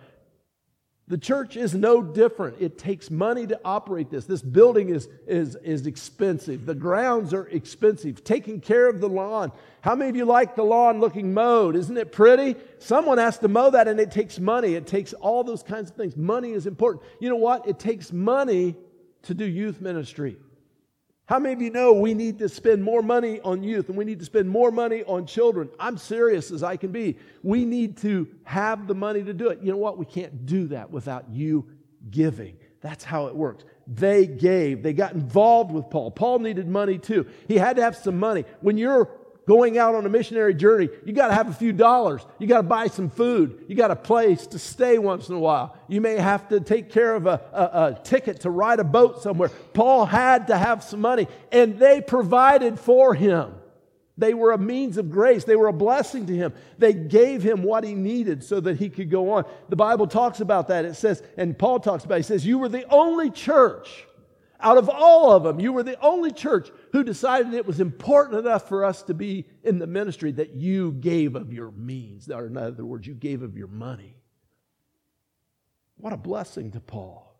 The 1.08 1.16
church 1.16 1.56
is 1.56 1.74
no 1.74 2.02
different. 2.02 2.58
It 2.60 2.76
takes 2.76 3.10
money 3.10 3.46
to 3.46 3.58
operate 3.64 4.10
this. 4.10 4.26
This 4.26 4.42
building 4.42 4.90
is, 4.90 5.08
is, 5.26 5.56
is 5.64 5.86
expensive. 5.86 6.66
The 6.66 6.74
grounds 6.74 7.32
are 7.32 7.48
expensive. 7.48 8.22
Taking 8.24 8.60
care 8.60 8.90
of 8.90 9.00
the 9.00 9.08
lawn. 9.08 9.50
How 9.80 9.94
many 9.94 10.10
of 10.10 10.16
you 10.16 10.26
like 10.26 10.54
the 10.54 10.62
lawn 10.62 11.00
looking 11.00 11.32
mowed? 11.32 11.76
Isn't 11.76 11.96
it 11.96 12.12
pretty? 12.12 12.56
Someone 12.78 13.16
has 13.16 13.38
to 13.38 13.48
mow 13.48 13.70
that 13.70 13.88
and 13.88 13.98
it 13.98 14.10
takes 14.10 14.38
money. 14.38 14.74
It 14.74 14.86
takes 14.86 15.14
all 15.14 15.44
those 15.44 15.62
kinds 15.62 15.88
of 15.88 15.96
things. 15.96 16.14
Money 16.14 16.52
is 16.52 16.66
important. 16.66 17.04
You 17.20 17.30
know 17.30 17.36
what? 17.36 17.66
It 17.66 17.78
takes 17.78 18.12
money 18.12 18.76
to 19.22 19.32
do 19.32 19.46
youth 19.46 19.80
ministry. 19.80 20.36
How 21.26 21.40
many 21.40 21.54
of 21.54 21.60
you 21.60 21.70
know 21.70 21.92
we 21.92 22.14
need 22.14 22.38
to 22.38 22.48
spend 22.48 22.84
more 22.84 23.02
money 23.02 23.40
on 23.40 23.64
youth 23.64 23.88
and 23.88 23.98
we 23.98 24.04
need 24.04 24.20
to 24.20 24.24
spend 24.24 24.48
more 24.48 24.70
money 24.70 25.02
on 25.04 25.26
children? 25.26 25.68
I'm 25.80 25.98
serious 25.98 26.52
as 26.52 26.62
I 26.62 26.76
can 26.76 26.92
be. 26.92 27.18
We 27.42 27.64
need 27.64 27.96
to 27.98 28.28
have 28.44 28.86
the 28.86 28.94
money 28.94 29.24
to 29.24 29.34
do 29.34 29.48
it. 29.48 29.60
You 29.60 29.72
know 29.72 29.78
what? 29.78 29.98
We 29.98 30.06
can't 30.06 30.46
do 30.46 30.68
that 30.68 30.92
without 30.92 31.28
you 31.28 31.66
giving. 32.10 32.58
That's 32.80 33.02
how 33.02 33.26
it 33.26 33.34
works. 33.34 33.64
They 33.88 34.28
gave, 34.28 34.84
they 34.84 34.92
got 34.92 35.14
involved 35.14 35.72
with 35.72 35.90
Paul. 35.90 36.12
Paul 36.12 36.38
needed 36.38 36.68
money 36.68 36.98
too. 36.98 37.26
He 37.48 37.56
had 37.56 37.74
to 37.76 37.82
have 37.82 37.96
some 37.96 38.20
money. 38.20 38.44
When 38.60 38.78
you're 38.78 39.10
going 39.46 39.78
out 39.78 39.94
on 39.94 40.04
a 40.04 40.08
missionary 40.08 40.54
journey, 40.54 40.88
you 41.04 41.12
got 41.12 41.28
to 41.28 41.34
have 41.34 41.48
a 41.48 41.54
few 41.54 41.72
dollars. 41.72 42.26
You 42.38 42.46
got 42.46 42.58
to 42.58 42.62
buy 42.64 42.88
some 42.88 43.08
food. 43.08 43.64
You 43.68 43.76
got 43.76 43.90
a 43.90 43.96
place 43.96 44.46
to 44.48 44.58
stay 44.58 44.98
once 44.98 45.28
in 45.28 45.34
a 45.34 45.38
while. 45.38 45.76
You 45.88 46.00
may 46.00 46.16
have 46.16 46.48
to 46.48 46.60
take 46.60 46.90
care 46.90 47.14
of 47.14 47.26
a, 47.26 47.40
a, 47.52 47.62
a, 47.62 48.00
ticket 48.02 48.40
to 48.40 48.50
ride 48.50 48.80
a 48.80 48.84
boat 48.84 49.22
somewhere. 49.22 49.50
Paul 49.72 50.04
had 50.04 50.48
to 50.48 50.58
have 50.58 50.82
some 50.82 51.00
money, 51.00 51.28
and 51.52 51.78
they 51.78 52.00
provided 52.00 52.78
for 52.78 53.14
him. 53.14 53.54
They 54.18 54.34
were 54.34 54.52
a 54.52 54.58
means 54.58 54.96
of 54.96 55.10
grace. 55.10 55.44
They 55.44 55.56
were 55.56 55.68
a 55.68 55.74
blessing 55.74 56.26
to 56.26 56.34
him. 56.34 56.54
They 56.78 56.94
gave 56.94 57.42
him 57.42 57.62
what 57.62 57.84
he 57.84 57.94
needed 57.94 58.42
so 58.42 58.60
that 58.60 58.78
he 58.78 58.88
could 58.88 59.10
go 59.10 59.32
on. 59.32 59.44
The 59.68 59.76
Bible 59.76 60.06
talks 60.06 60.40
about 60.40 60.68
that. 60.68 60.86
It 60.86 60.94
says, 60.94 61.22
and 61.36 61.56
Paul 61.56 61.80
talks 61.80 62.04
about 62.04 62.14
it, 62.14 62.18
he 62.18 62.22
says, 62.22 62.46
You 62.46 62.58
were 62.58 62.70
the 62.70 62.88
only 62.90 63.30
church 63.30 64.06
out 64.60 64.78
of 64.78 64.88
all 64.88 65.32
of 65.32 65.42
them. 65.42 65.60
You 65.60 65.72
were 65.72 65.82
the 65.82 66.00
only 66.00 66.32
church 66.32 66.70
who 66.96 67.04
decided 67.04 67.52
it 67.52 67.66
was 67.66 67.78
important 67.78 68.38
enough 68.38 68.70
for 68.70 68.82
us 68.82 69.02
to 69.02 69.12
be 69.12 69.44
in 69.62 69.78
the 69.78 69.86
ministry 69.86 70.32
that 70.32 70.54
you 70.54 70.92
gave 70.92 71.34
of 71.34 71.52
your 71.52 71.70
means, 71.72 72.30
or 72.30 72.46
in 72.46 72.56
other 72.56 72.86
words, 72.86 73.06
you 73.06 73.12
gave 73.12 73.42
of 73.42 73.54
your 73.54 73.66
money. 73.68 74.16
What 75.98 76.14
a 76.14 76.16
blessing 76.16 76.70
to 76.70 76.80
Paul. 76.80 77.38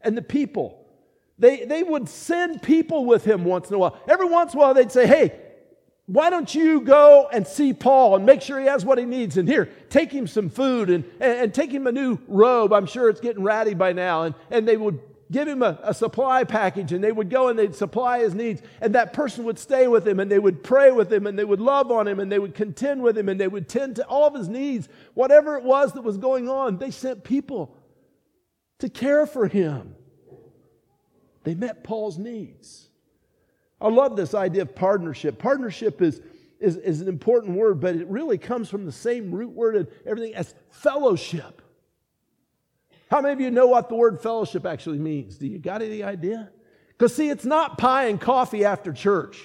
And 0.00 0.16
the 0.16 0.22
people, 0.22 0.84
they, 1.38 1.64
they 1.66 1.84
would 1.84 2.08
send 2.08 2.62
people 2.62 3.04
with 3.04 3.24
him 3.24 3.44
once 3.44 3.68
in 3.68 3.76
a 3.76 3.78
while. 3.78 3.96
Every 4.08 4.26
once 4.26 4.54
in 4.54 4.58
a 4.58 4.62
while, 4.62 4.74
they'd 4.74 4.90
say, 4.90 5.06
Hey, 5.06 5.38
why 6.06 6.28
don't 6.28 6.52
you 6.52 6.80
go 6.80 7.28
and 7.32 7.46
see 7.46 7.72
Paul 7.72 8.16
and 8.16 8.26
make 8.26 8.42
sure 8.42 8.58
he 8.58 8.66
has 8.66 8.84
what 8.84 8.98
he 8.98 9.04
needs? 9.04 9.36
And 9.36 9.48
here, 9.48 9.66
take 9.88 10.10
him 10.10 10.26
some 10.26 10.50
food 10.50 10.90
and, 10.90 11.04
and, 11.20 11.38
and 11.38 11.54
take 11.54 11.70
him 11.70 11.86
a 11.86 11.92
new 11.92 12.18
robe. 12.26 12.72
I'm 12.72 12.86
sure 12.86 13.08
it's 13.08 13.20
getting 13.20 13.44
ratty 13.44 13.74
by 13.74 13.92
now. 13.92 14.24
And, 14.24 14.34
and 14.50 14.66
they 14.66 14.76
would 14.76 14.98
give 15.32 15.48
him 15.48 15.62
a, 15.62 15.78
a, 15.82 15.94
supply 15.94 16.44
package 16.44 16.92
and 16.92 17.02
they 17.02 17.10
would 17.10 17.30
go 17.30 17.48
and 17.48 17.58
they'd 17.58 17.74
supply 17.74 18.20
his 18.20 18.34
needs 18.34 18.62
and 18.80 18.94
that 18.94 19.12
person 19.12 19.44
would 19.44 19.58
stay 19.58 19.88
with 19.88 20.06
him 20.06 20.20
and 20.20 20.30
they 20.30 20.38
would 20.38 20.62
pray 20.62 20.92
with 20.92 21.12
him 21.12 21.26
and 21.26 21.38
they 21.38 21.44
would 21.44 21.60
love 21.60 21.90
on 21.90 22.06
him 22.06 22.20
and 22.20 22.30
they 22.30 22.38
would 22.38 22.54
contend 22.54 23.02
with 23.02 23.16
him 23.16 23.28
and 23.28 23.40
they 23.40 23.48
would 23.48 23.68
tend 23.68 23.96
to 23.96 24.06
all 24.06 24.26
of 24.26 24.34
his 24.34 24.48
needs. 24.48 24.88
Whatever 25.14 25.56
it 25.56 25.64
was 25.64 25.92
that 25.94 26.02
was 26.02 26.18
going 26.18 26.48
on 26.48 26.76
they 26.76 26.90
sent 26.90 27.24
people 27.24 27.74
to 28.78 28.88
care 28.88 29.26
for 29.26 29.48
him. 29.48 29.94
They 31.44 31.54
met 31.54 31.82
paul's 31.82 32.18
needs. 32.18 32.88
I 33.80 33.88
love 33.88 34.16
this 34.16 34.34
idea 34.34 34.62
of 34.62 34.74
partnership. 34.74 35.38
Partnership 35.38 36.02
is 36.02 36.20
is, 36.60 36.76
is 36.76 37.00
an 37.00 37.08
important 37.08 37.56
word 37.56 37.80
but 37.80 37.96
it 37.96 38.06
really 38.06 38.38
comes 38.38 38.68
from 38.68 38.84
the 38.84 38.92
same 38.92 39.32
root 39.32 39.50
word 39.50 39.76
and 39.76 39.88
everything 40.06 40.34
as 40.34 40.54
fellowship 40.70 41.61
how 43.12 43.20
many 43.20 43.34
of 43.34 43.40
you 43.42 43.50
know 43.50 43.66
what 43.66 43.90
the 43.90 43.94
word 43.94 44.22
fellowship 44.22 44.64
actually 44.64 44.96
means? 44.96 45.36
Do 45.36 45.46
you 45.46 45.58
got 45.58 45.82
any 45.82 46.02
idea? 46.02 46.48
Because, 46.88 47.14
see, 47.14 47.28
it's 47.28 47.44
not 47.44 47.76
pie 47.76 48.06
and 48.06 48.18
coffee 48.18 48.64
after 48.64 48.90
church. 48.90 49.38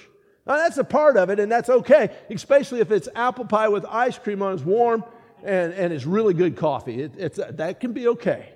Now, 0.46 0.56
that's 0.56 0.78
a 0.78 0.84
part 0.84 1.18
of 1.18 1.28
it, 1.28 1.38
and 1.38 1.52
that's 1.52 1.68
okay, 1.68 2.16
especially 2.30 2.80
if 2.80 2.90
it's 2.90 3.10
apple 3.14 3.44
pie 3.44 3.68
with 3.68 3.84
ice 3.84 4.16
cream 4.16 4.40
on 4.40 4.54
it's 4.54 4.62
warm 4.62 5.04
and, 5.44 5.74
and 5.74 5.92
it's 5.92 6.06
really 6.06 6.32
good 6.32 6.56
coffee. 6.56 7.02
It, 7.02 7.12
it's, 7.18 7.38
that 7.46 7.78
can 7.78 7.92
be 7.92 8.08
okay. 8.08 8.54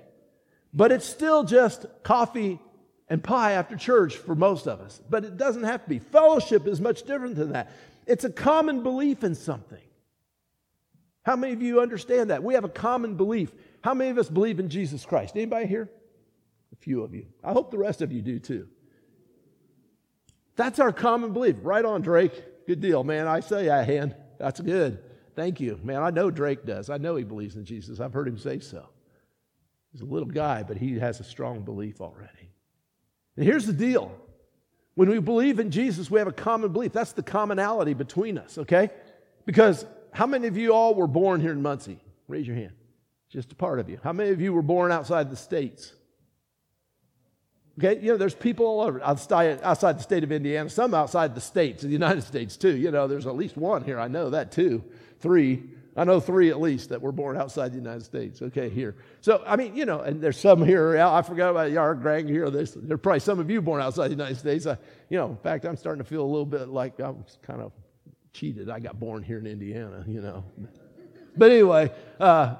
But 0.73 0.91
it's 0.91 1.05
still 1.05 1.43
just 1.43 1.85
coffee 2.01 2.59
and 3.07 3.23
pie 3.23 3.51
after 3.51 3.75
church 3.75 4.15
for 4.15 4.33
most 4.33 4.67
of 4.67 4.81
us. 4.81 4.99
But 5.11 5.25
it 5.25 5.37
doesn't 5.37 5.65
have 5.65 5.83
to 5.83 5.89
be. 5.89 5.99
Fellowship 5.99 6.65
is 6.65 6.81
much 6.81 7.03
different 7.03 7.35
than 7.35 7.51
that. 7.51 7.71
It's 8.07 8.23
a 8.23 8.31
common 8.31 8.81
belief 8.81 9.23
in 9.23 9.35
something. 9.35 9.77
How 11.21 11.35
many 11.35 11.53
of 11.53 11.61
you 11.61 11.81
understand 11.81 12.31
that? 12.31 12.43
We 12.43 12.55
have 12.55 12.63
a 12.63 12.69
common 12.69 13.13
belief. 13.13 13.51
How 13.83 13.93
many 13.93 14.09
of 14.11 14.17
us 14.17 14.29
believe 14.29 14.59
in 14.59 14.69
Jesus 14.69 15.05
Christ? 15.05 15.35
Anybody 15.35 15.67
here? 15.67 15.89
A 16.71 16.75
few 16.77 17.03
of 17.03 17.13
you. 17.13 17.25
I 17.43 17.51
hope 17.51 17.69
the 17.69 17.77
rest 17.77 18.01
of 18.01 18.11
you 18.11 18.21
do 18.21 18.39
too. 18.39 18.67
That's 20.55 20.79
our 20.79 20.93
common 20.93 21.33
belief. 21.33 21.57
Right 21.61 21.83
on, 21.83 22.01
Drake. 22.01 22.65
Good 22.65 22.79
deal, 22.79 23.03
man. 23.03 23.27
I 23.27 23.41
say 23.41 23.69
I 23.69 23.83
hand. 23.83 24.15
That's 24.39 24.61
good. 24.61 24.99
Thank 25.35 25.59
you. 25.59 25.79
Man, 25.83 26.01
I 26.01 26.11
know 26.11 26.31
Drake 26.31 26.65
does. 26.65 26.89
I 26.89 26.97
know 26.97 27.15
he 27.15 27.25
believes 27.25 27.55
in 27.55 27.65
Jesus. 27.65 27.99
I've 27.99 28.13
heard 28.13 28.27
him 28.27 28.37
say 28.37 28.59
so. 28.59 28.87
He's 29.91 30.01
a 30.01 30.05
little 30.05 30.29
guy, 30.29 30.63
but 30.63 30.77
he 30.77 30.97
has 30.99 31.19
a 31.19 31.23
strong 31.23 31.61
belief 31.61 31.99
already. 31.99 32.51
And 33.35 33.45
here's 33.45 33.65
the 33.65 33.73
deal 33.73 34.15
when 34.95 35.09
we 35.09 35.19
believe 35.19 35.59
in 35.59 35.71
Jesus, 35.71 36.09
we 36.09 36.19
have 36.19 36.27
a 36.27 36.31
common 36.33 36.71
belief. 36.71 36.93
That's 36.93 37.13
the 37.13 37.23
commonality 37.23 37.95
between 37.95 38.37
us, 38.37 38.59
okay? 38.59 38.91
Because 39.45 39.85
how 40.11 40.27
many 40.27 40.47
of 40.47 40.55
you 40.55 40.71
all 40.71 40.93
were 40.93 41.07
born 41.07 41.41
here 41.41 41.51
in 41.51 41.61
Muncie? 41.61 41.99
Raise 42.27 42.47
your 42.47 42.55
hand 42.55 42.73
just 43.33 43.51
a 43.51 43.55
part 43.55 43.79
of 43.79 43.89
you. 43.89 43.99
How 44.03 44.13
many 44.13 44.29
of 44.29 44.39
you 44.39 44.53
were 44.53 44.61
born 44.61 44.91
outside 44.91 45.31
the 45.31 45.35
states? 45.35 45.91
Okay, 47.79 47.99
you 47.99 48.11
know, 48.11 48.17
there's 48.17 48.35
people 48.35 48.67
all 48.67 48.81
over 48.81 49.01
outside, 49.01 49.59
the 49.59 49.99
state 49.99 50.23
of 50.23 50.31
Indiana, 50.31 50.69
some 50.69 50.93
outside 50.93 51.33
the 51.33 51.41
states, 51.41 51.81
the 51.81 51.89
United 51.89 52.21
States 52.21 52.55
too. 52.55 52.77
You 52.77 52.91
know, 52.91 53.07
there's 53.07 53.25
at 53.25 53.35
least 53.35 53.57
one 53.57 53.83
here. 53.83 53.99
I 53.99 54.07
know 54.07 54.29
that 54.29 54.51
too. 54.51 54.83
Three. 55.19 55.63
I 55.97 56.03
know 56.03 56.19
three 56.19 56.51
at 56.51 56.61
least 56.61 56.89
that 56.89 57.01
were 57.01 57.11
born 57.11 57.35
outside 57.35 57.71
the 57.71 57.77
United 57.77 58.03
States. 58.03 58.43
Okay, 58.43 58.69
here. 58.69 58.95
So, 59.21 59.43
I 59.47 59.55
mean, 59.55 59.75
you 59.75 59.85
know, 59.85 60.01
and 60.01 60.21
there's 60.21 60.39
some 60.39 60.63
here. 60.63 60.99
I 60.99 61.23
forgot 61.23 61.49
about 61.49 61.71
Yard 61.71 62.01
Greg 62.01 62.27
here. 62.27 62.51
There's, 62.51 62.75
there's 62.75 62.99
probably 62.99 63.19
some 63.19 63.39
of 63.39 63.49
you 63.49 63.61
born 63.63 63.81
outside 63.81 64.09
the 64.09 64.15
United 64.15 64.37
States. 64.37 64.67
I, 64.67 64.77
you 65.09 65.17
know, 65.17 65.29
in 65.29 65.37
fact, 65.37 65.65
I'm 65.65 65.77
starting 65.77 66.03
to 66.03 66.07
feel 66.07 66.21
a 66.21 66.29
little 66.29 66.45
bit 66.45 66.69
like 66.69 66.99
I 66.99 67.09
was 67.09 67.39
kind 67.41 67.61
of 67.61 67.71
cheated. 68.31 68.69
I 68.69 68.79
got 68.79 68.99
born 68.99 69.23
here 69.23 69.39
in 69.39 69.47
Indiana, 69.47 70.03
you 70.07 70.21
know. 70.21 70.43
But 71.35 71.51
anyway, 71.51 71.91
uh, 72.19 72.55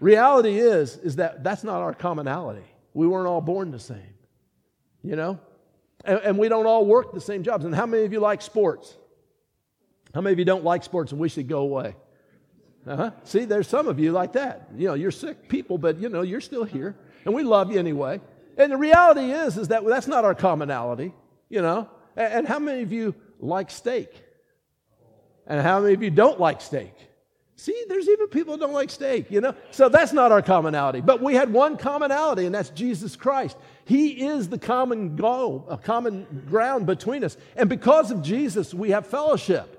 reality 0.00 0.58
is, 0.58 0.96
is 0.96 1.16
that 1.16 1.42
that's 1.42 1.64
not 1.64 1.80
our 1.80 1.94
commonality. 1.94 2.64
We 2.94 3.06
weren't 3.06 3.28
all 3.28 3.40
born 3.40 3.70
the 3.70 3.78
same, 3.78 4.14
you 5.02 5.16
know? 5.16 5.38
And, 6.04 6.20
and 6.20 6.38
we 6.38 6.48
don't 6.48 6.66
all 6.66 6.86
work 6.86 7.12
the 7.12 7.20
same 7.20 7.42
jobs. 7.42 7.64
And 7.64 7.74
how 7.74 7.86
many 7.86 8.04
of 8.04 8.12
you 8.12 8.20
like 8.20 8.42
sports? 8.42 8.96
How 10.14 10.20
many 10.20 10.32
of 10.32 10.38
you 10.38 10.44
don't 10.44 10.64
like 10.64 10.84
sports 10.84 11.12
and 11.12 11.20
wish 11.20 11.34
they'd 11.34 11.48
go 11.48 11.60
away? 11.60 11.94
Uh-huh. 12.86 13.10
See, 13.24 13.44
there's 13.44 13.66
some 13.66 13.88
of 13.88 13.98
you 13.98 14.12
like 14.12 14.34
that. 14.34 14.68
You 14.76 14.88
know, 14.88 14.94
you're 14.94 15.10
sick 15.10 15.48
people, 15.48 15.76
but 15.76 15.98
you 15.98 16.08
know, 16.08 16.22
you're 16.22 16.40
still 16.40 16.64
here. 16.64 16.96
And 17.24 17.34
we 17.34 17.42
love 17.42 17.72
you 17.72 17.78
anyway. 17.78 18.20
And 18.56 18.72
the 18.72 18.76
reality 18.76 19.32
is, 19.32 19.58
is 19.58 19.68
that 19.68 19.84
that's 19.84 20.06
not 20.06 20.24
our 20.24 20.34
commonality, 20.34 21.12
you 21.48 21.60
know? 21.60 21.90
And, 22.16 22.32
and 22.32 22.48
how 22.48 22.58
many 22.58 22.82
of 22.82 22.92
you 22.92 23.14
like 23.40 23.70
steak? 23.70 24.08
And 25.46 25.60
how 25.60 25.80
many 25.80 25.94
of 25.94 26.02
you 26.02 26.10
don't 26.10 26.40
like 26.40 26.60
steak? 26.60 26.94
See, 27.58 27.84
there's 27.88 28.06
even 28.06 28.28
people 28.28 28.54
who 28.54 28.60
don't 28.60 28.74
like 28.74 28.90
steak, 28.90 29.30
you 29.30 29.40
know? 29.40 29.54
So 29.70 29.88
that's 29.88 30.12
not 30.12 30.30
our 30.30 30.42
commonality. 30.42 31.00
But 31.00 31.22
we 31.22 31.34
had 31.34 31.50
one 31.50 31.78
commonality, 31.78 32.44
and 32.44 32.54
that's 32.54 32.68
Jesus 32.68 33.16
Christ. 33.16 33.56
He 33.86 34.26
is 34.26 34.50
the 34.50 34.58
common 34.58 35.16
goal, 35.16 35.66
a 35.70 35.78
common 35.78 36.44
ground 36.50 36.84
between 36.84 37.24
us. 37.24 37.36
And 37.56 37.70
because 37.70 38.10
of 38.10 38.20
Jesus, 38.20 38.74
we 38.74 38.90
have 38.90 39.06
fellowship. 39.06 39.72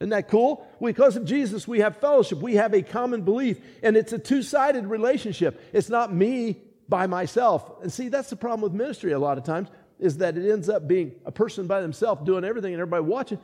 Isn't 0.00 0.10
that 0.10 0.26
cool? 0.26 0.66
Because 0.82 1.14
of 1.14 1.24
Jesus, 1.24 1.68
we 1.68 1.78
have 1.78 1.98
fellowship. 1.98 2.38
We 2.40 2.56
have 2.56 2.74
a 2.74 2.82
common 2.82 3.22
belief, 3.22 3.60
and 3.84 3.96
it's 3.96 4.12
a 4.12 4.18
two 4.18 4.42
sided 4.42 4.86
relationship. 4.86 5.62
It's 5.72 5.88
not 5.88 6.12
me 6.12 6.60
by 6.88 7.06
myself. 7.06 7.80
And 7.82 7.92
see, 7.92 8.08
that's 8.08 8.28
the 8.28 8.34
problem 8.36 8.60
with 8.60 8.72
ministry 8.72 9.12
a 9.12 9.20
lot 9.20 9.38
of 9.38 9.44
times, 9.44 9.68
is 10.00 10.18
that 10.18 10.36
it 10.36 10.50
ends 10.50 10.68
up 10.68 10.88
being 10.88 11.12
a 11.24 11.30
person 11.30 11.68
by 11.68 11.80
themselves 11.80 12.22
doing 12.24 12.44
everything 12.44 12.72
and 12.74 12.80
everybody 12.80 13.04
watching. 13.04 13.38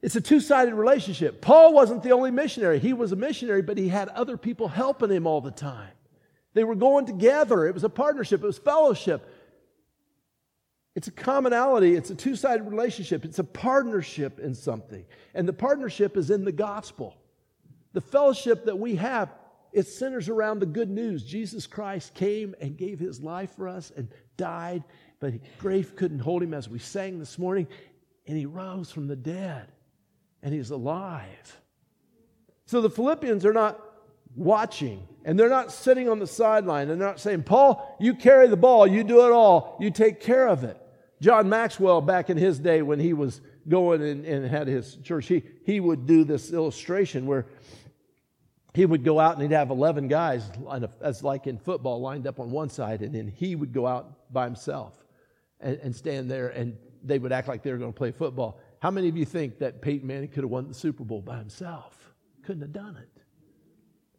It's 0.00 0.16
a 0.16 0.20
two 0.20 0.40
sided 0.40 0.74
relationship. 0.74 1.40
Paul 1.40 1.72
wasn't 1.72 2.02
the 2.02 2.12
only 2.12 2.30
missionary. 2.30 2.78
He 2.78 2.92
was 2.92 3.10
a 3.10 3.16
missionary, 3.16 3.62
but 3.62 3.78
he 3.78 3.88
had 3.88 4.08
other 4.10 4.36
people 4.36 4.68
helping 4.68 5.10
him 5.10 5.26
all 5.26 5.40
the 5.40 5.50
time. 5.50 5.90
They 6.54 6.64
were 6.64 6.76
going 6.76 7.06
together. 7.06 7.66
It 7.66 7.74
was 7.74 7.84
a 7.84 7.88
partnership, 7.88 8.42
it 8.42 8.46
was 8.46 8.58
fellowship. 8.58 9.28
It's 10.94 11.06
a 11.06 11.12
commonality, 11.12 11.94
it's 11.94 12.10
a 12.10 12.14
two 12.14 12.34
sided 12.34 12.64
relationship, 12.64 13.24
it's 13.24 13.38
a 13.38 13.44
partnership 13.44 14.40
in 14.40 14.54
something. 14.54 15.04
And 15.34 15.46
the 15.46 15.52
partnership 15.52 16.16
is 16.16 16.30
in 16.30 16.44
the 16.44 16.52
gospel. 16.52 17.16
The 17.92 18.00
fellowship 18.00 18.64
that 18.64 18.78
we 18.78 18.96
have, 18.96 19.32
it 19.72 19.86
centers 19.86 20.28
around 20.28 20.58
the 20.60 20.66
good 20.66 20.90
news. 20.90 21.22
Jesus 21.24 21.66
Christ 21.66 22.14
came 22.14 22.54
and 22.60 22.76
gave 22.76 22.98
his 22.98 23.20
life 23.20 23.54
for 23.54 23.68
us 23.68 23.92
and 23.96 24.08
died, 24.36 24.82
but 25.20 25.34
grave 25.58 25.94
couldn't 25.94 26.18
hold 26.20 26.42
him 26.42 26.54
as 26.54 26.68
we 26.68 26.78
sang 26.78 27.18
this 27.18 27.38
morning, 27.38 27.68
and 28.26 28.36
he 28.36 28.46
rose 28.46 28.90
from 28.90 29.06
the 29.06 29.16
dead 29.16 29.68
and 30.42 30.54
he's 30.54 30.70
alive. 30.70 31.60
So 32.66 32.80
the 32.80 32.90
Philippians 32.90 33.44
are 33.44 33.52
not 33.52 33.80
watching 34.36 35.06
and 35.24 35.38
they're 35.38 35.48
not 35.48 35.72
sitting 35.72 36.08
on 36.08 36.18
the 36.18 36.26
sideline. 36.26 36.88
And 36.88 37.00
they're 37.00 37.08
not 37.08 37.20
saying, 37.20 37.42
Paul, 37.42 37.96
you 38.00 38.14
carry 38.14 38.48
the 38.48 38.56
ball, 38.56 38.86
you 38.86 39.04
do 39.04 39.26
it 39.26 39.32
all, 39.32 39.76
you 39.80 39.90
take 39.90 40.20
care 40.20 40.48
of 40.48 40.64
it. 40.64 40.80
John 41.20 41.48
Maxwell, 41.48 42.00
back 42.00 42.30
in 42.30 42.36
his 42.36 42.58
day 42.58 42.82
when 42.82 43.00
he 43.00 43.12
was 43.12 43.40
going 43.68 44.02
and, 44.02 44.24
and 44.24 44.46
had 44.46 44.68
his 44.68 44.96
church, 44.96 45.26
he, 45.26 45.42
he 45.64 45.80
would 45.80 46.06
do 46.06 46.24
this 46.24 46.52
illustration 46.52 47.26
where 47.26 47.46
he 48.74 48.86
would 48.86 49.04
go 49.04 49.18
out 49.18 49.34
and 49.34 49.42
he'd 49.42 49.54
have 49.54 49.70
11 49.70 50.08
guys, 50.08 50.48
as 51.00 51.24
like 51.24 51.46
in 51.46 51.58
football, 51.58 52.00
lined 52.00 52.26
up 52.26 52.38
on 52.38 52.50
one 52.50 52.70
side, 52.70 53.02
and 53.02 53.14
then 53.14 53.26
he 53.26 53.56
would 53.56 53.72
go 53.72 53.86
out 53.86 54.32
by 54.32 54.44
himself 54.44 54.94
and, 55.60 55.78
and 55.82 55.96
stand 55.96 56.30
there, 56.30 56.48
and 56.48 56.76
they 57.02 57.18
would 57.18 57.32
act 57.32 57.48
like 57.48 57.62
they 57.62 57.72
were 57.72 57.78
going 57.78 57.92
to 57.92 57.98
play 57.98 58.12
football. 58.12 58.60
How 58.80 58.90
many 58.90 59.08
of 59.08 59.16
you 59.16 59.24
think 59.24 59.58
that 59.58 59.82
Peyton 59.82 60.06
Manning 60.06 60.28
could 60.28 60.44
have 60.44 60.50
won 60.50 60.68
the 60.68 60.74
Super 60.74 61.04
Bowl 61.04 61.20
by 61.20 61.38
himself? 61.38 62.12
Couldn't 62.42 62.62
have 62.62 62.72
done 62.72 62.96
it. 62.96 63.22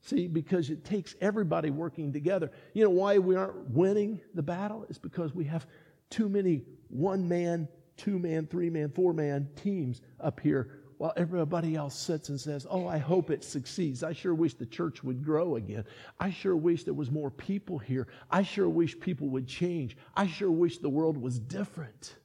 See, 0.01 0.27
because 0.27 0.69
it 0.69 0.83
takes 0.83 1.15
everybody 1.21 1.69
working 1.69 2.11
together. 2.11 2.51
You 2.73 2.83
know 2.83 2.89
why 2.89 3.17
we 3.19 3.35
aren't 3.35 3.69
winning 3.69 4.21
the 4.33 4.43
battle? 4.43 4.85
It's 4.89 4.97
because 4.97 5.33
we 5.33 5.45
have 5.45 5.67
too 6.09 6.29
many 6.29 6.63
one 6.89 7.27
man, 7.27 7.67
two 7.95 8.17
man, 8.17 8.47
three 8.47 8.69
man, 8.69 8.89
four 8.89 9.13
man 9.13 9.49
teams 9.55 10.01
up 10.19 10.39
here 10.39 10.79
while 10.97 11.13
everybody 11.15 11.75
else 11.75 11.95
sits 11.95 12.27
and 12.27 12.39
says, 12.39 12.67
Oh, 12.69 12.85
I 12.85 12.97
hope 12.97 13.29
it 13.29 13.43
succeeds. 13.43 14.03
I 14.03 14.11
sure 14.11 14.33
wish 14.33 14.55
the 14.55 14.65
church 14.65 15.03
would 15.03 15.23
grow 15.23 15.55
again. 15.55 15.85
I 16.19 16.29
sure 16.29 16.57
wish 16.57 16.83
there 16.83 16.93
was 16.93 17.11
more 17.11 17.31
people 17.31 17.77
here. 17.77 18.07
I 18.29 18.43
sure 18.43 18.67
wish 18.67 18.99
people 18.99 19.29
would 19.29 19.47
change. 19.47 19.95
I 20.15 20.27
sure 20.27 20.51
wish 20.51 20.79
the 20.79 20.89
world 20.89 21.17
was 21.17 21.39
different. 21.39 22.15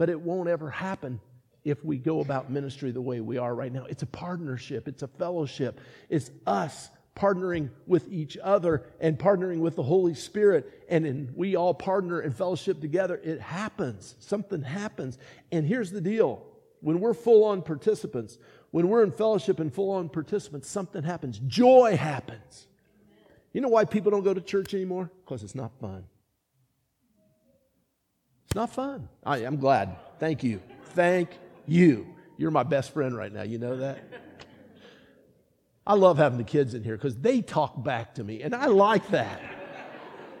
But 0.00 0.08
it 0.08 0.18
won't 0.18 0.48
ever 0.48 0.70
happen 0.70 1.20
if 1.62 1.84
we 1.84 1.98
go 1.98 2.20
about 2.20 2.50
ministry 2.50 2.90
the 2.90 3.02
way 3.02 3.20
we 3.20 3.36
are 3.36 3.54
right 3.54 3.70
now. 3.70 3.84
It's 3.84 4.02
a 4.02 4.06
partnership, 4.06 4.88
it's 4.88 5.02
a 5.02 5.08
fellowship, 5.08 5.78
it's 6.08 6.30
us 6.46 6.88
partnering 7.14 7.68
with 7.86 8.10
each 8.10 8.38
other 8.42 8.86
and 8.98 9.18
partnering 9.18 9.58
with 9.58 9.76
the 9.76 9.82
Holy 9.82 10.14
Spirit. 10.14 10.86
And 10.88 11.04
then 11.04 11.34
we 11.36 11.54
all 11.54 11.74
partner 11.74 12.20
and 12.20 12.34
fellowship 12.34 12.80
together. 12.80 13.20
It 13.22 13.42
happens. 13.42 14.14
Something 14.20 14.62
happens. 14.62 15.18
And 15.52 15.66
here's 15.66 15.90
the 15.90 16.00
deal 16.00 16.46
when 16.80 17.00
we're 17.00 17.12
full 17.12 17.44
on 17.44 17.60
participants, 17.60 18.38
when 18.70 18.88
we're 18.88 19.02
in 19.02 19.12
fellowship 19.12 19.60
and 19.60 19.70
full 19.70 19.90
on 19.90 20.08
participants, 20.08 20.70
something 20.70 21.02
happens. 21.02 21.38
Joy 21.46 21.98
happens. 21.98 22.68
You 23.52 23.60
know 23.60 23.68
why 23.68 23.84
people 23.84 24.10
don't 24.12 24.24
go 24.24 24.32
to 24.32 24.40
church 24.40 24.72
anymore? 24.72 25.10
Because 25.26 25.42
it's 25.42 25.54
not 25.54 25.72
fun. 25.78 26.04
It's 28.50 28.56
not 28.56 28.70
fun. 28.70 29.08
I, 29.22 29.42
am 29.44 29.58
glad. 29.58 29.94
Thank 30.18 30.42
you. 30.42 30.60
Thank 30.86 31.38
you. 31.68 32.04
You're 32.36 32.50
my 32.50 32.64
best 32.64 32.92
friend 32.92 33.16
right 33.16 33.32
now. 33.32 33.42
You 33.42 33.58
know 33.58 33.76
that? 33.76 34.02
I 35.86 35.94
love 35.94 36.18
having 36.18 36.36
the 36.36 36.42
kids 36.42 36.74
in 36.74 36.82
here 36.82 36.96
because 36.96 37.16
they 37.16 37.42
talk 37.42 37.80
back 37.84 38.16
to 38.16 38.24
me, 38.24 38.42
and 38.42 38.52
I 38.52 38.66
like 38.66 39.06
that. 39.10 39.40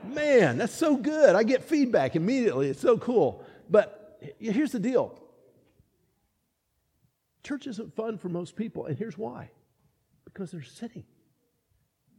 Man, 0.04 0.58
that's 0.58 0.74
so 0.74 0.96
good. 0.96 1.36
I 1.36 1.44
get 1.44 1.62
feedback 1.62 2.16
immediately. 2.16 2.68
It's 2.68 2.80
so 2.80 2.98
cool. 2.98 3.44
But 3.68 4.18
here's 4.40 4.72
the 4.72 4.80
deal 4.80 5.16
church 7.44 7.68
isn't 7.68 7.94
fun 7.94 8.18
for 8.18 8.28
most 8.28 8.56
people, 8.56 8.86
and 8.86 8.98
here's 8.98 9.16
why 9.16 9.50
because 10.24 10.50
they're 10.50 10.62
sitting. 10.64 11.04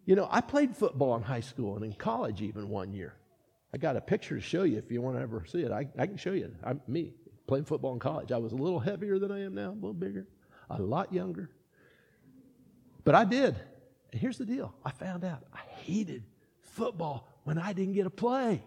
You 0.05 0.15
know, 0.15 0.29
I 0.31 0.39
played 0.39 0.77
football 0.77 1.17
in 1.17 1.23
high 1.23 1.41
school 1.41 1.75
and 1.75 1.83
in 1.83 1.91
college 1.91 2.41
even 2.41 2.69
one 2.69 2.93
year. 2.93 3.13
I 3.73 3.77
got 3.77 3.95
a 3.95 4.01
picture 4.01 4.35
to 4.35 4.41
show 4.41 4.63
you 4.63 4.77
if 4.77 4.91
you 4.91 5.01
want 5.01 5.17
to 5.17 5.21
ever 5.21 5.45
see 5.47 5.61
it. 5.61 5.71
I, 5.71 5.87
I 5.97 6.05
can 6.05 6.17
show 6.17 6.33
you. 6.33 6.53
I'm 6.63 6.81
me 6.87 7.13
playing 7.47 7.65
football 7.65 7.93
in 7.93 7.99
college. 7.99 8.31
I 8.31 8.37
was 8.37 8.51
a 8.51 8.55
little 8.55 8.79
heavier 8.79 9.17
than 9.17 9.31
I 9.31 9.43
am 9.43 9.55
now, 9.55 9.71
a 9.71 9.73
little 9.73 9.93
bigger, 9.93 10.27
a 10.69 10.81
lot 10.81 11.13
younger. 11.13 11.49
But 13.03 13.15
I 13.15 13.25
did. 13.25 13.55
And 14.11 14.21
here's 14.21 14.37
the 14.37 14.45
deal 14.45 14.73
I 14.83 14.91
found 14.91 15.23
out 15.23 15.43
I 15.53 15.61
hated 15.81 16.23
football 16.61 17.27
when 17.43 17.57
I 17.57 17.73
didn't 17.73 17.93
get 17.93 18.03
to 18.03 18.09
play. 18.09 18.63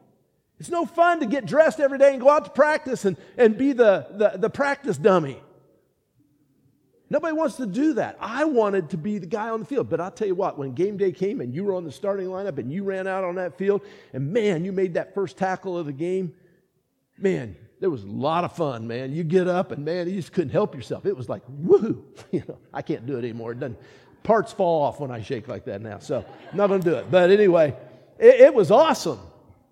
It's 0.59 0.71
no 0.71 0.87
fun 0.87 1.21
to 1.21 1.27
get 1.27 1.47
dressed 1.47 1.81
every 1.81 1.99
day 1.99 2.13
and 2.13 2.21
go 2.21 2.31
out 2.31 2.45
to 2.45 2.51
practice 2.51 3.05
and, 3.05 3.17
and 3.37 3.59
be 3.59 3.73
the, 3.73 4.07
the, 4.11 4.39
the 4.39 4.51
practice 4.51 4.97
dummy. 4.97 5.41
Nobody 7.15 7.33
wants 7.33 7.55
to 7.59 7.67
do 7.67 7.93
that. 7.93 8.17
I 8.19 8.45
wanted 8.45 8.91
to 8.91 8.97
be 8.97 9.19
the 9.19 9.27
guy 9.27 9.49
on 9.49 9.61
the 9.61 9.67
field. 9.67 9.89
But 9.89 10.01
I'll 10.01 10.11
tell 10.11 10.27
you 10.27 10.35
what, 10.35 10.59
when 10.59 10.75
game 10.75 10.97
day 10.97 11.13
came 11.13 11.41
and 11.41 11.55
you 11.55 11.63
were 11.63 11.73
on 11.73 11.85
the 11.85 11.93
starting 11.93 12.27
lineup 12.27 12.59
and 12.59 12.73
you 12.73 12.83
ran 12.83 13.07
out 13.07 13.23
on 13.23 13.37
that 13.37 13.57
field, 13.57 13.83
and 14.13 14.33
man, 14.33 14.65
you 14.65 14.73
made 14.73 14.95
that 14.95 15.15
first 15.15 15.37
tackle 15.37 15.79
of 15.79 15.87
the 15.87 15.93
game, 15.93 16.35
man, 17.17 17.55
there 17.79 17.89
was 17.89 18.03
a 18.03 18.09
lot 18.09 18.43
of 18.43 18.57
fun, 18.57 18.89
man. 18.89 19.13
You 19.13 19.23
get 19.23 19.47
up 19.47 19.71
and 19.71 19.85
man, 19.85 20.09
you 20.09 20.17
just 20.17 20.33
couldn't 20.33 20.51
help 20.51 20.75
yourself. 20.75 21.07
It 21.07 21.17
was 21.17 21.29
like, 21.29 21.43
woo! 21.49 22.05
You 22.33 22.43
know, 22.49 22.59
I 22.73 22.83
can't 22.83 23.07
do 23.07 23.15
it 23.15 23.21
anymore. 23.21 23.53
It 23.53 23.61
doesn't, 23.61 23.79
parts 24.25 24.53
fall 24.53 24.83
off 24.83 24.99
when 24.99 25.13
I 25.13 25.23
shake 25.23 25.47
like 25.47 25.67
that 25.67 25.83
now. 25.83 26.01
So 26.01 26.25
I'm 26.51 26.59
not 26.59 26.67
to 26.67 26.81
do 26.81 26.95
it. 26.95 27.13
But 27.13 27.31
anyway, 27.31 27.77
it, 28.19 28.41
it 28.41 28.55
was 28.55 28.73
awesome. 28.73 29.21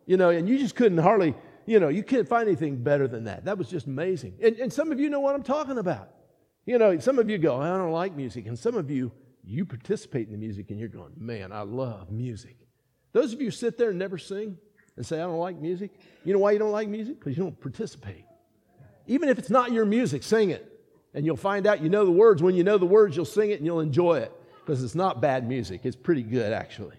You 0.07 0.17
know, 0.17 0.31
and 0.31 0.49
you 0.49 0.59
just 0.59 0.77
couldn't 0.77 0.99
hardly, 0.99 1.35
you 1.67 1.81
know, 1.81 1.89
you 1.89 2.05
can't 2.05 2.29
find 2.29 2.47
anything 2.47 2.77
better 2.77 3.09
than 3.09 3.25
that. 3.25 3.47
That 3.47 3.59
was 3.59 3.69
just 3.69 3.89
amazing. 3.89 4.35
And, 4.41 4.57
and 4.59 4.73
some 4.73 4.93
of 4.93 5.01
you 5.01 5.11
know 5.11 5.19
what 5.19 5.35
I'm 5.35 5.43
talking 5.43 5.79
about. 5.79 6.09
You 6.65 6.79
know, 6.79 6.99
some 6.99 7.19
of 7.19 7.29
you 7.29 7.39
go, 7.39 7.61
I 7.61 7.77
don't 7.77 7.91
like 7.91 8.15
music. 8.15 8.47
And 8.47 8.59
some 8.59 8.77
of 8.77 8.91
you, 8.91 9.13
you 9.45 9.65
participate 9.65 10.27
in 10.27 10.33
the 10.33 10.39
music 10.39 10.71
and 10.71 10.79
you're 10.79 10.89
going, 10.89 11.13
man, 11.17 11.53
I 11.53 11.63
love 11.63 12.11
music. 12.11 12.57
Those 13.13 13.33
of 13.33 13.41
you 13.41 13.51
sit 13.51 13.77
there 13.77 13.91
and 13.91 13.99
never 13.99 14.17
sing 14.17 14.57
and 14.97 15.05
say, 15.05 15.17
I 15.17 15.25
don't 15.25 15.39
like 15.39 15.59
music. 15.59 15.91
You 16.25 16.33
know 16.33 16.39
why 16.39 16.53
you 16.53 16.59
don't 16.59 16.71
like 16.71 16.89
music? 16.89 17.19
Because 17.19 17.37
you 17.37 17.43
don't 17.43 17.61
participate. 17.61 18.25
Even 19.07 19.29
if 19.29 19.39
it's 19.39 19.51
not 19.51 19.73
your 19.73 19.85
music, 19.85 20.23
sing 20.23 20.51
it. 20.51 20.69
And 21.15 21.27
you'll 21.27 21.37
find 21.37 21.67
out 21.67 21.83
you 21.83 21.89
know 21.89 22.05
the 22.07 22.13
words. 22.13 22.43
When 22.43 22.55
you 22.55 22.65
know 22.65 22.79
the 22.79 22.87
words, 22.87 23.17
you'll 23.17 23.25
sing 23.25 23.51
it 23.51 23.59
and 23.59 23.67
you'll 23.67 23.81
enjoy 23.81 24.19
it 24.19 24.33
because 24.65 24.83
it's 24.83 24.95
not 24.95 25.21
bad 25.21 25.47
music. 25.47 25.81
It's 25.85 25.97
pretty 25.97 26.23
good, 26.23 26.53
actually. 26.53 26.97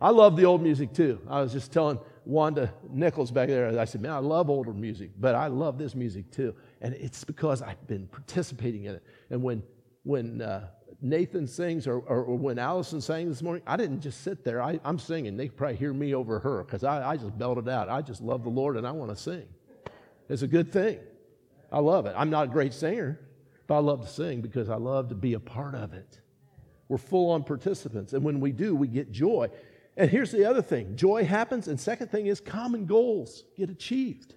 I 0.00 0.10
love 0.10 0.36
the 0.36 0.46
old 0.46 0.62
music 0.62 0.92
too. 0.92 1.20
I 1.28 1.40
was 1.40 1.52
just 1.52 1.70
telling 1.70 2.00
Wanda 2.24 2.72
Nichols 2.90 3.30
back 3.30 3.48
there, 3.48 3.78
I 3.78 3.84
said, 3.84 4.00
man, 4.00 4.12
I 4.12 4.18
love 4.18 4.50
older 4.50 4.72
music, 4.72 5.10
but 5.20 5.36
I 5.36 5.46
love 5.46 5.78
this 5.78 5.94
music 5.94 6.30
too. 6.32 6.54
And 6.82 6.94
it's 6.94 7.22
because 7.22 7.62
I've 7.62 7.86
been 7.86 8.08
participating 8.08 8.84
in 8.84 8.96
it. 8.96 9.04
And 9.30 9.42
when, 9.42 9.62
when 10.02 10.42
uh, 10.42 10.66
Nathan 11.00 11.46
sings 11.46 11.86
or, 11.86 12.00
or, 12.00 12.24
or, 12.24 12.36
when 12.36 12.58
Allison 12.58 13.00
sang 13.00 13.28
this 13.28 13.40
morning, 13.40 13.62
I 13.68 13.76
didn't 13.76 14.00
just 14.00 14.22
sit 14.22 14.44
there. 14.44 14.60
I, 14.60 14.80
am 14.84 14.98
singing. 14.98 15.36
They 15.36 15.48
probably 15.48 15.76
hear 15.76 15.94
me 15.94 16.12
over 16.14 16.40
her 16.40 16.64
because 16.64 16.82
I, 16.82 17.12
I 17.12 17.16
just 17.16 17.38
belted 17.38 17.68
out. 17.68 17.88
I 17.88 18.02
just 18.02 18.20
love 18.20 18.42
the 18.42 18.50
Lord 18.50 18.76
and 18.76 18.86
I 18.86 18.90
want 18.90 19.10
to 19.10 19.16
sing. 19.16 19.46
It's 20.28 20.42
a 20.42 20.48
good 20.48 20.72
thing. 20.72 20.98
I 21.70 21.78
love 21.78 22.06
it. 22.06 22.14
I'm 22.16 22.30
not 22.30 22.44
a 22.44 22.50
great 22.50 22.74
singer, 22.74 23.20
but 23.68 23.76
I 23.76 23.78
love 23.78 24.02
to 24.02 24.08
sing 24.08 24.40
because 24.40 24.68
I 24.68 24.76
love 24.76 25.08
to 25.10 25.14
be 25.14 25.34
a 25.34 25.40
part 25.40 25.76
of 25.76 25.94
it. 25.94 26.20
We're 26.88 26.98
full 26.98 27.30
on 27.30 27.44
participants. 27.44 28.12
And 28.12 28.24
when 28.24 28.40
we 28.40 28.50
do, 28.50 28.74
we 28.74 28.88
get 28.88 29.12
joy. 29.12 29.48
And 29.96 30.10
here's 30.10 30.32
the 30.32 30.44
other 30.44 30.62
thing 30.62 30.96
joy 30.96 31.24
happens. 31.24 31.68
And 31.68 31.78
second 31.78 32.10
thing 32.10 32.26
is 32.26 32.40
common 32.40 32.86
goals 32.86 33.44
get 33.56 33.70
achieved. 33.70 34.34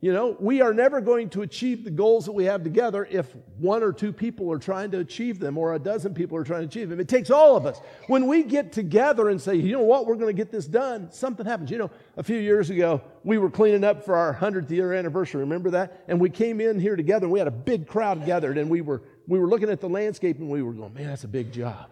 You 0.00 0.12
know, 0.12 0.36
we 0.38 0.60
are 0.60 0.72
never 0.72 1.00
going 1.00 1.28
to 1.30 1.42
achieve 1.42 1.82
the 1.82 1.90
goals 1.90 2.26
that 2.26 2.32
we 2.32 2.44
have 2.44 2.62
together 2.62 3.08
if 3.10 3.34
one 3.58 3.82
or 3.82 3.92
two 3.92 4.12
people 4.12 4.50
are 4.52 4.58
trying 4.58 4.92
to 4.92 5.00
achieve 5.00 5.40
them 5.40 5.58
or 5.58 5.74
a 5.74 5.78
dozen 5.78 6.14
people 6.14 6.38
are 6.38 6.44
trying 6.44 6.60
to 6.60 6.68
achieve 6.68 6.88
them. 6.88 7.00
It 7.00 7.08
takes 7.08 7.30
all 7.30 7.56
of 7.56 7.66
us. 7.66 7.80
When 8.06 8.28
we 8.28 8.44
get 8.44 8.70
together 8.72 9.28
and 9.28 9.42
say, 9.42 9.56
you 9.56 9.72
know 9.72 9.82
what, 9.82 10.06
we're 10.06 10.14
going 10.14 10.28
to 10.28 10.40
get 10.40 10.52
this 10.52 10.66
done, 10.66 11.10
something 11.10 11.44
happens. 11.44 11.72
You 11.72 11.78
know, 11.78 11.90
a 12.16 12.22
few 12.22 12.38
years 12.38 12.70
ago, 12.70 13.02
we 13.24 13.38
were 13.38 13.50
cleaning 13.50 13.82
up 13.82 14.04
for 14.04 14.14
our 14.14 14.32
100th 14.32 14.70
year 14.70 14.92
anniversary. 14.92 15.40
Remember 15.40 15.70
that? 15.70 16.04
And 16.06 16.20
we 16.20 16.30
came 16.30 16.60
in 16.60 16.78
here 16.78 16.94
together 16.94 17.24
and 17.24 17.32
we 17.32 17.40
had 17.40 17.48
a 17.48 17.52
big 17.52 17.88
crowd 17.88 18.24
gathered 18.24 18.56
and 18.56 18.70
we 18.70 18.82
were, 18.82 19.02
we 19.26 19.40
were 19.40 19.48
looking 19.48 19.68
at 19.68 19.80
the 19.80 19.88
landscape 19.88 20.38
and 20.38 20.48
we 20.48 20.62
were 20.62 20.74
going, 20.74 20.94
man, 20.94 21.08
that's 21.08 21.24
a 21.24 21.28
big 21.28 21.50
job. 21.50 21.90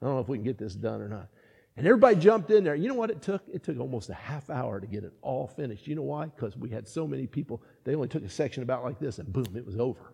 I 0.00 0.06
don't 0.06 0.14
know 0.14 0.20
if 0.20 0.28
we 0.28 0.38
can 0.38 0.44
get 0.44 0.56
this 0.56 0.74
done 0.74 1.02
or 1.02 1.08
not. 1.08 1.28
And 1.76 1.86
everybody 1.86 2.16
jumped 2.16 2.50
in 2.50 2.64
there. 2.64 2.74
You 2.74 2.88
know 2.88 2.94
what 2.94 3.10
it 3.10 3.22
took? 3.22 3.42
It 3.52 3.62
took 3.62 3.78
almost 3.78 4.10
a 4.10 4.14
half 4.14 4.50
hour 4.50 4.78
to 4.78 4.86
get 4.86 5.04
it 5.04 5.12
all 5.22 5.46
finished. 5.46 5.86
You 5.86 5.94
know 5.94 6.02
why? 6.02 6.26
Because 6.26 6.56
we 6.56 6.68
had 6.68 6.86
so 6.86 7.06
many 7.06 7.26
people. 7.26 7.62
They 7.84 7.94
only 7.94 8.08
took 8.08 8.24
a 8.24 8.28
section 8.28 8.62
about 8.62 8.84
like 8.84 8.98
this, 8.98 9.18
and 9.18 9.32
boom, 9.32 9.56
it 9.56 9.64
was 9.64 9.78
over. 9.78 10.12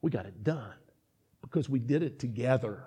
We 0.00 0.10
got 0.10 0.26
it 0.26 0.42
done 0.42 0.74
because 1.40 1.68
we 1.68 1.78
did 1.78 2.02
it 2.02 2.18
together. 2.18 2.84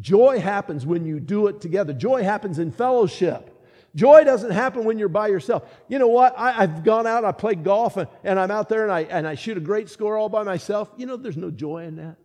Joy 0.00 0.40
happens 0.40 0.86
when 0.86 1.04
you 1.04 1.20
do 1.20 1.48
it 1.48 1.60
together. 1.60 1.92
Joy 1.92 2.22
happens 2.22 2.58
in 2.58 2.72
fellowship. 2.72 3.50
Joy 3.94 4.24
doesn't 4.24 4.52
happen 4.52 4.84
when 4.84 4.98
you're 4.98 5.10
by 5.10 5.28
yourself. 5.28 5.64
You 5.88 5.98
know 5.98 6.08
what? 6.08 6.34
I, 6.38 6.52
have 6.52 6.82
gone 6.82 7.06
out, 7.06 7.26
I 7.26 7.32
play 7.32 7.54
golf, 7.54 7.98
and, 7.98 8.08
and 8.24 8.40
I'm 8.40 8.50
out 8.50 8.70
there 8.70 8.84
and 8.84 8.92
I, 8.92 9.00
and 9.00 9.28
I 9.28 9.34
shoot 9.34 9.58
a 9.58 9.60
great 9.60 9.90
score 9.90 10.16
all 10.16 10.30
by 10.30 10.44
myself. 10.44 10.90
You 10.96 11.04
know, 11.04 11.16
there's 11.18 11.36
no 11.36 11.50
joy 11.50 11.84
in 11.84 11.96
that. 11.96 12.16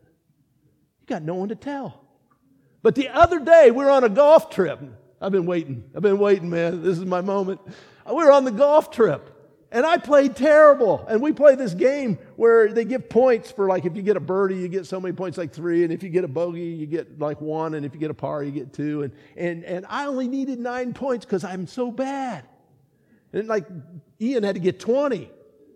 You 1.02 1.08
got 1.08 1.24
no 1.24 1.36
one 1.36 1.50
to 1.50 1.56
tell. 1.56 2.07
But 2.82 2.96
the 2.96 3.10
other 3.10 3.40
day, 3.40 3.72
we 3.72 3.84
were 3.84 3.92
on 3.92 4.04
a 4.04 4.10
golf 4.10 4.50
trip. 4.50 4.80
I've 5.22 5.32
been 5.32 5.46
waiting. 5.46 5.84
I've 5.96 6.02
been 6.02 6.20
waiting, 6.20 6.50
man. 6.50 6.84
This 6.84 6.98
is 6.98 7.06
my 7.06 7.22
moment. 7.22 7.60
We 8.08 8.16
were 8.16 8.32
on 8.32 8.46
the 8.46 8.52
golf 8.52 8.92
trip. 8.92 9.34
And 9.72 9.86
I 9.86 9.98
played 9.98 10.36
terrible. 10.36 11.06
And 11.10 11.22
we 11.22 11.34
play 11.34 11.56
this 11.56 11.74
game 11.74 12.20
where 12.36 12.72
they 12.72 12.86
give 12.86 13.10
points 13.10 13.52
for 13.52 13.68
like 13.68 13.86
if 13.86 13.96
you 13.96 14.02
get 14.02 14.16
a 14.16 14.22
birdie, 14.22 14.56
you 14.56 14.68
get 14.70 14.86
so 14.86 15.02
many 15.02 15.14
points, 15.14 15.38
like 15.38 15.52
three. 15.52 15.84
And 15.84 15.92
if 15.92 16.04
you 16.04 16.10
get 16.10 16.24
a 16.24 16.28
bogey, 16.28 16.62
you 16.62 16.86
get 16.86 17.20
like 17.20 17.42
one. 17.42 17.74
And 17.74 17.86
if 17.86 17.94
you 17.94 18.00
get 18.00 18.12
a 18.12 18.14
par, 18.14 18.44
you 18.44 18.52
get 18.52 18.72
two. 18.72 19.04
And, 19.04 19.14
and, 19.36 19.64
and 19.66 19.86
I 19.90 20.06
only 20.06 20.28
needed 20.28 20.60
nine 20.60 20.94
points 20.94 21.26
because 21.26 21.44
I'm 21.44 21.68
so 21.68 21.92
bad. 21.92 22.46
And 23.34 23.48
like 23.48 23.66
Ian 24.22 24.44
had 24.44 24.56
to 24.56 24.62
get 24.62 24.80
20 24.80 25.30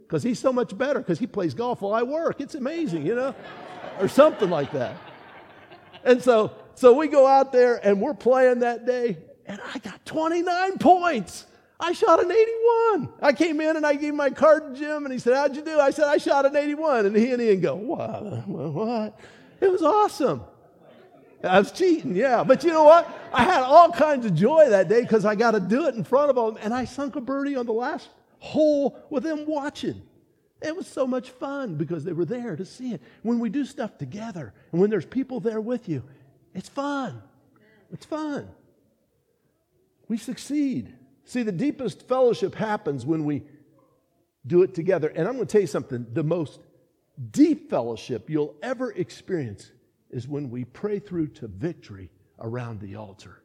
because 0.03 0.23
he's 0.23 0.39
so 0.39 0.53
much 0.53 0.77
better 0.77 0.99
because 0.99 1.19
he 1.19 1.27
plays 1.27 1.53
golf 1.53 1.81
while 1.81 1.93
I 1.93 2.03
work. 2.03 2.39
It's 2.39 2.55
amazing, 2.55 3.05
you 3.05 3.15
know? 3.15 3.35
or 3.99 4.07
something 4.07 4.49
like 4.49 4.71
that. 4.71 4.97
And 6.03 6.21
so 6.21 6.51
so 6.75 6.93
we 6.93 7.07
go 7.07 7.27
out 7.27 7.51
there 7.51 7.85
and 7.85 8.01
we're 8.01 8.13
playing 8.13 8.59
that 8.59 8.85
day, 8.85 9.17
and 9.45 9.59
I 9.73 9.79
got 9.79 10.05
29 10.05 10.77
points. 10.77 11.45
I 11.79 11.93
shot 11.93 12.23
an 12.23 12.31
81. 12.31 13.09
I 13.21 13.33
came 13.33 13.59
in 13.59 13.75
and 13.75 13.85
I 13.85 13.95
gave 13.95 14.13
my 14.13 14.29
card 14.29 14.75
to 14.75 14.79
Jim, 14.79 15.03
and 15.03 15.11
he 15.11 15.17
said, 15.17 15.35
How'd 15.35 15.55
you 15.55 15.63
do? 15.63 15.79
I 15.79 15.89
said, 15.89 16.05
I 16.05 16.17
shot 16.17 16.45
an 16.45 16.55
81. 16.55 17.07
And 17.07 17.15
he 17.15 17.31
and 17.31 17.41
Ian 17.41 17.59
go, 17.59 17.75
What? 17.75 18.47
What? 18.47 19.19
It 19.59 19.71
was 19.71 19.81
awesome. 19.81 20.41
I 21.43 21.59
was 21.59 21.71
cheating, 21.71 22.15
yeah. 22.15 22.43
But 22.43 22.63
you 22.63 22.71
know 22.71 22.83
what? 22.83 23.09
I 23.33 23.43
had 23.43 23.63
all 23.63 23.91
kinds 23.91 24.25
of 24.25 24.35
joy 24.35 24.69
that 24.69 24.89
day 24.89 25.01
because 25.01 25.25
I 25.25 25.35
got 25.35 25.51
to 25.51 25.59
do 25.59 25.87
it 25.87 25.95
in 25.95 26.03
front 26.03 26.29
of 26.29 26.35
them. 26.35 26.61
And 26.61 26.73
I 26.73 26.85
sunk 26.85 27.15
a 27.15 27.21
birdie 27.21 27.55
on 27.55 27.65
the 27.65 27.73
last 27.73 28.09
hole 28.39 28.99
with 29.09 29.23
them 29.23 29.45
watching. 29.47 30.01
It 30.61 30.75
was 30.75 30.85
so 30.85 31.07
much 31.07 31.31
fun 31.31 31.75
because 31.75 32.03
they 32.03 32.13
were 32.13 32.25
there 32.25 32.55
to 32.55 32.65
see 32.65 32.93
it. 32.93 33.01
When 33.23 33.39
we 33.39 33.49
do 33.49 33.65
stuff 33.65 33.97
together 33.97 34.53
and 34.71 34.79
when 34.79 34.91
there's 34.91 35.05
people 35.05 35.39
there 35.39 35.61
with 35.61 35.89
you, 35.89 36.03
it's 36.53 36.69
fun. 36.69 37.21
It's 37.91 38.05
fun. 38.05 38.49
We 40.07 40.17
succeed. 40.17 40.93
See, 41.25 41.43
the 41.43 41.51
deepest 41.51 42.07
fellowship 42.07 42.55
happens 42.55 43.05
when 43.05 43.23
we 43.25 43.43
do 44.45 44.63
it 44.63 44.73
together. 44.73 45.07
And 45.07 45.27
I'm 45.27 45.35
going 45.35 45.47
to 45.47 45.51
tell 45.51 45.61
you 45.61 45.67
something 45.67 46.07
the 46.11 46.23
most 46.23 46.59
deep 47.31 47.69
fellowship 47.69 48.29
you'll 48.29 48.55
ever 48.63 48.91
experience 48.91 49.71
is 50.09 50.27
when 50.27 50.49
we 50.49 50.65
pray 50.65 50.99
through 50.99 51.27
to 51.27 51.47
victory 51.47 52.09
around 52.39 52.81
the 52.81 52.95
altar. 52.95 53.41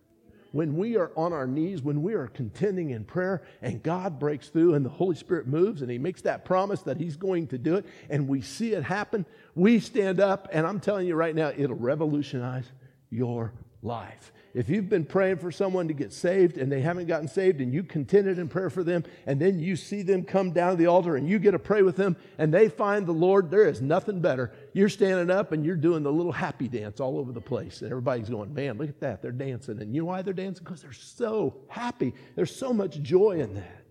when 0.56 0.74
we 0.74 0.96
are 0.96 1.12
on 1.16 1.34
our 1.34 1.46
knees, 1.46 1.82
when 1.82 2.02
we 2.02 2.14
are 2.14 2.28
contending 2.28 2.90
in 2.90 3.04
prayer, 3.04 3.42
and 3.60 3.82
God 3.82 4.18
breaks 4.18 4.48
through 4.48 4.72
and 4.72 4.84
the 4.84 4.90
Holy 4.90 5.14
Spirit 5.14 5.46
moves 5.46 5.82
and 5.82 5.90
He 5.90 5.98
makes 5.98 6.22
that 6.22 6.46
promise 6.46 6.80
that 6.82 6.96
He's 6.96 7.16
going 7.16 7.48
to 7.48 7.58
do 7.58 7.74
it, 7.76 7.84
and 8.08 8.26
we 8.26 8.40
see 8.40 8.72
it 8.72 8.82
happen, 8.82 9.26
we 9.54 9.80
stand 9.80 10.18
up, 10.18 10.48
and 10.52 10.66
I'm 10.66 10.80
telling 10.80 11.06
you 11.06 11.14
right 11.14 11.34
now, 11.34 11.52
it'll 11.54 11.76
revolutionize 11.76 12.64
your 13.10 13.52
life. 13.82 14.32
If 14.54 14.70
you've 14.70 14.88
been 14.88 15.04
praying 15.04 15.36
for 15.36 15.52
someone 15.52 15.88
to 15.88 15.94
get 15.94 16.12
saved 16.12 16.56
and 16.56 16.72
they 16.72 16.80
haven't 16.80 17.06
gotten 17.06 17.28
saved 17.28 17.60
and 17.60 17.74
you 17.74 17.82
contended 17.82 18.38
in 18.38 18.48
prayer 18.48 18.70
for 18.70 18.82
them 18.82 19.04
and 19.26 19.38
then 19.38 19.58
you 19.58 19.76
see 19.76 20.02
them 20.02 20.24
come 20.24 20.52
down 20.52 20.70
to 20.70 20.76
the 20.76 20.86
altar 20.86 21.16
and 21.16 21.28
you 21.28 21.38
get 21.38 21.50
to 21.50 21.58
pray 21.58 21.82
with 21.82 21.96
them 21.96 22.16
and 22.38 22.52
they 22.52 22.68
find 22.70 23.06
the 23.06 23.12
Lord, 23.12 23.50
there 23.50 23.68
is 23.68 23.82
nothing 23.82 24.20
better. 24.20 24.52
You're 24.72 24.88
standing 24.88 25.30
up 25.30 25.52
and 25.52 25.64
you're 25.64 25.76
doing 25.76 26.02
the 26.02 26.12
little 26.12 26.32
happy 26.32 26.68
dance 26.68 27.00
all 27.00 27.18
over 27.18 27.32
the 27.32 27.40
place. 27.40 27.82
And 27.82 27.90
everybody's 27.90 28.30
going, 28.30 28.54
man, 28.54 28.78
look 28.78 28.88
at 28.88 29.00
that. 29.00 29.20
They're 29.20 29.30
dancing. 29.30 29.80
And 29.80 29.94
you 29.94 30.00
know 30.02 30.06
why 30.06 30.22
they're 30.22 30.32
dancing? 30.32 30.64
Because 30.64 30.80
they're 30.80 30.92
so 30.92 31.56
happy. 31.68 32.14
There's 32.34 32.54
so 32.54 32.72
much 32.72 33.00
joy 33.02 33.40
in 33.40 33.54
that. 33.54 33.84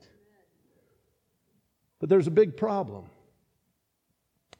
But 1.99 2.09
there's 2.09 2.27
a 2.27 2.31
big 2.31 2.57
problem. 2.57 3.05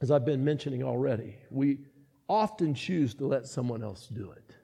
As 0.02 0.12
I've 0.12 0.26
been 0.26 0.46
mentioning 0.46 0.84
already, 0.84 1.36
we 1.50 1.80
often 2.28 2.74
choose 2.74 3.14
to 3.16 3.26
let 3.26 3.48
someone 3.48 3.84
else 3.84 4.08
do 4.08 4.32
it. 4.32 4.56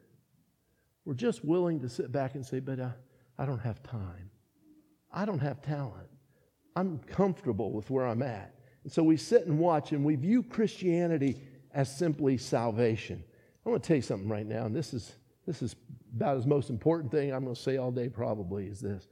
We're 1.05 1.13
just 1.13 1.43
willing 1.43 1.79
to 1.81 1.89
sit 1.89 2.11
back 2.11 2.35
and 2.35 2.45
say, 2.45 2.59
but 2.59 2.79
uh, 2.79 2.89
I 3.37 3.45
don't 3.45 3.59
have 3.59 3.81
time. 3.83 4.29
I 5.11 5.25
don't 5.25 5.39
have 5.39 5.61
talent. 5.61 6.07
I'm 6.75 6.99
comfortable 6.99 7.71
with 7.71 7.89
where 7.89 8.05
I'm 8.05 8.21
at. 8.21 8.55
And 8.83 8.91
so 8.91 9.03
we 9.03 9.17
sit 9.17 9.45
and 9.45 9.59
watch 9.59 9.91
and 9.91 10.03
we 10.05 10.15
view 10.15 10.43
Christianity 10.43 11.41
as 11.73 11.95
simply 11.95 12.37
salvation. 12.37 13.23
I 13.65 13.69
want 13.69 13.83
to 13.83 13.87
tell 13.87 13.97
you 13.97 14.01
something 14.01 14.29
right 14.29 14.45
now, 14.45 14.65
and 14.65 14.75
this 14.75 14.93
is, 14.93 15.15
this 15.45 15.61
is 15.61 15.75
about 16.15 16.37
as 16.37 16.47
most 16.47 16.69
important 16.69 17.11
thing 17.11 17.31
I'm 17.31 17.43
going 17.43 17.55
to 17.55 17.61
say 17.61 17.77
all 17.77 17.91
day 17.91 18.09
probably 18.09 18.65
is 18.65 18.79
this. 18.79 19.07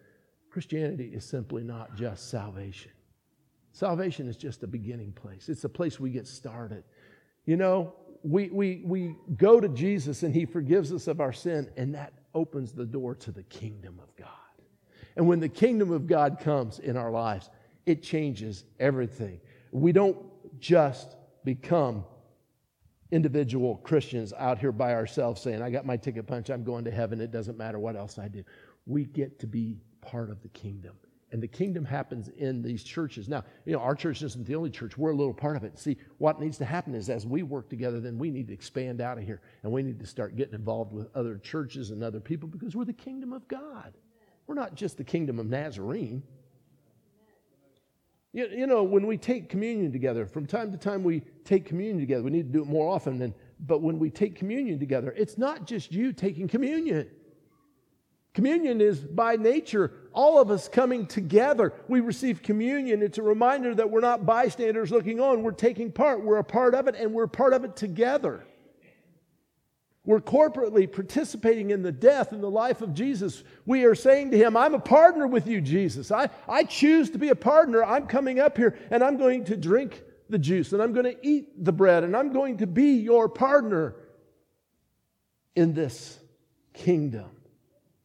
Christianity 0.50 1.12
is 1.14 1.24
simply 1.24 1.64
not 1.64 1.96
just 1.96 2.30
salvation. 2.30 2.92
Salvation 3.72 4.28
is 4.28 4.36
just 4.36 4.64
a 4.64 4.68
beginning 4.68 5.12
place. 5.12 5.48
It's 5.48 5.64
a 5.64 5.70
place 5.70 6.00
we 6.00 6.10
get 6.10 6.28
started. 6.28 6.84
You 7.46 7.58
know, 7.58 7.94
we, 8.24 8.50
we, 8.50 8.82
we 8.86 9.16
go 9.38 9.60
to 9.60 9.70
Jesus 9.70 10.24
and 10.24 10.34
he 10.34 10.46
forgives 10.46 10.92
us 10.92 11.08
of 11.08 11.22
our 11.22 11.34
sin, 11.34 11.70
and 11.78 11.96
that 11.96 12.14
opens 12.34 12.72
the 12.72 12.86
door 12.86 13.16
to 13.16 13.32
the 13.32 13.44
kingdom 13.44 14.00
of 14.02 14.16
God. 14.16 14.28
And 15.16 15.28
when 15.28 15.40
the 15.40 15.50
kingdom 15.50 15.92
of 15.92 16.08
God 16.08 16.40
comes 16.40 16.80
in 16.80 16.96
our 16.98 17.12
lives, 17.12 17.50
it 17.86 18.04
changes 18.04 18.66
everything. 18.80 19.40
We 19.72 19.92
don't 19.92 20.18
just 20.60 21.16
become 21.44 22.06
individual 23.12 23.78
Christians 23.78 24.34
out 24.38 24.60
here 24.60 24.72
by 24.72 24.94
ourselves 24.94 25.42
saying, 25.42 25.62
I 25.62 25.72
got 25.72 25.86
my 25.86 25.98
ticket 25.98 26.28
punch, 26.28 26.50
I'm 26.50 26.64
going 26.64 26.86
to 26.86 26.92
heaven, 26.92 27.20
it 27.22 27.32
doesn't 27.32 27.58
matter 27.58 27.80
what 27.80 27.96
else 27.96 28.20
I 28.20 28.28
do. 28.28 28.44
We 28.86 29.06
get 29.06 29.40
to 29.40 29.48
be 29.48 29.78
part 30.02 30.30
of 30.30 30.42
the 30.42 30.50
kingdom 30.50 30.96
and 31.32 31.42
the 31.42 31.48
kingdom 31.48 31.86
happens 31.86 32.30
in 32.38 32.62
these 32.62 32.84
churches. 32.84 33.30
Now, 33.30 33.44
you 33.66 33.74
know, 33.74 33.80
our 33.80 33.96
church 33.96 34.22
isn't 34.24 34.46
the 34.46 34.56
only 34.56 34.70
church. 34.70 34.98
We're 34.98 35.12
a 35.12 35.16
little 35.16 35.34
part 35.34 35.56
of 35.56 35.64
it. 35.64 35.78
See, 35.78 35.98
what 36.18 36.40
needs 36.40 36.58
to 36.58 36.66
happen 36.66 36.96
is 36.96 37.10
as 37.10 37.26
we 37.26 37.44
work 37.44 37.70
together, 37.70 38.00
then 38.00 38.18
we 38.18 38.32
need 38.32 38.48
to 38.48 38.54
expand 38.54 39.00
out 39.00 39.18
of 39.18 39.24
here 39.24 39.42
and 39.64 39.72
we 39.72 39.84
need 39.84 40.00
to 40.00 40.08
start 40.08 40.36
getting 40.36 40.56
involved 40.56 40.92
with 40.92 41.08
other 41.16 41.38
churches 41.38 41.92
and 41.92 42.04
other 42.04 42.20
people 42.20 42.50
because 42.50 42.76
we're 42.76 42.86
the 42.86 42.94
kingdom 42.94 43.34
of 43.34 43.48
God. 43.48 43.94
We're 44.48 44.56
not 44.56 44.74
just 44.74 44.98
the 44.98 45.04
kingdom 45.04 45.40
of 45.40 45.46
Nazarene. 45.46 46.24
You, 48.34 48.48
you 48.48 48.68
know, 48.68 48.84
when 48.84 49.08
we 49.08 49.18
take 49.18 49.50
communion 49.50 49.92
together, 49.92 50.26
from 50.26 50.46
time 50.46 50.72
to 50.72 50.78
time 50.78 51.04
we 51.04 51.22
take 51.46 51.66
communion 51.66 52.00
together. 52.00 52.24
We 52.24 52.32
need 52.32 52.48
to 52.48 52.54
do 52.54 52.62
it 52.62 52.68
more 52.68 52.94
often. 52.94 53.18
Than, 53.18 53.34
but 53.60 53.82
when 53.82 53.98
we 53.98 54.10
take 54.10 54.36
communion 54.36 54.80
together, 54.80 55.14
it's 55.18 55.38
not 55.38 55.66
just 55.66 55.92
you 55.92 56.14
taking 56.14 56.48
communion. 56.48 57.10
Communion 58.34 58.80
is 58.80 59.00
by 59.00 59.36
nature 59.36 59.92
all 60.14 60.40
of 60.40 60.52
us 60.52 60.68
coming 60.68 61.08
together. 61.08 61.74
We 61.88 62.00
receive 62.00 62.44
communion. 62.44 63.02
It's 63.02 63.18
a 63.18 63.24
reminder 63.24 63.74
that 63.76 63.90
we're 63.90 64.02
not 64.02 64.26
bystanders 64.26 64.92
looking 64.92 65.20
on. 65.20 65.44
We're 65.44 65.52
taking 65.52 65.92
part. 65.92 66.24
We're 66.24 66.38
a 66.38 66.44
part 66.44 66.76
of 66.76 66.88
it, 66.88 66.96
and 66.96 67.14
we're 67.14 67.28
part 67.28 67.54
of 67.54 67.64
it 67.64 67.76
together. 67.76 68.46
We're 70.06 70.22
corporately 70.22 70.92
participating 70.92 71.72
in 71.72 71.84
the 71.84 71.92
death 71.92 72.32
and 72.32 72.42
the 72.42 72.50
life 72.50 72.82
of 72.82 72.94
Jesus. 72.94 73.44
We 73.66 73.84
are 73.84 73.96
saying 73.96 74.32
to 74.32 74.38
him, 74.38 74.58
I'm 74.58 74.74
a 74.74 74.80
partner 74.80 75.28
with 75.28 75.46
you, 75.46 75.62
Jesus. 75.62 76.12
I, 76.12 76.30
I 76.48 76.64
choose 76.64 77.12
to 77.12 77.18
be 77.18 77.30
a 77.30 77.36
partner. 77.36 77.84
I'm 77.84 78.08
coming 78.08 78.40
up 78.40 78.58
here 78.58 78.78
and 78.90 79.04
I'm 79.04 79.18
going 79.18 79.46
to 79.46 79.58
drink 79.58 80.02
the 80.30 80.40
juice 80.40 80.74
and 80.74 80.82
I'm 80.82 80.94
going 80.94 81.06
to 81.06 81.28
eat 81.28 81.64
the 81.64 81.74
bread 81.74 82.04
and 82.04 82.16
I'm 82.16 82.32
going 82.32 82.58
to 82.58 82.68
be 82.68 82.94
your 82.94 83.30
partner 83.30 83.96
in 85.56 85.74
this 85.74 86.18
kingdom. 86.74 87.30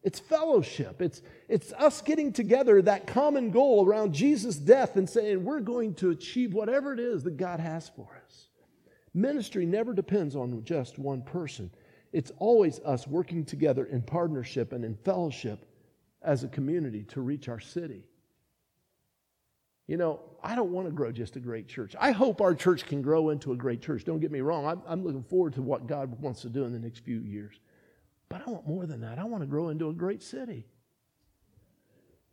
It's 0.04 0.20
fellowship. 0.20 1.00
It's, 1.00 1.22
it's 1.48 1.72
us 1.72 2.02
getting 2.02 2.32
together, 2.32 2.82
that 2.82 3.06
common 3.06 3.50
goal 3.50 3.86
around 3.86 4.12
Jesus' 4.12 4.56
death, 4.56 4.96
and 4.96 5.08
saying, 5.08 5.42
we're 5.42 5.60
going 5.60 5.94
to 5.94 6.10
achieve 6.10 6.52
whatever 6.52 6.92
it 6.92 7.00
is 7.00 7.24
that 7.24 7.38
God 7.38 7.58
has 7.58 7.88
for 7.88 8.20
us. 8.24 8.48
Ministry 9.14 9.64
never 9.64 9.94
depends 9.94 10.36
on 10.36 10.62
just 10.64 10.98
one 10.98 11.22
person, 11.22 11.70
it's 12.12 12.30
always 12.38 12.78
us 12.80 13.08
working 13.08 13.44
together 13.44 13.86
in 13.86 14.02
partnership 14.02 14.72
and 14.72 14.84
in 14.84 14.94
fellowship 14.94 15.66
as 16.22 16.44
a 16.44 16.48
community 16.48 17.02
to 17.04 17.20
reach 17.20 17.48
our 17.48 17.58
city. 17.58 18.04
You 19.86 19.96
know, 19.96 20.20
I 20.42 20.54
don't 20.54 20.70
want 20.70 20.86
to 20.86 20.92
grow 20.92 21.12
just 21.12 21.36
a 21.36 21.40
great 21.40 21.66
church. 21.66 21.94
I 21.98 22.12
hope 22.12 22.40
our 22.40 22.54
church 22.54 22.86
can 22.86 23.02
grow 23.02 23.30
into 23.30 23.52
a 23.52 23.56
great 23.56 23.82
church. 23.82 24.04
Don't 24.04 24.20
get 24.20 24.30
me 24.30 24.40
wrong. 24.40 24.64
I'm, 24.66 24.82
I'm 24.86 25.04
looking 25.04 25.24
forward 25.24 25.54
to 25.54 25.62
what 25.62 25.86
God 25.86 26.20
wants 26.20 26.42
to 26.42 26.48
do 26.48 26.64
in 26.64 26.72
the 26.72 26.78
next 26.78 27.00
few 27.00 27.20
years. 27.20 27.58
But 28.28 28.42
I 28.46 28.50
want 28.50 28.66
more 28.66 28.87
than 28.87 29.00
that. 29.02 29.18
I 29.18 29.24
want 29.24 29.42
to 29.42 29.46
grow 29.46 29.68
into 29.68 29.88
a 29.88 29.92
great 29.92 30.22
city. 30.22 30.66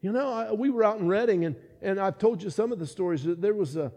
You 0.01 0.11
know, 0.11 0.33
I, 0.33 0.51
we 0.51 0.69
were 0.71 0.83
out 0.83 0.99
in 0.99 1.07
Redding, 1.07 1.45
and, 1.45 1.55
and 1.81 1.99
I've 1.99 2.17
told 2.17 2.41
you 2.41 2.49
some 2.49 2.71
of 2.71 2.79
the 2.79 2.87
stories. 2.87 3.23
that 3.23 3.39
There 3.39 3.53
was 3.53 3.75
a, 3.75 3.91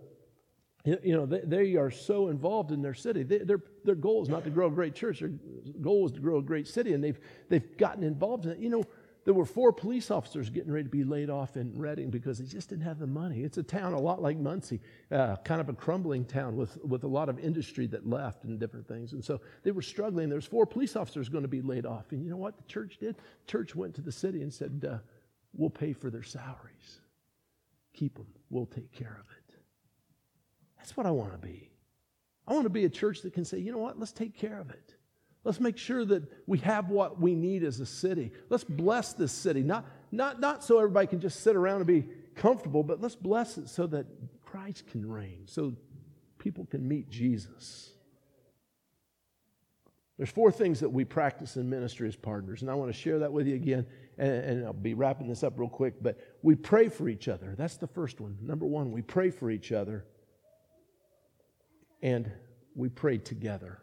you 0.84 1.16
know, 1.16 1.24
they, 1.24 1.40
they 1.40 1.74
are 1.76 1.90
so 1.90 2.28
involved 2.28 2.70
in 2.72 2.82
their 2.82 2.92
city. 2.92 3.22
They, 3.22 3.38
their, 3.38 3.62
their 3.84 3.94
goal 3.94 4.22
is 4.22 4.28
not 4.28 4.44
to 4.44 4.50
grow 4.50 4.66
a 4.66 4.70
great 4.70 4.94
church. 4.94 5.20
Their 5.20 5.32
goal 5.80 6.04
is 6.06 6.12
to 6.12 6.20
grow 6.20 6.38
a 6.38 6.42
great 6.42 6.68
city, 6.68 6.92
and 6.92 7.02
they've, 7.02 7.18
they've 7.48 7.76
gotten 7.78 8.02
involved 8.02 8.44
in 8.44 8.52
it. 8.52 8.58
You 8.58 8.68
know, 8.68 8.84
there 9.24 9.34
were 9.34 9.44
four 9.46 9.72
police 9.72 10.10
officers 10.10 10.50
getting 10.50 10.70
ready 10.70 10.84
to 10.84 10.90
be 10.90 11.04
laid 11.04 11.30
off 11.30 11.56
in 11.56 11.78
Redding 11.78 12.10
because 12.10 12.38
they 12.38 12.44
just 12.44 12.68
didn't 12.68 12.84
have 12.84 12.98
the 12.98 13.06
money. 13.06 13.40
It's 13.40 13.58
a 13.58 13.62
town 13.62 13.94
a 13.94 14.00
lot 14.00 14.20
like 14.20 14.36
Muncie, 14.36 14.80
uh, 15.10 15.36
kind 15.44 15.60
of 15.60 15.68
a 15.68 15.72
crumbling 15.72 16.24
town 16.24 16.56
with, 16.56 16.78
with 16.84 17.04
a 17.04 17.08
lot 17.08 17.28
of 17.28 17.38
industry 17.38 17.86
that 17.88 18.06
left 18.06 18.44
and 18.44 18.60
different 18.60 18.86
things. 18.86 19.12
And 19.12 19.24
so 19.24 19.40
they 19.62 19.70
were 19.70 19.82
struggling. 19.82 20.28
There's 20.28 20.46
four 20.46 20.66
police 20.66 20.94
officers 20.94 21.28
going 21.28 21.42
to 21.42 21.48
be 21.48 21.62
laid 21.62 21.86
off. 21.86 22.12
And 22.12 22.22
you 22.22 22.30
know 22.30 22.36
what 22.36 22.56
the 22.56 22.64
church 22.64 22.98
did? 22.98 23.16
The 23.16 23.50
church 23.50 23.74
went 23.74 23.94
to 23.94 24.02
the 24.02 24.12
city 24.12 24.42
and 24.42 24.52
said, 24.52 24.86
uh, 24.88 24.98
We'll 25.56 25.70
pay 25.70 25.92
for 25.92 26.10
their 26.10 26.22
salaries. 26.22 27.00
Keep 27.94 28.16
them. 28.16 28.26
We'll 28.50 28.66
take 28.66 28.92
care 28.92 29.20
of 29.20 29.26
it. 29.30 29.54
That's 30.76 30.96
what 30.96 31.06
I 31.06 31.12
want 31.12 31.32
to 31.32 31.38
be. 31.38 31.70
I 32.46 32.52
want 32.52 32.64
to 32.64 32.70
be 32.70 32.84
a 32.84 32.90
church 32.90 33.22
that 33.22 33.32
can 33.32 33.44
say, 33.44 33.58
you 33.58 33.72
know 33.72 33.78
what? 33.78 33.98
Let's 33.98 34.12
take 34.12 34.36
care 34.36 34.60
of 34.60 34.70
it. 34.70 34.93
Let's 35.44 35.60
make 35.60 35.76
sure 35.76 36.04
that 36.06 36.22
we 36.46 36.58
have 36.58 36.88
what 36.88 37.20
we 37.20 37.34
need 37.34 37.62
as 37.64 37.78
a 37.78 37.86
city. 37.86 38.32
Let's 38.48 38.64
bless 38.64 39.12
this 39.12 39.30
city. 39.30 39.62
Not, 39.62 39.86
not, 40.10 40.40
not 40.40 40.64
so 40.64 40.78
everybody 40.78 41.06
can 41.06 41.20
just 41.20 41.40
sit 41.40 41.54
around 41.54 41.76
and 41.76 41.86
be 41.86 42.06
comfortable, 42.34 42.82
but 42.82 43.00
let's 43.00 43.14
bless 43.14 43.58
it 43.58 43.68
so 43.68 43.86
that 43.88 44.06
Christ 44.42 44.86
can 44.86 45.06
reign, 45.06 45.42
so 45.46 45.74
people 46.38 46.64
can 46.64 46.88
meet 46.88 47.10
Jesus. 47.10 47.90
There's 50.16 50.30
four 50.30 50.52
things 50.52 50.80
that 50.80 50.88
we 50.88 51.04
practice 51.04 51.56
in 51.56 51.68
ministry 51.68 52.08
as 52.08 52.16
partners, 52.16 52.62
and 52.62 52.70
I 52.70 52.74
want 52.74 52.92
to 52.92 52.98
share 52.98 53.18
that 53.18 53.32
with 53.32 53.46
you 53.46 53.56
again, 53.56 53.84
and, 54.16 54.32
and 54.32 54.64
I'll 54.64 54.72
be 54.72 54.94
wrapping 54.94 55.28
this 55.28 55.42
up 55.42 55.58
real 55.58 55.68
quick. 55.68 56.02
But 56.02 56.18
we 56.40 56.54
pray 56.54 56.88
for 56.88 57.08
each 57.08 57.28
other. 57.28 57.54
That's 57.58 57.76
the 57.76 57.88
first 57.88 58.20
one. 58.20 58.38
Number 58.40 58.64
one, 58.64 58.92
we 58.92 59.02
pray 59.02 59.30
for 59.30 59.50
each 59.50 59.72
other, 59.72 60.06
and 62.00 62.30
we 62.76 62.88
pray 62.88 63.18
together. 63.18 63.80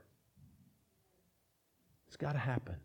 It's 2.11 2.17
got 2.17 2.33
to 2.33 2.39
happen. 2.39 2.75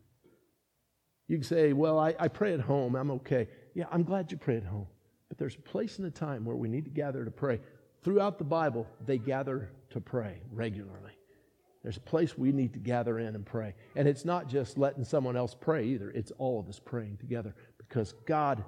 You 1.27 1.35
can 1.35 1.43
say, 1.43 1.73
Well, 1.73 1.99
I, 1.99 2.15
I 2.17 2.29
pray 2.29 2.53
at 2.53 2.61
home. 2.61 2.95
I'm 2.95 3.11
okay. 3.11 3.49
Yeah, 3.75 3.83
I'm 3.91 4.03
glad 4.03 4.31
you 4.31 4.37
pray 4.37 4.55
at 4.55 4.63
home. 4.63 4.87
But 5.27 5.37
there's 5.37 5.55
a 5.55 5.59
place 5.59 5.97
and 5.97 6.07
a 6.07 6.11
time 6.11 6.45
where 6.45 6.55
we 6.55 6.69
need 6.69 6.85
to 6.85 6.91
gather 6.91 7.25
to 7.25 7.31
pray. 7.31 7.59
Throughout 8.03 8.37
the 8.37 8.45
Bible, 8.45 8.87
they 9.05 9.17
gather 9.17 9.69
to 9.89 9.99
pray 9.99 10.39
regularly. 10.49 11.11
There's 11.83 11.97
a 11.97 12.01
place 12.01 12.37
we 12.37 12.53
need 12.53 12.71
to 12.71 12.79
gather 12.79 13.19
in 13.19 13.35
and 13.35 13.45
pray. 13.45 13.73
And 13.97 14.07
it's 14.07 14.23
not 14.23 14.47
just 14.47 14.77
letting 14.77 15.03
someone 15.03 15.35
else 15.35 15.53
pray 15.59 15.83
either, 15.87 16.09
it's 16.11 16.31
all 16.37 16.57
of 16.57 16.69
us 16.69 16.79
praying 16.79 17.17
together 17.17 17.53
because 17.77 18.13
God 18.25 18.63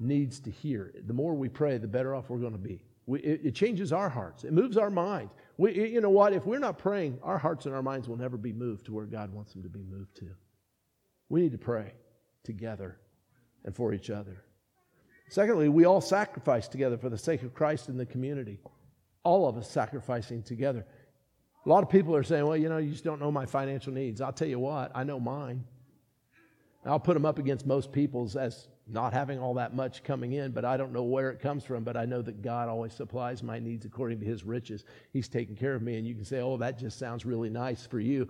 needs 0.00 0.40
to 0.40 0.50
hear. 0.50 0.94
The 1.06 1.12
more 1.12 1.34
we 1.34 1.50
pray, 1.50 1.76
the 1.76 1.86
better 1.86 2.14
off 2.14 2.30
we're 2.30 2.38
going 2.38 2.52
to 2.52 2.58
be. 2.58 2.82
We, 3.04 3.20
it, 3.20 3.40
it, 3.44 3.54
changes 3.54 3.92
our 3.92 4.08
hearts, 4.08 4.44
it 4.44 4.54
moves 4.54 4.78
our 4.78 4.90
minds. 4.90 5.34
We, 5.58 5.88
you 5.90 6.00
know 6.00 6.10
what? 6.10 6.32
If 6.32 6.46
we're 6.46 6.60
not 6.60 6.78
praying, 6.78 7.18
our 7.22 7.36
hearts 7.36 7.66
and 7.66 7.74
our 7.74 7.82
minds 7.82 8.08
will 8.08 8.16
never 8.16 8.36
be 8.36 8.52
moved 8.52 8.86
to 8.86 8.94
where 8.94 9.06
God 9.06 9.32
wants 9.32 9.52
them 9.52 9.64
to 9.64 9.68
be 9.68 9.82
moved 9.82 10.16
to. 10.18 10.30
We 11.28 11.42
need 11.42 11.52
to 11.52 11.58
pray 11.58 11.92
together 12.44 12.98
and 13.64 13.74
for 13.74 13.92
each 13.92 14.08
other. 14.08 14.44
Secondly, 15.30 15.68
we 15.68 15.84
all 15.84 16.00
sacrifice 16.00 16.68
together 16.68 16.96
for 16.96 17.10
the 17.10 17.18
sake 17.18 17.42
of 17.42 17.54
Christ 17.54 17.88
and 17.88 17.98
the 17.98 18.06
community. 18.06 18.60
All 19.24 19.48
of 19.48 19.56
us 19.56 19.68
sacrificing 19.68 20.42
together. 20.44 20.86
A 21.66 21.68
lot 21.68 21.82
of 21.82 21.90
people 21.90 22.14
are 22.14 22.22
saying, 22.22 22.46
well, 22.46 22.56
you 22.56 22.68
know, 22.68 22.78
you 22.78 22.92
just 22.92 23.04
don't 23.04 23.20
know 23.20 23.32
my 23.32 23.44
financial 23.44 23.92
needs. 23.92 24.20
I'll 24.20 24.32
tell 24.32 24.48
you 24.48 24.60
what, 24.60 24.92
I 24.94 25.02
know 25.02 25.18
mine. 25.18 25.64
I'll 26.86 27.00
put 27.00 27.14
them 27.14 27.26
up 27.26 27.38
against 27.38 27.66
most 27.66 27.92
people's 27.92 28.36
as 28.36 28.68
not 28.88 29.12
having 29.12 29.38
all 29.38 29.54
that 29.54 29.74
much 29.74 30.02
coming 30.02 30.32
in, 30.32 30.52
but 30.52 30.64
I 30.64 30.76
don't 30.76 30.92
know 30.92 31.02
where 31.02 31.30
it 31.30 31.40
comes 31.40 31.64
from. 31.64 31.84
But 31.84 31.96
I 31.96 32.04
know 32.04 32.22
that 32.22 32.42
God 32.42 32.68
always 32.68 32.92
supplies 32.92 33.42
my 33.42 33.58
needs 33.58 33.84
according 33.84 34.20
to 34.20 34.26
his 34.26 34.44
riches. 34.44 34.84
He's 35.12 35.28
taking 35.28 35.56
care 35.56 35.74
of 35.74 35.82
me. 35.82 35.96
And 35.96 36.06
you 36.06 36.14
can 36.14 36.24
say, 36.24 36.40
oh, 36.40 36.56
that 36.58 36.78
just 36.78 36.98
sounds 36.98 37.24
really 37.26 37.50
nice 37.50 37.86
for 37.86 38.00
you. 38.00 38.28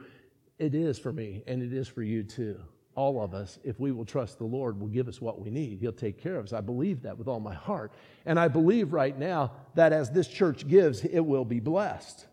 It 0.59 0.75
is 0.75 0.99
for 0.99 1.13
me, 1.13 1.45
and 1.47 1.63
it 1.63 1.73
is 1.73 1.87
for 1.87 2.03
you 2.03 2.25
too. 2.25 2.59
All 2.97 3.23
of 3.23 3.33
us, 3.33 3.61
if 3.63 3.79
we 3.79 3.93
will 3.93 4.05
trust 4.05 4.39
the 4.39 4.45
Lord, 4.45 4.81
will 4.81 4.89
give 4.89 5.07
us 5.07 5.21
what 5.21 5.41
we 5.41 5.51
need. 5.51 5.79
He'll 5.79 5.93
take 5.93 6.21
care 6.21 6.35
of 6.35 6.47
us. 6.47 6.53
I 6.53 6.61
believe 6.61 7.03
that 7.03 7.17
with 7.17 7.29
all 7.29 7.39
my 7.39 7.55
heart. 7.55 7.93
And 8.27 8.41
I 8.41 8.49
believe 8.49 8.93
right 8.93 9.17
now 9.17 9.53
that 9.77 9.93
as 9.93 10.11
this 10.11 10.27
church 10.27 10.67
gives, 10.67 11.05
it 11.05 11.21
will 11.21 11.45
be 11.45 11.61
blessed. 11.61 12.27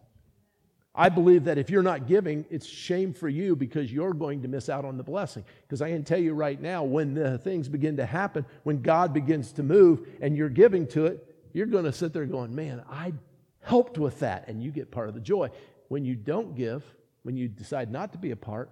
I 0.98 1.10
believe 1.10 1.44
that 1.44 1.58
if 1.58 1.70
you're 1.70 1.84
not 1.84 2.08
giving, 2.08 2.46
it's 2.50 2.66
shame 2.66 3.14
for 3.14 3.28
you 3.28 3.56
because 3.56 3.92
you're 3.92 4.14
going 4.14 4.42
to 4.44 4.48
miss 4.48 4.70
out 4.70 4.86
on 4.86 4.96
the 4.96 5.04
blessing. 5.04 5.44
Because 5.64 5.82
I 5.82 5.90
can 5.90 6.06
tell 6.06 6.20
you 6.20 6.34
right 6.34 6.60
now, 6.60 6.84
when 6.84 7.14
the 7.14 7.38
things 7.38 7.68
begin 7.68 7.98
to 7.98 8.06
happen, 8.06 8.46
when 8.64 8.82
God 8.82 9.14
begins 9.14 9.52
to 9.54 9.64
move 9.64 10.08
and 10.22 10.38
you're 10.38 10.50
giving 10.50 10.88
to 10.88 11.06
it, 11.08 11.36
you're 11.52 11.66
going 11.66 11.84
to 11.84 11.92
sit 11.92 12.14
there 12.14 12.26
going, 12.26 12.56
Man, 12.56 12.82
I 12.90 13.14
helped 13.62 13.98
with 13.98 14.20
that. 14.20 14.48
And 14.48 14.64
you 14.64 14.72
get 14.72 14.90
part 14.90 15.10
of 15.10 15.16
the 15.16 15.20
joy. 15.20 15.50
When 15.90 16.06
you 16.06 16.16
don't 16.16 16.56
give, 16.56 16.84
when 17.24 17.36
you 17.36 17.50
decide 17.50 17.92
not 17.92 18.14
to 18.14 18.18
be 18.18 18.32
a 18.32 18.38
part, 18.38 18.72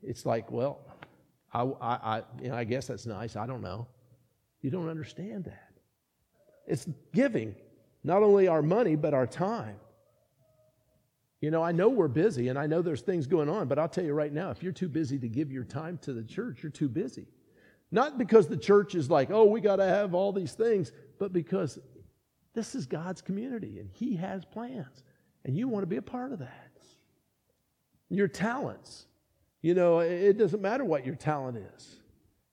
it's 0.00 0.24
like, 0.24 0.52
Well, 0.52 0.78
I, 1.52 1.62
I, 1.62 1.94
I, 2.18 2.22
you 2.40 2.50
know, 2.50 2.56
I 2.56 2.62
guess 2.62 2.86
that's 2.86 3.06
nice. 3.06 3.34
I 3.34 3.46
don't 3.46 3.62
know. 3.62 3.88
You 4.62 4.70
don't 4.70 4.88
understand 4.88 5.44
that. 5.44 5.72
It's 6.68 6.86
giving 7.12 7.56
not 8.04 8.22
only 8.22 8.46
our 8.46 8.62
money, 8.62 8.94
but 8.94 9.12
our 9.12 9.26
time. 9.26 9.76
You 11.44 11.50
know, 11.50 11.62
I 11.62 11.72
know 11.72 11.90
we're 11.90 12.08
busy 12.08 12.48
and 12.48 12.58
I 12.58 12.66
know 12.66 12.80
there's 12.80 13.02
things 13.02 13.26
going 13.26 13.50
on, 13.50 13.68
but 13.68 13.78
I'll 13.78 13.86
tell 13.86 14.02
you 14.02 14.14
right 14.14 14.32
now, 14.32 14.50
if 14.50 14.62
you're 14.62 14.72
too 14.72 14.88
busy 14.88 15.18
to 15.18 15.28
give 15.28 15.52
your 15.52 15.62
time 15.62 15.98
to 15.98 16.14
the 16.14 16.22
church, 16.22 16.62
you're 16.62 16.72
too 16.72 16.88
busy. 16.88 17.26
Not 17.90 18.16
because 18.16 18.48
the 18.48 18.56
church 18.56 18.94
is 18.94 19.10
like, 19.10 19.30
oh, 19.30 19.44
we 19.44 19.60
got 19.60 19.76
to 19.76 19.84
have 19.84 20.14
all 20.14 20.32
these 20.32 20.54
things, 20.54 20.90
but 21.18 21.34
because 21.34 21.78
this 22.54 22.74
is 22.74 22.86
God's 22.86 23.20
community 23.20 23.78
and 23.78 23.90
He 23.92 24.16
has 24.16 24.46
plans 24.46 25.02
and 25.44 25.54
you 25.54 25.68
want 25.68 25.82
to 25.82 25.86
be 25.86 25.98
a 25.98 26.02
part 26.02 26.32
of 26.32 26.38
that. 26.38 26.70
Your 28.08 28.28
talents. 28.28 29.04
You 29.60 29.74
know, 29.74 29.98
it 29.98 30.38
doesn't 30.38 30.62
matter 30.62 30.86
what 30.86 31.04
your 31.04 31.14
talent 31.14 31.58
is. 31.76 31.96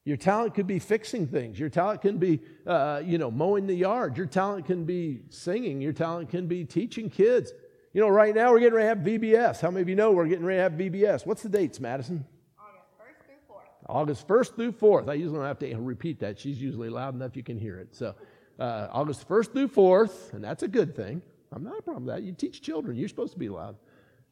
Your 0.04 0.18
talent 0.18 0.54
could 0.54 0.68
be 0.68 0.80
fixing 0.80 1.28
things. 1.28 1.58
Your 1.58 1.70
talent 1.70 2.02
can 2.02 2.18
be, 2.18 2.42
uh, 2.68 3.04
you 3.06 3.18
know, 3.18 3.32
mowing 3.32 3.68
the 3.68 3.74
yard. 3.74 4.18
Your 4.18 4.26
talent 4.26 4.66
can 4.66 4.84
be 4.84 5.22
singing. 5.30 5.80
Your 5.80 5.94
talent 5.94 6.30
can 6.30 6.48
be 6.48 6.66
teaching 6.66 7.10
kids. 7.10 7.54
You 7.94 8.00
know, 8.00 8.08
right 8.08 8.34
now 8.34 8.52
we're 8.52 8.60
getting 8.60 8.76
ready 8.76 8.86
to 8.86 8.96
have 8.96 9.22
VBS. 9.22 9.60
How 9.60 9.70
many 9.70 9.82
of 9.82 9.89
you 9.89 9.96
know 9.96 10.12
we're 10.12 10.28
getting 10.28 10.46
ready 10.46 10.60
to 10.60 10.64
have 10.64 10.74
VBS? 10.74 11.26
What's 11.26 11.44
the 11.44 11.50
dates, 11.50 11.78
Madison? 11.82 12.26
August 12.58 12.88
1st 12.98 13.26
through 13.26 13.56
4th. 13.56 13.89
August 13.89 14.28
1st 14.28 14.56
through 14.56 14.72
4th. 14.72 15.10
I 15.10 15.14
usually 15.16 15.38
don't 15.38 15.46
have 15.46 15.60
to 15.60 15.76
repeat 15.76 16.22
that. 16.22 16.39
She's 16.39 16.62
usually 16.62 16.89
loud 16.89 17.16
enough 17.16 17.36
you 17.36 17.44
can 17.44 17.58
hear 17.58 17.80
it. 17.80 17.94
So, 17.94 18.16
uh, 18.60 18.88
August 18.92 19.28
1st 19.28 19.52
through 19.52 19.68
4th, 19.68 20.32
and 20.34 20.42
that's 20.42 20.64
a 20.64 20.70
good 20.70 20.96
thing. 20.96 21.22
I'm 21.52 21.64
not 21.64 21.80
a 21.80 21.82
problem 21.82 22.06
with 22.06 22.16
that. 22.16 22.24
You 22.24 22.32
teach 22.32 22.62
children, 22.62 22.96
you're 22.96 23.10
supposed 23.10 23.34
to 23.34 23.39
be 23.39 23.50
loud. 23.50 23.76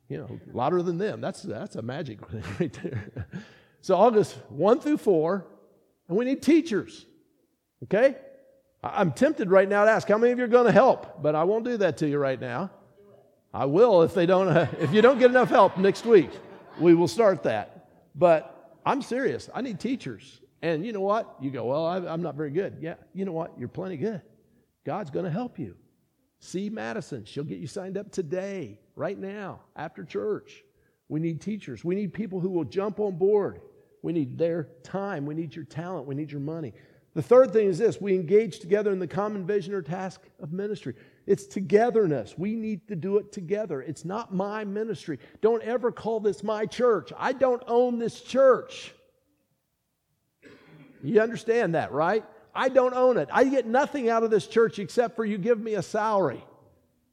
You 0.07 0.19
know, 0.19 0.39
louder 0.53 0.81
than 0.81 0.97
them. 0.97 1.19
That's, 1.19 1.41
that's 1.41 1.75
a 1.75 1.81
magic 1.81 2.25
thing 2.31 2.43
right 2.61 2.79
there. 2.81 3.27
so, 3.81 3.95
August 3.95 4.37
1 4.47 4.79
through 4.79 4.97
4, 4.99 5.45
and 6.07 6.17
we 6.17 6.23
need 6.23 6.41
teachers. 6.41 7.05
Okay? 7.83 8.15
I'm 8.81 9.11
tempted 9.11 9.51
right 9.51 9.67
now 9.67 9.83
to 9.83 9.91
ask 9.91 10.07
how 10.07 10.17
many 10.17 10.31
of 10.31 10.37
you 10.37 10.45
are 10.45 10.47
going 10.47 10.67
to 10.67 10.71
help, 10.71 11.21
but 11.21 11.35
I 11.35 11.43
won't 11.43 11.65
do 11.65 11.75
that 11.75 11.97
to 11.97 12.07
you 12.07 12.17
right 12.17 12.39
now. 12.39 12.71
I 13.53 13.65
will 13.65 14.03
if 14.03 14.13
they 14.13 14.25
don't. 14.25 14.47
Uh, 14.47 14.67
if 14.79 14.93
you 14.93 15.01
don't 15.01 15.19
get 15.19 15.31
enough 15.31 15.49
help 15.49 15.77
next 15.77 16.05
week, 16.05 16.29
we 16.79 16.93
will 16.93 17.07
start 17.07 17.43
that. 17.43 17.87
But 18.15 18.77
I'm 18.85 19.01
serious. 19.01 19.49
I 19.53 19.61
need 19.61 19.79
teachers. 19.79 20.41
And 20.61 20.85
you 20.85 20.91
know 20.91 21.01
what? 21.01 21.35
You 21.39 21.51
go, 21.51 21.65
well, 21.65 21.85
I, 21.85 21.97
am 22.13 22.21
not 22.21 22.35
very 22.35 22.51
good. 22.51 22.77
Yeah, 22.81 22.95
you 23.13 23.25
know 23.25 23.31
what? 23.31 23.53
You're 23.57 23.69
plenty 23.69 23.97
good. 23.97 24.21
God's 24.85 25.09
going 25.09 25.25
to 25.25 25.31
help 25.31 25.57
you. 25.57 25.75
See 26.39 26.69
Madison. 26.69 27.25
She'll 27.25 27.43
get 27.43 27.59
you 27.59 27.67
signed 27.67 27.97
up 27.97 28.11
today, 28.11 28.79
right 28.95 29.17
now, 29.17 29.61
after 29.75 30.03
church. 30.03 30.63
We 31.07 31.19
need 31.19 31.41
teachers. 31.41 31.83
We 31.83 31.95
need 31.95 32.13
people 32.13 32.39
who 32.39 32.49
will 32.49 32.65
jump 32.65 32.99
on 32.99 33.17
board. 33.17 33.61
We 34.01 34.13
need 34.13 34.37
their 34.37 34.69
time. 34.83 35.25
We 35.25 35.35
need 35.35 35.55
your 35.55 35.65
talent. 35.65 36.07
We 36.07 36.15
need 36.15 36.31
your 36.31 36.41
money. 36.41 36.73
The 37.13 37.21
third 37.21 37.51
thing 37.51 37.67
is 37.67 37.77
this 37.77 37.99
we 37.99 38.13
engage 38.15 38.59
together 38.59 38.91
in 38.91 38.99
the 38.99 39.07
common 39.07 39.45
vision 39.45 39.73
or 39.73 39.81
task 39.81 40.21
of 40.41 40.53
ministry. 40.53 40.93
It's 41.29 41.45
togetherness. 41.45 42.33
We 42.39 42.55
need 42.55 42.87
to 42.87 42.95
do 42.95 43.19
it 43.19 43.31
together. 43.31 43.83
It's 43.83 44.03
not 44.03 44.33
my 44.33 44.65
ministry. 44.65 45.19
Don't 45.41 45.61
ever 45.61 45.91
call 45.91 46.19
this 46.19 46.43
my 46.43 46.65
church. 46.65 47.13
I 47.15 47.33
don't 47.33 47.61
own 47.67 47.99
this 47.99 48.19
church. 48.21 48.91
You 51.03 51.21
understand 51.21 51.75
that, 51.75 51.91
right? 51.91 52.25
I 52.55 52.69
don't 52.69 52.95
own 52.95 53.17
it. 53.17 53.29
I 53.31 53.43
get 53.43 53.67
nothing 53.67 54.09
out 54.09 54.23
of 54.23 54.31
this 54.31 54.47
church 54.47 54.79
except 54.79 55.15
for 55.15 55.23
you 55.23 55.37
give 55.37 55.59
me 55.59 55.75
a 55.75 55.83
salary. 55.83 56.43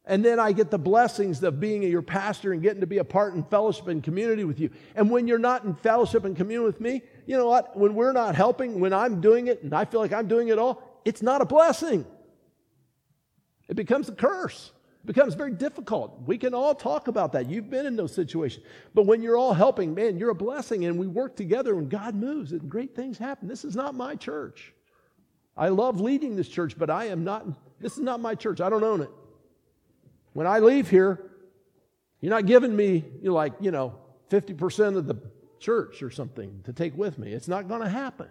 And 0.06 0.24
then 0.24 0.40
I 0.40 0.52
get 0.52 0.70
the 0.70 0.78
blessings 0.78 1.42
of 1.42 1.60
being 1.60 1.82
your 1.82 2.00
pastor 2.00 2.54
and 2.54 2.62
getting 2.62 2.80
to 2.80 2.86
be 2.86 2.98
a 2.98 3.04
part 3.04 3.34
in 3.34 3.42
fellowship 3.44 3.88
and 3.88 4.02
community 4.02 4.44
with 4.44 4.58
you. 4.58 4.70
And 4.94 5.10
when 5.10 5.28
you're 5.28 5.38
not 5.38 5.64
in 5.64 5.74
fellowship 5.74 6.24
and 6.24 6.34
community 6.34 6.64
with 6.64 6.80
me, 6.80 7.02
you 7.26 7.36
know 7.36 7.48
what? 7.48 7.76
When 7.76 7.94
we're 7.94 8.12
not 8.12 8.34
helping, 8.34 8.80
when 8.80 8.94
I'm 8.94 9.20
doing 9.20 9.48
it 9.48 9.62
and 9.62 9.74
I 9.74 9.84
feel 9.84 10.00
like 10.00 10.14
I'm 10.14 10.26
doing 10.26 10.48
it 10.48 10.58
all, 10.58 11.02
it's 11.04 11.20
not 11.20 11.42
a 11.42 11.44
blessing. 11.44 12.06
It 13.68 13.76
becomes 13.76 14.08
a 14.08 14.12
curse. 14.12 14.72
It 15.02 15.06
becomes 15.06 15.34
very 15.34 15.52
difficult. 15.52 16.20
We 16.26 16.38
can 16.38 16.54
all 16.54 16.74
talk 16.74 17.08
about 17.08 17.32
that. 17.32 17.48
You've 17.48 17.70
been 17.70 17.86
in 17.86 17.96
those 17.96 18.14
situations. 18.14 18.64
But 18.94 19.06
when 19.06 19.22
you're 19.22 19.36
all 19.36 19.54
helping, 19.54 19.94
man, 19.94 20.18
you're 20.18 20.30
a 20.30 20.34
blessing 20.34 20.84
and 20.84 20.98
we 20.98 21.06
work 21.06 21.36
together 21.36 21.78
and 21.78 21.88
God 21.88 22.14
moves 22.14 22.52
and 22.52 22.68
great 22.68 22.94
things 22.94 23.18
happen. 23.18 23.48
This 23.48 23.64
is 23.64 23.76
not 23.76 23.94
my 23.94 24.14
church. 24.14 24.72
I 25.56 25.68
love 25.68 26.00
leading 26.00 26.36
this 26.36 26.48
church, 26.48 26.78
but 26.78 26.90
I 26.90 27.06
am 27.06 27.24
not, 27.24 27.46
this 27.80 27.92
is 27.92 28.02
not 28.02 28.20
my 28.20 28.34
church. 28.34 28.60
I 28.60 28.68
don't 28.68 28.84
own 28.84 29.00
it. 29.00 29.10
When 30.32 30.46
I 30.46 30.58
leave 30.58 30.90
here, 30.90 31.30
you're 32.20 32.30
not 32.30 32.46
giving 32.46 32.74
me, 32.74 33.04
you 33.22 33.32
like, 33.32 33.54
you 33.60 33.70
know, 33.70 33.94
50% 34.30 34.96
of 34.96 35.06
the 35.06 35.16
church 35.60 36.02
or 36.02 36.10
something 36.10 36.60
to 36.64 36.72
take 36.72 36.96
with 36.96 37.18
me. 37.18 37.32
It's 37.32 37.48
not 37.48 37.68
going 37.68 37.80
to 37.80 37.88
happen. 37.88 38.28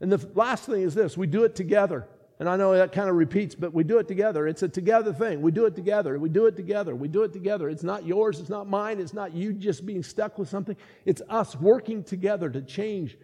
And 0.00 0.12
the 0.12 0.28
last 0.34 0.66
thing 0.66 0.82
is 0.82 0.94
this 0.94 1.16
we 1.16 1.26
do 1.26 1.44
it 1.44 1.54
together. 1.56 2.06
And 2.40 2.48
I 2.48 2.56
know 2.56 2.74
that 2.74 2.92
kind 2.92 3.08
of 3.08 3.14
repeats, 3.14 3.54
but 3.54 3.72
we 3.72 3.84
do 3.84 3.98
it 3.98 4.08
together. 4.08 4.48
It's 4.48 4.62
a 4.62 4.68
together 4.68 5.12
thing. 5.12 5.40
We 5.40 5.52
do 5.52 5.66
it 5.66 5.76
together. 5.76 6.18
We 6.18 6.28
do 6.28 6.46
it 6.46 6.56
together. 6.56 6.94
We 6.96 7.06
do 7.06 7.22
it 7.22 7.32
together. 7.32 7.68
It's 7.68 7.84
not 7.84 8.04
yours. 8.04 8.40
It's 8.40 8.48
not 8.48 8.68
mine. 8.68 8.98
It's 8.98 9.14
not 9.14 9.34
you 9.34 9.52
just 9.52 9.86
being 9.86 10.02
stuck 10.02 10.36
with 10.36 10.48
something. 10.48 10.76
It's 11.04 11.22
us 11.28 11.54
working 11.54 12.02
together 12.02 12.50
to 12.50 12.60
change 12.60 13.16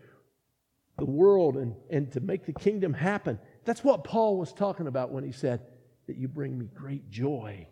the 0.97 1.05
world 1.05 1.57
and, 1.57 1.75
and 1.91 2.13
to 2.13 2.21
make 2.21 2.47
the 2.47 2.53
kingdom 2.53 2.93
happen. 2.93 3.39
That's 3.65 3.83
what 3.83 4.05
Paul 4.05 4.39
was 4.39 4.53
talking 4.53 4.87
about 4.87 5.11
when 5.11 5.25
he 5.25 5.33
said 5.33 5.61
that 6.07 6.17
you 6.17 6.29
bring 6.29 6.57
me 6.57 6.69
great 6.73 7.11
joy, 7.11 7.67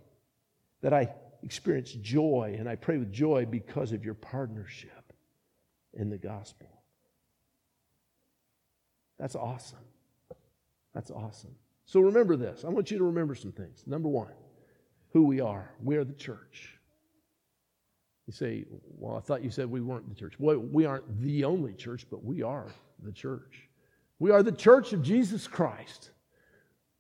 that 0.81 0.93
I 0.93 1.13
experience 1.45 1.93
joy, 1.93 2.57
and 2.59 2.69
I 2.69 2.75
pray 2.75 2.99
with 2.99 3.13
joy 3.13 3.47
because 3.47 3.93
of 3.93 4.05
your 4.05 4.15
partnership 4.15 5.13
in 5.95 6.11
the 6.11 6.19
gospel. 6.19 6.69
That's 9.19 9.37
awesome. 9.37 9.79
That's 10.95 11.11
awesome. 11.11 11.55
So 11.85 12.01
remember 12.01 12.37
this. 12.37 12.65
I 12.65 12.69
want 12.69 12.91
you 12.91 12.99
to 12.99 13.05
remember 13.05 13.35
some 13.35 13.53
things. 13.53 13.83
Number 13.87 14.09
one, 14.09 14.33
who 15.13 15.25
we 15.25 15.41
are. 15.41 15.73
We 15.83 15.97
are 15.97 16.05
the 16.05 16.13
church. 16.13 16.75
You 18.27 18.33
say, 18.33 18.67
well, 18.99 19.17
I 19.17 19.21
thought 19.21 19.43
you 19.43 19.51
said 19.51 19.71
we 19.71 19.81
weren't 19.81 20.09
the 20.09 20.15
church. 20.15 20.35
Well, 20.39 20.59
we 20.59 20.85
aren't 20.85 21.23
the 21.23 21.45
only 21.45 21.73
church, 21.73 22.07
but 22.11 22.23
we 22.23 22.43
are 22.43 22.67
the 23.03 23.13
church. 23.13 23.69
We 24.19 24.31
are 24.31 24.43
the 24.43 24.53
church 24.53 24.93
of 24.93 25.03
Jesus 25.03 25.47
Christ. 25.47 26.11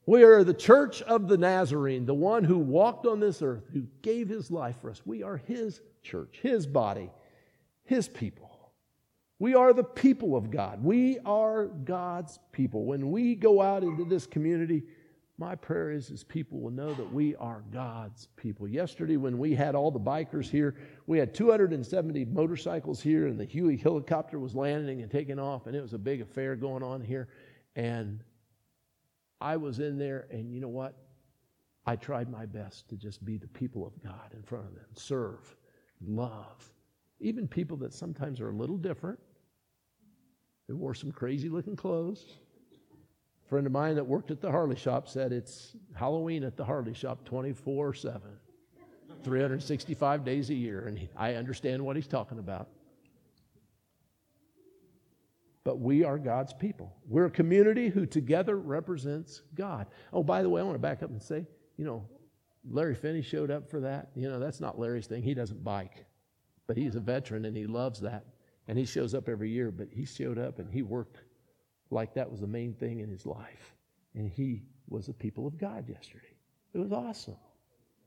We 0.07 0.23
are 0.23 0.43
the 0.43 0.55
church 0.55 1.03
of 1.03 1.29
the 1.29 1.37
Nazarene, 1.37 2.07
the 2.07 2.15
one 2.15 2.45
who 2.45 2.59
walked 2.59 3.05
on 3.05 3.21
this 3.21 3.43
earth, 3.43 3.65
who 3.75 3.83
gave 4.01 4.27
his 4.27 4.51
life 4.51 4.81
for 4.81 4.91
us. 4.91 5.03
We 5.05 5.23
are 5.23 5.37
his 5.37 5.83
church, 6.03 6.39
his 6.41 6.67
body, 6.67 7.11
his 7.85 8.09
people. 8.09 8.48
We 9.39 9.55
are 9.55 9.73
the 9.73 9.85
people 9.85 10.37
of 10.37 10.51
God. 10.51 10.83
We 10.83 11.19
are 11.25 11.67
God's 11.67 12.39
people. 12.53 12.85
When 12.85 13.11
we 13.11 13.35
go 13.35 13.63
out 13.63 13.85
into 13.85 14.05
this 14.05 14.27
community, 14.27 14.83
my 15.39 15.55
prayer 15.55 15.93
is, 15.93 16.11
is 16.11 16.25
people 16.25 16.59
will 16.59 16.73
know 16.73 16.93
that 16.95 17.13
we 17.13 17.37
are 17.37 17.63
God's 17.73 18.27
people. 18.35 18.67
Yesterday, 18.67 19.17
when 19.17 19.39
we 19.39 19.55
had 19.55 19.77
all 19.77 19.93
the 19.93 20.01
bikers 20.01 20.51
here, 20.51 20.75
we 21.07 21.17
had 21.19 21.33
270 21.33 22.25
motorcycles 22.25 23.01
here, 23.01 23.29
and 23.29 23.39
the 23.39 23.45
Huey 23.45 23.77
helicopter 23.77 24.41
was 24.41 24.57
landing 24.57 25.03
and 25.03 25.11
taking 25.11 25.39
off, 25.39 25.69
and 25.69 25.77
it 25.77 25.81
was 25.81 25.93
a 25.93 25.99
big 25.99 26.21
affair 26.21 26.57
going 26.57 26.83
on 26.83 27.01
here. 27.01 27.29
And 27.77 28.25
I 29.41 29.57
was 29.57 29.79
in 29.79 29.97
there, 29.97 30.27
and 30.33 30.53
you 30.53 30.61
know 30.61 30.69
what? 30.69 30.97
I 31.87 31.95
tried 31.95 32.29
my 32.29 32.45
best 32.45 32.89
to 32.89 32.97
just 32.97 33.25
be 33.25 33.39
the 33.39 33.47
people 33.47 33.87
of 33.87 34.03
God 34.03 34.35
in 34.35 34.43
front 34.43 34.67
of 34.67 34.75
them, 34.75 34.87
serve, 34.95 35.57
love. 36.05 36.69
Even 37.21 37.49
people 37.49 37.77
that 37.79 37.93
sometimes 37.95 38.41
are 38.41 38.51
a 38.51 38.55
little 38.55 38.77
different, 38.77 39.19
they 40.69 40.75
wore 40.75 40.95
some 40.95 41.13
crazy 41.13 41.49
looking 41.49 41.77
clothes. 41.77 42.25
A 43.47 43.49
friend 43.49 43.67
of 43.67 43.73
mine 43.73 43.97
that 43.97 44.07
worked 44.07 44.31
at 44.31 44.41
the 44.41 44.51
Harley 44.51 44.77
shop 44.77 45.09
said 45.09 45.33
it's 45.33 45.77
Halloween 45.95 46.45
at 46.45 46.57
the 46.57 46.65
Harley 46.65 46.95
shop 46.95 47.25
24 47.25 47.95
7, 47.95 48.21
365 49.25 50.25
days 50.25 50.51
a 50.51 50.55
year. 50.55 50.87
And 50.87 51.09
I 51.17 51.35
understand 51.35 51.85
what 51.85 51.97
he's 51.97 52.07
talking 52.07 52.39
about. 52.39 52.69
but 55.69 55.81
we 55.81 56.03
are 56.03 56.17
God's 56.17 56.55
people. 56.55 56.97
We're 57.07 57.27
a 57.27 57.31
community 57.31 57.91
who 57.91 58.07
together 58.07 58.57
represents 58.59 59.43
God. 59.55 59.87
Oh, 60.15 60.23
by 60.23 60.43
the 60.43 60.49
way, 60.49 60.63
I 60.63 60.65
want 60.65 60.77
to 60.77 60.81
back 60.81 61.03
up 61.03 61.11
and 61.11 61.23
say, 61.23 61.47
you 61.77 61.85
know, 61.85 62.09
Larry 62.71 62.95
Finney 62.95 63.21
showed 63.21 63.51
up 63.51 63.69
for 63.71 63.81
that. 63.81 64.09
You 64.17 64.31
know, 64.31 64.39
that's 64.39 64.61
not 64.61 64.79
Larry's 64.79 65.07
thing. 65.07 65.23
He 65.23 65.35
doesn't 65.35 65.63
bike, 65.63 66.07
but 66.69 66.77
he's 66.77 66.95
a 66.95 67.01
veteran 67.01 67.47
and 67.47 67.57
he 67.57 67.67
loves 67.67 67.99
that. 68.01 68.25
And 68.69 68.79
he 68.79 68.85
shows 68.85 69.15
up 69.15 69.29
every 69.29 69.51
year, 69.51 69.73
but 69.73 69.89
he 69.91 70.05
showed 70.05 70.39
up 70.39 70.61
and 70.61 70.71
he 70.71 70.83
worked 70.83 71.23
like 71.91 72.15
that 72.15 72.31
was 72.31 72.41
the 72.41 72.47
main 72.47 72.75
thing 72.75 73.01
in 73.01 73.09
his 73.09 73.27
life. 73.27 73.75
And 74.15 74.29
he 74.29 74.63
was 74.89 75.09
a 75.09 75.15
people 75.15 75.47
of 75.47 75.59
God 75.59 75.89
yesterday. 75.89 76.35
It 76.75 76.79
was 76.79 76.93
awesome. 76.93 77.37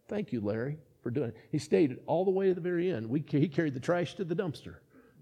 Thank 0.07 0.31
you, 0.31 0.39
Larry, 0.39 0.77
for 1.01 1.09
doing 1.09 1.29
it. 1.29 1.37
He 1.51 1.57
stayed 1.57 1.97
all 2.05 2.23
the 2.23 2.31
way 2.31 2.47
to 2.47 2.53
the 2.53 2.61
very 2.61 2.91
end. 2.91 3.09
We, 3.09 3.23
he 3.27 3.47
carried 3.47 3.73
the 3.73 3.79
trash 3.79 4.13
to 4.15 4.23
the 4.23 4.35
dumpster. 4.35 4.75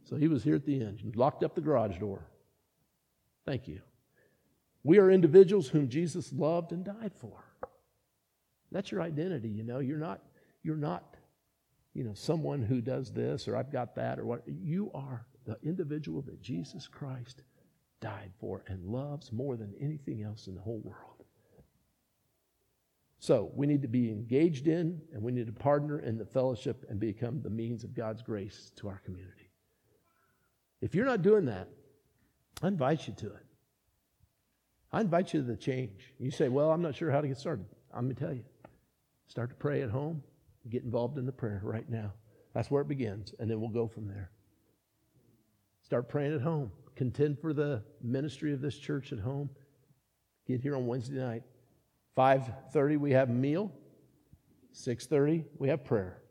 So 0.03 0.17
he 0.17 0.27
was 0.27 0.43
here 0.43 0.55
at 0.55 0.65
the 0.65 0.81
end, 0.81 1.13
locked 1.15 1.43
up 1.43 1.55
the 1.55 1.61
garage 1.61 1.97
door. 1.99 2.27
Thank 3.45 3.67
you. 3.67 3.81
We 4.83 4.97
are 4.97 5.09
individuals 5.09 5.69
whom 5.69 5.87
Jesus 5.87 6.33
loved 6.33 6.73
and 6.73 6.83
died 6.83 7.13
for. 7.15 7.45
That's 8.71 8.91
your 8.91 9.01
identity, 9.01 9.49
you 9.49 9.63
know. 9.63 9.79
You're 9.79 9.97
not, 9.97 10.21
you're 10.63 10.75
not, 10.75 11.15
you 11.93 12.03
know, 12.03 12.13
someone 12.13 12.61
who 12.61 12.81
does 12.81 13.11
this 13.11 13.47
or 13.47 13.55
I've 13.55 13.71
got 13.71 13.95
that 13.95 14.19
or 14.19 14.25
what. 14.25 14.43
You 14.47 14.91
are 14.93 15.25
the 15.45 15.57
individual 15.63 16.21
that 16.23 16.41
Jesus 16.41 16.87
Christ 16.87 17.41
died 18.01 18.31
for 18.39 18.63
and 18.67 18.85
loves 18.85 19.31
more 19.31 19.57
than 19.57 19.73
anything 19.79 20.23
else 20.23 20.47
in 20.47 20.55
the 20.55 20.61
whole 20.61 20.81
world. 20.83 21.25
So 23.19 23.51
we 23.53 23.67
need 23.67 23.81
to 23.81 23.87
be 23.89 24.09
engaged 24.09 24.67
in 24.67 25.01
and 25.13 25.21
we 25.21 25.33
need 25.33 25.47
to 25.47 25.51
partner 25.53 25.99
in 25.99 26.17
the 26.17 26.25
fellowship 26.25 26.85
and 26.89 26.99
become 26.99 27.41
the 27.41 27.49
means 27.49 27.83
of 27.83 27.93
God's 27.93 28.21
grace 28.21 28.71
to 28.77 28.87
our 28.87 29.01
community. 29.03 29.49
If 30.81 30.95
you're 30.95 31.05
not 31.05 31.21
doing 31.21 31.45
that, 31.45 31.67
I 32.63 32.69
invite 32.69 33.07
you 33.07 33.13
to 33.15 33.27
it. 33.27 33.45
I 34.91 35.01
invite 35.01 35.33
you 35.33 35.41
to 35.41 35.45
the 35.45 35.57
change. 35.57 36.13
You 36.17 36.31
say, 36.31 36.47
Well, 36.49 36.71
I'm 36.71 36.81
not 36.81 36.95
sure 36.95 37.11
how 37.11 37.21
to 37.21 37.27
get 37.27 37.37
started. 37.37 37.65
I'm 37.93 38.05
going 38.05 38.15
to 38.15 38.21
tell 38.23 38.33
you. 38.33 38.43
Start 39.27 39.49
to 39.49 39.55
pray 39.55 39.83
at 39.83 39.89
home. 39.89 40.23
Get 40.67 40.83
involved 40.83 41.17
in 41.17 41.25
the 41.25 41.31
prayer 41.31 41.61
right 41.63 41.89
now. 41.89 42.13
That's 42.53 42.69
where 42.69 42.81
it 42.81 42.87
begins, 42.87 43.33
and 43.39 43.49
then 43.49 43.61
we'll 43.61 43.69
go 43.69 43.87
from 43.87 44.07
there. 44.07 44.31
Start 45.83 46.09
praying 46.09 46.33
at 46.33 46.41
home. 46.41 46.71
Contend 46.95 47.39
for 47.39 47.53
the 47.53 47.83
ministry 48.01 48.51
of 48.53 48.59
this 48.59 48.77
church 48.77 49.13
at 49.13 49.19
home. 49.19 49.49
Get 50.45 50.61
here 50.61 50.75
on 50.75 50.85
Wednesday 50.85 51.15
night. 51.15 51.43
5:30 52.17 52.97
we 52.97 53.11
have 53.11 53.29
meal. 53.29 53.71
6:30 54.73 55.45
we 55.57 55.69
have 55.69 55.85
prayer. 55.85 56.21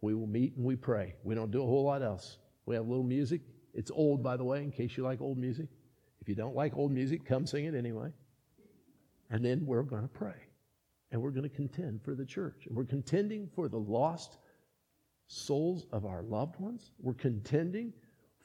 We 0.00 0.14
will 0.14 0.26
meet 0.26 0.56
and 0.56 0.64
we 0.64 0.76
pray. 0.76 1.16
We 1.22 1.34
don't 1.34 1.50
do 1.50 1.62
a 1.62 1.66
whole 1.66 1.84
lot 1.84 2.02
else. 2.02 2.38
We 2.64 2.74
have 2.74 2.86
a 2.86 2.88
little 2.88 3.04
music. 3.04 3.42
It's 3.74 3.90
old, 3.90 4.22
by 4.22 4.36
the 4.36 4.44
way, 4.44 4.62
in 4.62 4.70
case 4.70 4.96
you 4.96 5.02
like 5.02 5.20
old 5.20 5.36
music. 5.36 5.68
If 6.20 6.28
you 6.28 6.34
don't 6.34 6.56
like 6.56 6.74
old 6.76 6.92
music, 6.92 7.24
come 7.24 7.46
sing 7.46 7.66
it 7.66 7.74
anyway. 7.74 8.12
And 9.28 9.44
then 9.44 9.66
we're 9.66 9.82
going 9.82 10.02
to 10.02 10.08
pray 10.08 10.45
and 11.16 11.22
we're 11.22 11.30
going 11.30 11.48
to 11.48 11.56
contend 11.56 12.02
for 12.02 12.14
the 12.14 12.26
church. 12.26 12.66
And 12.66 12.76
we're 12.76 12.84
contending 12.84 13.48
for 13.54 13.70
the 13.70 13.78
lost 13.78 14.36
souls 15.28 15.86
of 15.90 16.04
our 16.04 16.22
loved 16.22 16.60
ones. 16.60 16.90
We're 17.00 17.14
contending 17.14 17.94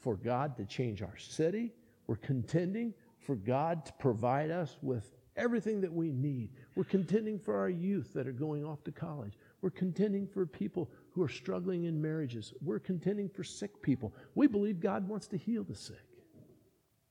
for 0.00 0.16
God 0.16 0.56
to 0.56 0.64
change 0.64 1.02
our 1.02 1.18
city. 1.18 1.74
We're 2.06 2.16
contending 2.16 2.94
for 3.20 3.36
God 3.36 3.84
to 3.84 3.92
provide 3.98 4.50
us 4.50 4.78
with 4.80 5.10
everything 5.36 5.82
that 5.82 5.92
we 5.92 6.12
need. 6.12 6.52
We're 6.74 6.84
contending 6.84 7.38
for 7.38 7.58
our 7.58 7.68
youth 7.68 8.14
that 8.14 8.26
are 8.26 8.32
going 8.32 8.64
off 8.64 8.82
to 8.84 8.90
college. 8.90 9.34
We're 9.60 9.68
contending 9.68 10.26
for 10.26 10.46
people 10.46 10.90
who 11.10 11.22
are 11.22 11.28
struggling 11.28 11.84
in 11.84 12.00
marriages. 12.00 12.54
We're 12.62 12.78
contending 12.78 13.28
for 13.28 13.44
sick 13.44 13.82
people. 13.82 14.14
We 14.34 14.46
believe 14.46 14.80
God 14.80 15.06
wants 15.06 15.26
to 15.28 15.36
heal 15.36 15.62
the 15.62 15.76
sick. 15.76 16.08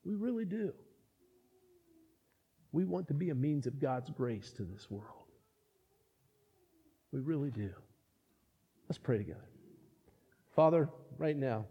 We 0.06 0.16
really 0.16 0.46
do. 0.46 0.74
We 2.72 2.84
want 2.84 3.08
to 3.10 3.14
be 3.14 3.30
a 3.30 3.36
means 3.36 3.68
of 3.68 3.80
God's 3.80 4.10
grace 4.10 4.50
to 4.54 4.64
this 4.64 4.90
world. 4.90 5.21
We 7.12 7.20
really 7.20 7.52
do. 7.52 7.70
Let's 8.88 8.98
pray 8.98 9.18
together. 9.18 9.48
Father, 10.56 10.90
right 11.18 11.38
now, 11.38 11.66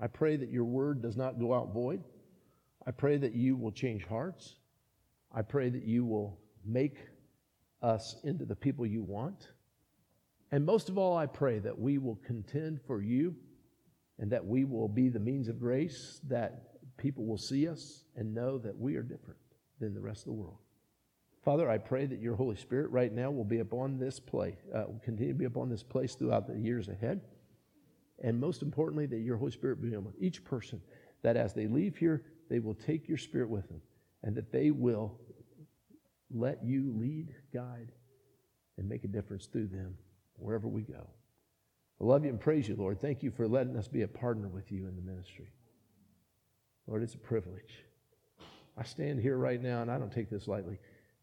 I 0.00 0.06
pray 0.06 0.36
that 0.36 0.50
your 0.50 0.64
word 0.64 1.02
does 1.02 1.16
not 1.16 1.38
go 1.38 1.54
out 1.54 1.72
void. 1.72 2.02
I 2.86 2.90
pray 2.90 3.16
that 3.18 3.34
you 3.34 3.56
will 3.56 3.72
change 3.72 4.04
hearts. 4.04 4.56
I 5.32 5.42
pray 5.42 5.68
that 5.68 5.84
you 5.84 6.04
will 6.04 6.38
make 6.64 6.98
us 7.82 8.16
into 8.24 8.44
the 8.44 8.56
people 8.56 8.86
you 8.86 9.02
want. 9.02 9.48
And 10.52 10.64
most 10.64 10.88
of 10.88 10.98
all, 10.98 11.16
I 11.16 11.26
pray 11.26 11.58
that 11.60 11.78
we 11.78 11.98
will 11.98 12.18
contend 12.26 12.80
for 12.86 13.00
you 13.00 13.36
and 14.18 14.30
that 14.32 14.44
we 14.44 14.64
will 14.64 14.88
be 14.88 15.08
the 15.08 15.20
means 15.20 15.48
of 15.48 15.60
grace, 15.60 16.20
that 16.28 16.96
people 16.96 17.24
will 17.24 17.38
see 17.38 17.68
us 17.68 18.04
and 18.16 18.34
know 18.34 18.58
that 18.58 18.76
we 18.76 18.96
are 18.96 19.02
different 19.02 19.38
than 19.78 19.94
the 19.94 20.00
rest 20.00 20.22
of 20.22 20.26
the 20.26 20.32
world. 20.32 20.58
Father, 21.44 21.70
I 21.70 21.78
pray 21.78 22.04
that 22.06 22.20
your 22.20 22.36
Holy 22.36 22.56
Spirit 22.56 22.90
right 22.90 23.12
now 23.12 23.30
will 23.30 23.44
be 23.44 23.60
upon 23.60 23.98
this 23.98 24.20
place, 24.20 24.56
uh, 24.74 24.84
will 24.86 25.00
continue 25.02 25.32
to 25.32 25.38
be 25.38 25.46
upon 25.46 25.70
this 25.70 25.82
place 25.82 26.14
throughout 26.14 26.46
the 26.46 26.58
years 26.58 26.88
ahead. 26.88 27.22
And 28.22 28.38
most 28.38 28.60
importantly, 28.60 29.06
that 29.06 29.20
your 29.20 29.38
Holy 29.38 29.50
Spirit 29.50 29.80
be 29.80 29.94
upon 29.94 30.12
each 30.18 30.44
person, 30.44 30.82
that 31.22 31.36
as 31.36 31.54
they 31.54 31.66
leave 31.66 31.96
here, 31.96 32.22
they 32.50 32.58
will 32.58 32.74
take 32.74 33.08
your 33.08 33.16
Spirit 33.16 33.48
with 33.48 33.66
them, 33.68 33.80
and 34.22 34.36
that 34.36 34.52
they 34.52 34.70
will 34.70 35.18
let 36.30 36.62
you 36.62 36.92
lead, 36.96 37.34
guide, 37.54 37.92
and 38.76 38.88
make 38.88 39.04
a 39.04 39.08
difference 39.08 39.46
through 39.46 39.68
them 39.68 39.96
wherever 40.36 40.68
we 40.68 40.82
go. 40.82 41.06
I 42.00 42.04
love 42.04 42.24
you 42.24 42.30
and 42.30 42.40
praise 42.40 42.68
you, 42.68 42.76
Lord. 42.76 43.00
Thank 43.00 43.22
you 43.22 43.30
for 43.30 43.48
letting 43.48 43.76
us 43.76 43.88
be 43.88 44.02
a 44.02 44.08
partner 44.08 44.48
with 44.48 44.70
you 44.70 44.86
in 44.86 44.96
the 44.96 45.02
ministry. 45.02 45.52
Lord, 46.86 47.02
it's 47.02 47.14
a 47.14 47.18
privilege. 47.18 47.84
I 48.76 48.84
stand 48.84 49.20
here 49.20 49.36
right 49.36 49.60
now, 49.62 49.82
and 49.82 49.90
I 49.90 49.98
don't 49.98 50.12
take 50.12 50.30
this 50.30 50.48
lightly. 50.48 50.78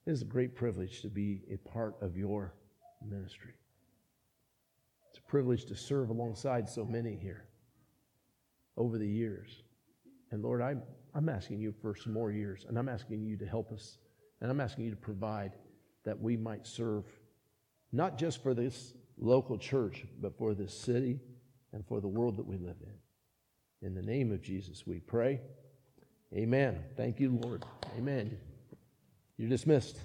It 0.08 0.12
is 0.12 0.22
a 0.22 0.26
great 0.26 0.56
privilege 0.56 1.02
to 1.02 1.10
be 1.10 1.42
a 1.52 1.58
part 1.70 1.96
of 2.02 2.16
your 2.16 2.54
ministry. 3.06 3.52
It's 5.10 5.20
a 5.20 5.30
privilege 5.30 5.66
to 5.66 5.76
serve 5.76 6.10
alongside 6.10 6.70
so 6.70 6.86
many 6.86 7.18
here 7.18 7.44
over 8.78 8.98
the 8.98 9.08
years. 9.08 9.64
And 10.32 10.42
Lord, 10.42 10.62
I'm, 10.62 10.82
I'm 11.14 11.28
asking 11.28 11.60
you 11.60 11.74
for 11.82 11.94
some 11.94 12.14
more 12.14 12.32
years, 12.32 12.66
and 12.70 12.80
I'm 12.80 12.88
asking 12.88 13.26
you 13.26 13.36
to 13.36 13.46
help 13.46 13.74
us, 13.74 13.98
and 14.40 14.50
I'm 14.50 14.62
asking 14.62 14.86
you 14.86 14.92
to 14.92 14.98
provide 14.98 15.58
that 16.06 16.18
we 16.18 16.38
might 16.38 16.66
serve 16.66 17.04
not 17.92 18.18
just 18.18 18.42
for 18.42 18.54
this 18.54 18.94
local 19.18 19.58
church, 19.58 20.06
but 20.22 20.38
for 20.38 20.54
this 20.54 20.74
city 20.74 21.20
and 21.74 21.86
for 21.86 22.00
the 22.00 22.08
world 22.08 22.38
that 22.38 22.48
we 22.48 22.56
live 22.56 22.78
in. 22.82 23.86
In 23.86 23.94
the 23.94 24.02
name 24.02 24.32
of 24.32 24.42
Jesus, 24.42 24.88
we 24.88 25.00
pray. 25.00 25.42
Amen. 26.34 26.82
Thank 26.96 27.20
you, 27.20 27.38
Lord. 27.44 27.66
Amen. 27.98 28.38
You're 29.38 29.50
dismissed. 29.50 30.00